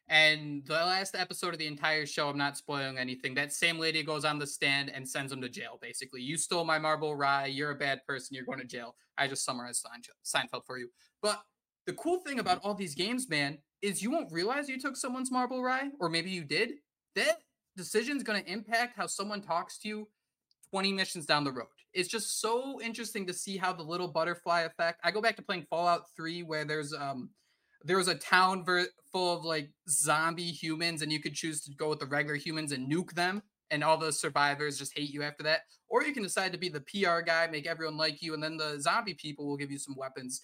And 0.08 0.64
the 0.66 0.74
last 0.74 1.14
episode 1.16 1.54
of 1.54 1.58
the 1.58 1.66
entire 1.66 2.04
show, 2.04 2.28
I'm 2.28 2.36
not 2.36 2.58
spoiling 2.58 2.98
anything. 2.98 3.34
That 3.34 3.52
same 3.52 3.78
lady 3.78 4.02
goes 4.02 4.24
on 4.24 4.38
the 4.38 4.46
stand 4.46 4.90
and 4.90 5.08
sends 5.08 5.32
him 5.32 5.40
to 5.40 5.48
jail. 5.48 5.78
Basically, 5.80 6.20
you 6.20 6.36
stole 6.36 6.64
my 6.64 6.78
marble 6.78 7.16
rye. 7.16 7.46
You're 7.46 7.70
a 7.70 7.76
bad 7.76 8.04
person. 8.06 8.34
You're 8.34 8.44
going 8.44 8.58
to 8.58 8.66
jail. 8.66 8.96
I 9.16 9.28
just 9.28 9.44
summarized 9.44 9.86
Seinfeld 10.24 10.66
for 10.66 10.78
you. 10.78 10.88
But 11.22 11.42
the 11.86 11.94
cool 11.94 12.18
thing 12.18 12.38
about 12.38 12.60
all 12.62 12.74
these 12.74 12.94
games, 12.94 13.30
man, 13.30 13.58
is 13.80 14.02
you 14.02 14.10
won't 14.10 14.32
realize 14.32 14.68
you 14.68 14.78
took 14.78 14.96
someone's 14.96 15.30
marble 15.30 15.62
rye, 15.62 15.90
or 16.00 16.08
maybe 16.08 16.30
you 16.30 16.44
did. 16.44 16.72
That 17.14 17.38
decision 17.76 18.16
is 18.16 18.22
going 18.22 18.42
to 18.42 18.50
impact 18.50 18.96
how 18.96 19.06
someone 19.06 19.40
talks 19.40 19.78
to 19.78 19.88
you 19.88 20.08
20 20.70 20.92
missions 20.92 21.26
down 21.26 21.44
the 21.44 21.52
road. 21.52 21.68
It's 21.92 22.08
just 22.08 22.40
so 22.40 22.80
interesting 22.82 23.26
to 23.26 23.32
see 23.32 23.56
how 23.56 23.72
the 23.72 23.82
little 23.82 24.08
butterfly 24.08 24.62
effect. 24.62 25.00
I 25.04 25.12
go 25.12 25.20
back 25.20 25.36
to 25.36 25.42
playing 25.42 25.66
Fallout 25.70 26.04
3, 26.16 26.42
where 26.42 26.64
there's 26.64 26.92
um 26.92 27.30
there 27.84 27.96
was 27.96 28.08
a 28.08 28.14
town 28.14 28.64
ver- 28.64 28.88
full 29.12 29.36
of 29.36 29.44
like 29.44 29.70
zombie 29.88 30.50
humans, 30.50 31.02
and 31.02 31.12
you 31.12 31.20
could 31.20 31.34
choose 31.34 31.62
to 31.62 31.74
go 31.74 31.90
with 31.90 32.00
the 32.00 32.06
regular 32.06 32.36
humans 32.36 32.72
and 32.72 32.90
nuke 32.90 33.12
them, 33.12 33.42
and 33.70 33.84
all 33.84 33.96
the 33.96 34.12
survivors 34.12 34.78
just 34.78 34.96
hate 34.96 35.10
you 35.10 35.22
after 35.22 35.42
that. 35.44 35.60
Or 35.88 36.02
you 36.02 36.12
can 36.12 36.22
decide 36.22 36.52
to 36.52 36.58
be 36.58 36.68
the 36.68 36.80
PR 36.80 37.20
guy, 37.20 37.46
make 37.46 37.66
everyone 37.66 37.96
like 37.96 38.22
you, 38.22 38.34
and 38.34 38.42
then 38.42 38.56
the 38.56 38.80
zombie 38.80 39.14
people 39.14 39.46
will 39.46 39.56
give 39.56 39.70
you 39.70 39.78
some 39.78 39.94
weapons. 39.96 40.40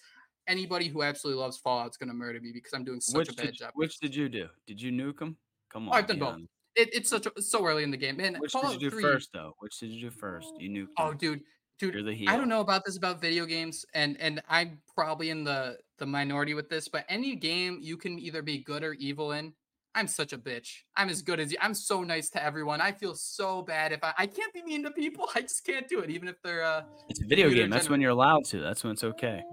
Anybody 0.47 0.87
who 0.87 1.03
absolutely 1.03 1.41
loves 1.41 1.57
Fallout's 1.57 1.97
gonna 1.97 2.13
murder 2.13 2.39
me 2.39 2.51
because 2.53 2.73
I'm 2.73 2.83
doing 2.83 3.01
such 3.01 3.17
which 3.17 3.29
a 3.29 3.33
bad 3.33 3.45
did, 3.47 3.55
job. 3.55 3.71
Which 3.73 3.99
did 3.99 4.15
you 4.15 4.29
do? 4.29 4.47
Did 4.65 4.81
you 4.81 4.91
nuke 4.91 5.19
them? 5.19 5.37
Come 5.71 5.89
on. 5.89 5.93
Oh, 5.93 5.97
I've 5.97 6.07
done 6.07 6.19
both. 6.19 6.37
It, 6.75 6.89
it's 6.93 7.09
such 7.09 7.25
a, 7.25 7.41
so 7.41 7.65
early 7.65 7.83
in 7.83 7.91
the 7.91 7.97
game, 7.97 8.17
man. 8.17 8.37
Which 8.39 8.53
Fallout 8.53 8.73
did 8.73 8.81
you 8.81 8.89
do 8.89 8.95
3, 8.95 9.03
first, 9.03 9.29
though? 9.33 9.55
Which 9.59 9.77
did 9.79 9.91
you 9.91 10.09
do 10.09 10.09
first? 10.09 10.53
You 10.57 10.69
nuked. 10.69 10.93
Oh, 10.97 11.13
dude, 11.13 11.41
dude, 11.79 11.95
I 12.29 12.37
don't 12.37 12.47
know 12.47 12.61
about 12.61 12.85
this 12.85 12.97
about 12.97 13.19
video 13.19 13.45
games, 13.45 13.85
and 13.93 14.15
and 14.19 14.41
I'm 14.47 14.79
probably 14.95 15.31
in 15.31 15.43
the 15.43 15.77
the 16.01 16.05
minority 16.07 16.55
with 16.55 16.67
this, 16.67 16.89
but 16.89 17.05
any 17.07 17.35
game 17.35 17.77
you 17.79 17.95
can 17.95 18.19
either 18.19 18.41
be 18.41 18.57
good 18.57 18.83
or 18.83 18.93
evil 18.93 19.31
in. 19.31 19.53
I'm 19.93 20.07
such 20.07 20.33
a 20.33 20.37
bitch. 20.37 20.79
I'm 20.95 21.09
as 21.09 21.21
good 21.21 21.39
as 21.39 21.51
you. 21.51 21.57
I'm 21.61 21.73
so 21.73 22.01
nice 22.01 22.29
to 22.31 22.43
everyone. 22.43 22.81
I 22.81 22.91
feel 22.91 23.13
so 23.13 23.61
bad 23.61 23.91
if 23.91 24.03
I 24.03 24.13
I 24.17 24.25
can't 24.25 24.53
be 24.53 24.63
mean 24.63 24.83
to 24.83 24.91
people. 24.91 25.29
I 25.35 25.41
just 25.41 25.65
can't 25.65 25.87
do 25.87 25.99
it, 25.99 26.09
even 26.09 26.27
if 26.27 26.41
they're 26.41 26.63
uh. 26.63 26.83
It's 27.07 27.21
a 27.21 27.25
video 27.25 27.49
game. 27.49 27.69
That's 27.69 27.89
when 27.89 28.01
you're 28.01 28.11
allowed 28.11 28.45
to. 28.45 28.59
That's 28.59 28.83
when 28.83 28.93
it's 28.93 29.03
okay. 29.03 29.43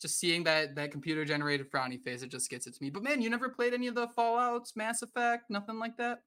Just 0.00 0.18
seeing 0.18 0.44
that 0.44 0.74
that 0.76 0.90
computer 0.90 1.24
generated 1.24 1.70
frowny 1.70 2.00
face, 2.00 2.22
it 2.22 2.30
just 2.30 2.48
gets 2.48 2.66
it 2.66 2.74
to 2.74 2.82
me. 2.82 2.88
But 2.88 3.02
man, 3.02 3.20
you 3.20 3.28
never 3.28 3.48
played 3.48 3.74
any 3.74 3.88
of 3.88 3.94
the 3.94 4.08
Fallout's, 4.08 4.74
Mass 4.74 5.02
Effect, 5.02 5.50
nothing 5.50 5.78
like 5.78 5.96
that. 5.98 6.20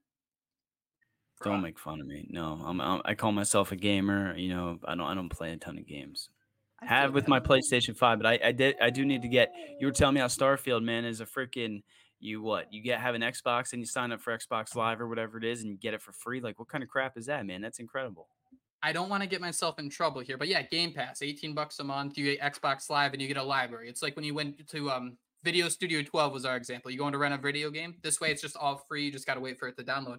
Don't 1.43 1.61
make 1.63 1.79
fun 1.79 1.99
of 1.99 2.05
me. 2.05 2.27
No, 2.29 2.61
I'm, 2.63 2.79
I'm 2.79 3.01
I 3.05 3.15
call 3.15 3.31
myself 3.31 3.71
a 3.71 3.75
gamer. 3.75 4.37
You 4.37 4.49
know, 4.49 4.79
I 4.85 4.93
don't 4.93 5.07
I 5.07 5.15
don't 5.15 5.29
play 5.29 5.51
a 5.51 5.57
ton 5.57 5.79
of 5.79 5.87
games. 5.87 6.29
Have 6.83 7.13
with 7.13 7.27
my 7.27 7.39
PlayStation 7.39 7.95
Five, 7.95 8.19
but 8.19 8.25
I 8.25 8.39
I 8.43 8.51
did 8.51 8.75
I 8.81 8.89
do 8.89 9.05
need 9.05 9.21
to 9.21 9.27
get. 9.27 9.53
You 9.79 9.87
were 9.87 9.93
telling 9.93 10.15
me 10.15 10.21
how 10.21 10.27
Starfield 10.27 10.83
man 10.83 11.05
is 11.05 11.21
a 11.21 11.25
freaking 11.25 11.83
you 12.19 12.41
what 12.41 12.71
you 12.71 12.81
get 12.81 12.99
have 12.99 13.15
an 13.15 13.21
Xbox 13.21 13.73
and 13.73 13.81
you 13.81 13.85
sign 13.85 14.11
up 14.11 14.21
for 14.21 14.37
Xbox 14.37 14.75
Live 14.75 15.01
or 15.01 15.07
whatever 15.07 15.37
it 15.37 15.43
is 15.43 15.61
and 15.61 15.71
you 15.71 15.77
get 15.77 15.93
it 15.93 16.01
for 16.01 16.11
free. 16.11 16.41
Like 16.41 16.59
what 16.59 16.67
kind 16.67 16.83
of 16.83 16.89
crap 16.89 17.17
is 17.17 17.27
that, 17.27 17.45
man? 17.45 17.61
That's 17.61 17.79
incredible. 17.79 18.27
I 18.83 18.93
don't 18.93 19.09
want 19.09 19.21
to 19.21 19.29
get 19.29 19.41
myself 19.41 19.77
in 19.77 19.89
trouble 19.89 20.21
here, 20.21 20.37
but 20.37 20.47
yeah, 20.47 20.63
Game 20.63 20.91
Pass, 20.91 21.21
18 21.21 21.53
bucks 21.53 21.79
a 21.79 21.83
month. 21.83 22.17
You 22.17 22.35
get 22.35 22.41
Xbox 22.41 22.89
Live 22.89 23.13
and 23.13 23.21
you 23.21 23.27
get 23.27 23.37
a 23.37 23.43
library. 23.43 23.89
It's 23.89 24.01
like 24.01 24.15
when 24.15 24.25
you 24.25 24.33
went 24.33 24.67
to 24.69 24.89
um 24.89 25.17
Video 25.43 25.69
Studio 25.69 26.03
12 26.03 26.33
was 26.33 26.45
our 26.45 26.55
example. 26.55 26.91
You 26.91 26.99
go 26.99 27.09
to 27.09 27.17
rent 27.17 27.33
a 27.33 27.37
video 27.37 27.71
game. 27.71 27.95
This 28.03 28.19
way, 28.19 28.31
it's 28.31 28.41
just 28.41 28.55
all 28.55 28.85
free. 28.87 29.05
You 29.05 29.11
just 29.11 29.25
got 29.25 29.35
to 29.35 29.39
wait 29.39 29.57
for 29.57 29.67
it 29.67 29.77
to 29.77 29.83
download. 29.83 30.17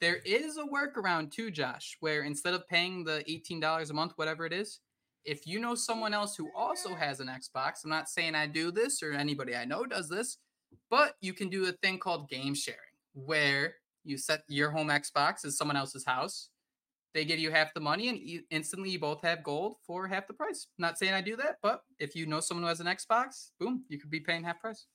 There 0.00 0.16
is 0.24 0.56
a 0.56 0.62
workaround 0.62 1.32
too, 1.32 1.50
Josh, 1.50 1.96
where 2.00 2.22
instead 2.22 2.54
of 2.54 2.66
paying 2.68 3.04
the 3.04 3.24
$18 3.28 3.90
a 3.90 3.92
month, 3.92 4.12
whatever 4.16 4.46
it 4.46 4.52
is, 4.52 4.78
if 5.24 5.46
you 5.46 5.60
know 5.60 5.74
someone 5.74 6.14
else 6.14 6.36
who 6.36 6.50
also 6.56 6.94
has 6.94 7.20
an 7.20 7.28
Xbox, 7.28 7.84
I'm 7.84 7.90
not 7.90 8.08
saying 8.08 8.34
I 8.34 8.46
do 8.46 8.70
this 8.70 9.02
or 9.02 9.12
anybody 9.12 9.54
I 9.54 9.64
know 9.64 9.84
does 9.84 10.08
this, 10.08 10.38
but 10.90 11.14
you 11.20 11.32
can 11.32 11.48
do 11.48 11.66
a 11.66 11.72
thing 11.72 11.98
called 11.98 12.28
game 12.28 12.54
sharing 12.54 12.80
where 13.14 13.74
you 14.04 14.16
set 14.18 14.42
your 14.48 14.70
home 14.70 14.88
Xbox 14.88 15.44
as 15.44 15.56
someone 15.56 15.76
else's 15.76 16.04
house. 16.04 16.48
They 17.14 17.24
give 17.24 17.38
you 17.38 17.50
half 17.50 17.74
the 17.74 17.80
money 17.80 18.08
and 18.08 18.18
you, 18.18 18.42
instantly 18.50 18.90
you 18.90 18.98
both 18.98 19.22
have 19.22 19.42
gold 19.42 19.76
for 19.86 20.08
half 20.08 20.26
the 20.26 20.32
price. 20.32 20.66
Not 20.78 20.98
saying 20.98 21.12
I 21.12 21.20
do 21.20 21.36
that, 21.36 21.58
but 21.62 21.82
if 21.98 22.16
you 22.16 22.26
know 22.26 22.40
someone 22.40 22.62
who 22.62 22.68
has 22.68 22.80
an 22.80 22.86
Xbox, 22.86 23.50
boom, 23.60 23.84
you 23.88 23.98
could 23.98 24.10
be 24.10 24.20
paying 24.20 24.44
half 24.44 24.60
price. 24.60 24.86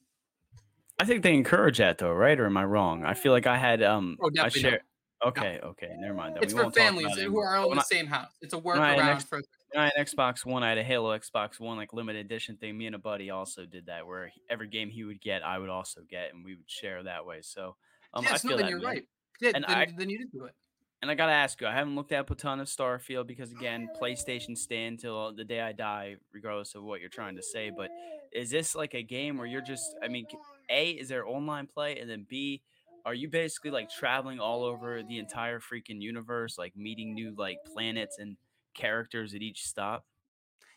I 0.99 1.05
think 1.05 1.21
they 1.21 1.35
encourage 1.35 1.77
that 1.77 1.99
though, 1.99 2.11
right? 2.11 2.39
Or 2.39 2.47
am 2.47 2.57
I 2.57 2.65
wrong? 2.65 3.05
I 3.05 3.13
feel 3.13 3.31
like 3.31 3.45
I 3.45 3.55
had 3.55 3.83
um 3.83 4.17
oh, 4.19 4.31
I 4.39 4.49
share 4.49 4.81
Okay, 5.25 5.59
no. 5.63 5.69
okay, 5.69 5.95
never 5.97 6.13
mind. 6.13 6.35
That. 6.35 6.43
It's 6.43 6.53
we 6.53 6.61
for 6.61 6.71
families 6.71 7.17
who 7.17 7.39
are 7.39 7.55
all 7.55 7.71
in 7.71 7.77
the 7.77 7.83
same 7.83 8.05
house. 8.05 8.29
It's 8.41 8.53
a 8.53 8.57
workaround 8.57 9.23
for. 9.23 9.41
Had 9.73 9.93
Xbox 9.99 10.45
One, 10.45 10.63
I 10.63 10.69
had 10.69 10.77
a 10.77 10.83
Halo 10.83 11.17
Xbox 11.17 11.59
One 11.59 11.77
like 11.77 11.93
limited 11.93 12.25
edition 12.25 12.57
thing. 12.57 12.77
Me 12.77 12.85
and 12.85 12.95
a 12.95 12.99
buddy 12.99 13.29
also 13.29 13.65
did 13.65 13.87
that, 13.87 14.07
where 14.07 14.31
every 14.49 14.67
game 14.67 14.89
he 14.89 15.03
would 15.03 15.21
get, 15.21 15.43
I 15.43 15.57
would 15.59 15.69
also 15.69 16.01
get, 16.09 16.33
and 16.33 16.43
we 16.43 16.55
would 16.55 16.69
share 16.69 17.03
that 17.03 17.25
way. 17.25 17.39
So, 17.41 17.75
um, 18.13 18.23
yes, 18.23 18.33
I 18.33 18.37
feel 18.37 18.51
no, 18.51 18.63
that, 18.63 18.69
you're 18.69 18.79
man. 18.79 18.87
right. 18.87 19.07
Yeah, 19.41 19.51
and 19.53 19.65
then, 19.67 19.77
I, 19.77 19.87
then 19.97 20.09
you 20.09 20.17
did 20.17 20.31
do 20.31 20.45
it. 20.45 20.53
And 21.01 21.11
I 21.11 21.15
gotta 21.15 21.33
ask 21.33 21.61
you, 21.61 21.67
I 21.67 21.73
haven't 21.73 21.95
looked 21.95 22.11
at 22.11 22.29
a 22.29 22.35
ton 22.35 22.59
of 22.59 22.67
Starfield 22.67 23.27
because 23.27 23.51
again, 23.51 23.87
PlayStation 24.01 24.57
stand 24.57 24.99
till 24.99 25.33
the 25.33 25.43
day 25.43 25.61
I 25.61 25.73
die, 25.73 26.15
regardless 26.33 26.73
of 26.73 26.83
what 26.83 27.01
you're 27.01 27.09
trying 27.09 27.35
to 27.35 27.43
say. 27.43 27.69
But 27.75 27.91
is 28.33 28.49
this 28.49 28.73
like 28.73 28.95
a 28.95 29.03
game 29.03 29.37
where 29.37 29.47
you're 29.47 29.61
just? 29.61 29.95
I 30.03 30.07
mean, 30.07 30.25
a 30.69 30.91
is 30.91 31.09
there 31.09 31.27
online 31.27 31.67
play, 31.67 31.99
and 31.99 32.09
then 32.09 32.25
B 32.27 32.61
are 33.05 33.13
you 33.13 33.29
basically 33.29 33.71
like 33.71 33.89
traveling 33.89 34.39
all 34.39 34.63
over 34.63 35.01
the 35.01 35.19
entire 35.19 35.59
freaking 35.59 36.01
universe, 36.01 36.57
like 36.57 36.75
meeting 36.75 37.13
new 37.13 37.33
like 37.37 37.57
planets 37.73 38.17
and 38.17 38.35
characters 38.77 39.33
at 39.33 39.41
each 39.41 39.65
stop? 39.65 40.05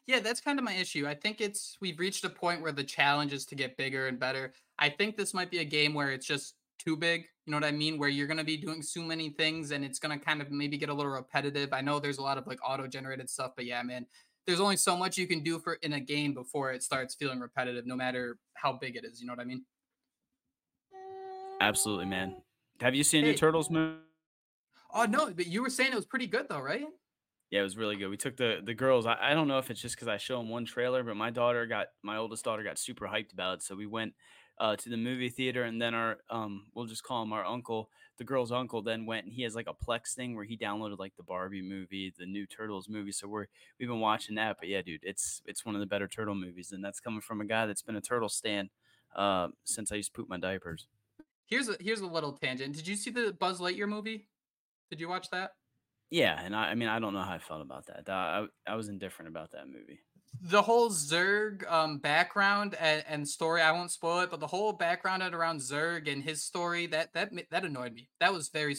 Yeah, 0.07 0.19
that's 0.19 0.41
kind 0.41 0.59
of 0.59 0.65
my 0.65 0.73
issue. 0.73 1.07
I 1.07 1.15
think 1.15 1.41
it's 1.41 1.77
we've 1.81 2.01
reached 2.01 2.25
a 2.25 2.31
point 2.31 2.63
where 2.63 2.73
the 2.73 2.83
challenge 2.83 3.33
is 3.33 3.47
to 3.47 3.55
get 3.55 3.77
bigger 3.77 4.09
and 4.09 4.19
better. 4.19 4.53
I 4.79 4.89
think 4.89 5.17
this 5.17 5.33
might 5.33 5.51
be 5.51 5.59
a 5.59 5.65
game 5.65 5.95
where 5.95 6.11
it's 6.11 6.27
just 6.27 6.57
too 6.79 6.97
big. 6.97 7.27
You 7.47 7.53
know 7.53 7.59
what 7.59 7.65
I 7.65 7.71
mean? 7.71 7.99
Where 7.99 8.09
you're 8.09 8.27
going 8.27 8.39
to 8.39 8.45
be 8.45 8.57
doing 8.57 8.83
so 8.83 9.03
many 9.03 9.29
things 9.31 9.71
and 9.71 9.85
it's 9.85 9.99
going 9.99 10.19
to 10.19 10.25
kind 10.25 10.41
of 10.41 10.51
maybe 10.51 10.79
get 10.79 10.89
a 10.89 10.95
little 10.95 11.13
repetitive. 11.13 11.73
I 11.73 11.81
know 11.81 12.01
there's 12.01 12.19
a 12.19 12.23
lot 12.23 12.39
of 12.39 12.47
like 12.47 12.59
auto 12.69 12.87
generated 12.87 13.31
stuff, 13.31 13.53
but 13.55 13.67
yeah, 13.67 13.83
man, 13.83 14.07
there's 14.47 14.61
only 14.61 14.77
so 14.77 14.97
much 14.97 15.19
you 15.19 15.27
can 15.27 15.41
do 15.41 15.59
for 15.59 15.75
in 15.75 15.93
a 15.93 16.01
game 16.01 16.35
before 16.35 16.73
it 16.73 16.83
starts 16.83 17.15
feeling 17.15 17.39
repetitive, 17.39 17.87
no 17.87 17.95
matter 17.95 18.39
how 18.55 18.73
big 18.73 18.97
it 18.97 19.05
is. 19.05 19.21
You 19.21 19.27
know 19.27 19.35
what 19.35 19.41
I 19.41 19.45
mean? 19.45 19.65
Absolutely, 21.61 22.07
man. 22.07 22.37
Have 22.81 22.95
you 22.95 23.05
seen 23.05 23.25
hey. 23.25 23.33
new 23.33 23.37
Turtles 23.37 23.71
movie? 23.71 23.97
Oh 24.93 25.05
no, 25.05 25.31
but 25.31 25.47
you 25.47 25.63
were 25.63 25.71
saying 25.71 25.93
it 25.93 25.97
was 25.97 26.07
pretty 26.07 26.27
good 26.27 26.47
though, 26.49 26.61
right? 26.61 26.87
Yeah, 27.51 27.61
it 27.61 27.65
was 27.65 27.77
really 27.77 27.97
good. 27.97 28.09
We 28.09 28.17
took 28.17 28.37
the 28.37 28.61
the 28.65 28.75
girls. 28.75 29.07
I, 29.07 29.17
I 29.21 29.35
don't 29.35 29.49
know 29.49 29.59
if 29.59 29.71
it's 29.71 29.81
just 29.81 29.97
because 29.97 30.09
I 30.09 30.19
show 30.19 30.39
them 30.39 30.49
one 30.49 30.65
trailer, 30.65 31.03
but 31.03 31.17
my 31.17 31.31
daughter 31.31 31.67
got 31.67 31.89
my 32.03 32.17
oldest 32.17 32.45
daughter 32.45 32.63
got 32.63 32.79
super 32.79 33.09
hyped 33.09 33.33
about 33.33 33.55
it. 33.55 33.63
So 33.63 33.75
we 33.75 33.87
went 33.87 34.15
uh, 34.59 34.77
to 34.77 34.89
the 34.89 34.97
movie 34.97 35.31
theater, 35.31 35.65
and 35.65 35.83
then 35.83 35.93
our 35.93 36.19
um 36.31 36.67
we'll 36.75 36.87
just 36.87 37.03
call 37.03 37.23
him 37.25 37.33
our 37.33 37.45
uncle, 37.45 37.91
the 38.19 38.25
girl's 38.25 38.53
uncle, 38.53 38.83
then 38.83 39.05
went 39.05 39.25
and 39.25 39.35
he 39.35 39.43
has 39.43 39.57
like 39.57 39.67
a 39.67 39.75
Plex 39.75 40.15
thing 40.15 40.37
where 40.37 40.45
he 40.45 40.57
downloaded 40.57 41.01
like 41.01 41.17
the 41.17 41.25
Barbie 41.25 41.63
movie, 41.63 42.13
the 42.17 42.27
new 42.27 42.47
Turtles 42.47 42.89
movie. 42.89 43.11
So 43.11 43.27
we're 43.27 43.47
we've 43.81 43.89
been 43.89 43.99
watching 43.99 44.37
that. 44.37 44.59
But 44.61 44.69
yeah, 44.69 44.83
dude, 44.83 45.03
it's 45.03 45.43
it's 45.45 45.67
one 45.67 45.75
of 45.75 45.81
the 45.81 45.87
better 45.87 46.07
turtle 46.07 46.37
movies, 46.37 46.71
and 46.71 46.85
that's 46.85 47.01
coming 47.01 47.21
from 47.21 47.41
a 47.41 47.45
guy 47.45 47.67
that's 47.67 47.83
been 47.83 47.97
a 47.97 48.01
turtle 48.01 48.29
stan 48.29 48.71
uh, 49.17 49.49
since 49.65 49.91
I 49.91 49.97
used 49.97 50.15
to 50.15 50.21
poop 50.21 50.29
my 50.29 50.39
diapers. 50.39 50.87
Here's 51.47 51.69
a 51.69 51.77
here's 51.81 52.01
a 52.01 52.07
little 52.07 52.33
tangent. 52.33 52.77
Did 52.77 52.87
you 52.87 52.95
see 52.95 53.11
the 53.11 53.37
Buzz 53.37 53.59
Lightyear 53.59 53.89
movie? 53.89 54.29
Did 54.89 55.01
you 55.01 55.09
watch 55.09 55.31
that? 55.31 55.51
Yeah, 56.11 56.41
and 56.43 56.55
I, 56.55 56.71
I 56.71 56.75
mean 56.75 56.89
I 56.89 56.99
don't 56.99 57.15
know 57.15 57.23
how 57.23 57.35
I 57.35 57.39
felt 57.39 57.63
about 57.63 57.87
that. 57.87 58.09
I 58.09 58.47
I 58.67 58.75
was 58.75 58.89
indifferent 58.89 59.29
about 59.29 59.53
that 59.53 59.69
movie. 59.69 60.01
The 60.43 60.63
whole 60.63 60.91
Zurg 60.91 61.71
um, 61.71 61.99
background 61.99 62.77
and, 62.79 63.05
and, 63.09 63.29
story, 63.29 63.63
I 63.63 63.73
won't 63.73 63.91
spoil 63.91 64.21
it, 64.21 64.31
but 64.31 64.39
the 64.39 64.47
whole 64.47 64.73
background 64.73 65.23
around 65.23 65.59
Zurg 65.59 66.11
and 66.11 66.23
his 66.23 66.45
story 66.45 66.87
that 66.89 67.13
that 67.15 67.31
that 67.51 67.65
annoyed 67.65 67.95
me. 67.95 68.09
That 68.21 68.33
was 68.33 68.49
very. 68.49 68.77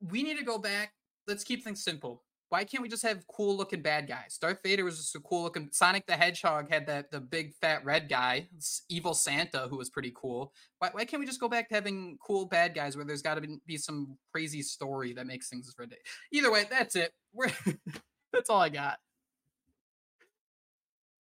We 0.00 0.22
need 0.22 0.38
to 0.38 0.44
go 0.44 0.58
back. 0.58 0.92
Let's 1.26 1.44
keep 1.44 1.62
things 1.64 1.84
simple 1.84 2.22
why 2.52 2.64
can't 2.64 2.82
we 2.82 2.88
just 2.90 3.02
have 3.02 3.26
cool 3.28 3.56
looking 3.56 3.80
bad 3.80 4.06
guys? 4.06 4.36
Darth 4.38 4.58
Vader 4.62 4.84
was 4.84 4.98
just 4.98 5.16
a 5.16 5.20
cool 5.20 5.44
looking. 5.44 5.70
Sonic 5.72 6.06
the 6.06 6.12
Hedgehog 6.12 6.70
had 6.70 6.86
that 6.86 7.10
the 7.10 7.18
big 7.18 7.54
fat 7.54 7.82
red 7.82 8.10
guy, 8.10 8.46
evil 8.90 9.14
Santa, 9.14 9.68
who 9.70 9.78
was 9.78 9.88
pretty 9.88 10.12
cool. 10.14 10.52
Why, 10.78 10.90
why 10.92 11.06
can't 11.06 11.18
we 11.18 11.24
just 11.24 11.40
go 11.40 11.48
back 11.48 11.70
to 11.70 11.74
having 11.74 12.18
cool 12.22 12.44
bad 12.44 12.74
guys 12.74 12.94
where 12.94 13.06
there's 13.06 13.22
got 13.22 13.36
to 13.36 13.58
be, 13.66 13.78
some 13.78 14.18
crazy 14.32 14.60
story 14.60 15.14
that 15.14 15.26
makes 15.26 15.48
things 15.48 15.72
ridiculous? 15.78 16.04
Either 16.30 16.52
way, 16.52 16.66
that's 16.68 16.94
it. 16.94 17.12
We're 17.32 17.50
that's 18.34 18.50
all 18.50 18.60
I 18.60 18.68
got. 18.68 18.98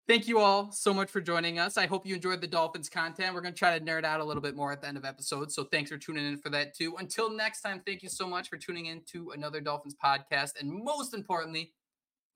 Thank 0.06 0.28
you 0.28 0.38
all 0.38 0.70
so 0.70 0.92
much 0.92 1.10
for 1.10 1.22
joining 1.22 1.58
us. 1.58 1.78
I 1.78 1.86
hope 1.86 2.04
you 2.04 2.14
enjoyed 2.16 2.42
the 2.42 2.46
Dolphins 2.46 2.90
content. 2.90 3.34
We're 3.34 3.40
going 3.40 3.54
to 3.54 3.58
try 3.58 3.78
to 3.78 3.82
nerd 3.82 4.04
out 4.04 4.20
a 4.20 4.24
little 4.24 4.42
bit 4.42 4.54
more 4.54 4.70
at 4.70 4.82
the 4.82 4.88
end 4.88 4.98
of 4.98 5.04
episodes. 5.06 5.54
So 5.54 5.64
thanks 5.64 5.90
for 5.90 5.96
tuning 5.96 6.26
in 6.26 6.36
for 6.36 6.50
that 6.50 6.76
too. 6.76 6.94
Until 6.98 7.30
next 7.30 7.62
time, 7.62 7.80
thank 7.86 8.02
you 8.02 8.10
so 8.10 8.26
much 8.26 8.50
for 8.50 8.58
tuning 8.58 8.86
in 8.86 9.00
to 9.12 9.30
another 9.30 9.62
Dolphins 9.62 9.96
podcast. 10.02 10.60
And 10.60 10.70
most 10.70 11.14
importantly, 11.14 11.72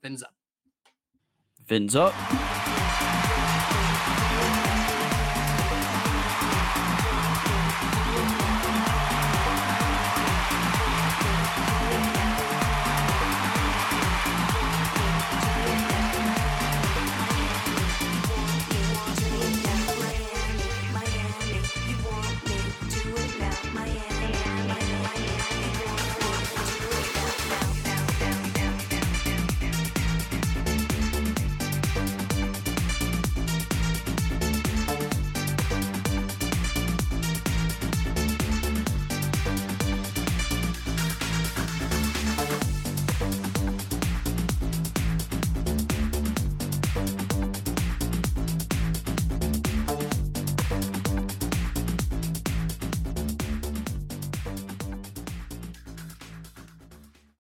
fins 0.02 0.22
up. 0.22 0.34
Fins 1.66 1.94
up. 1.94 2.14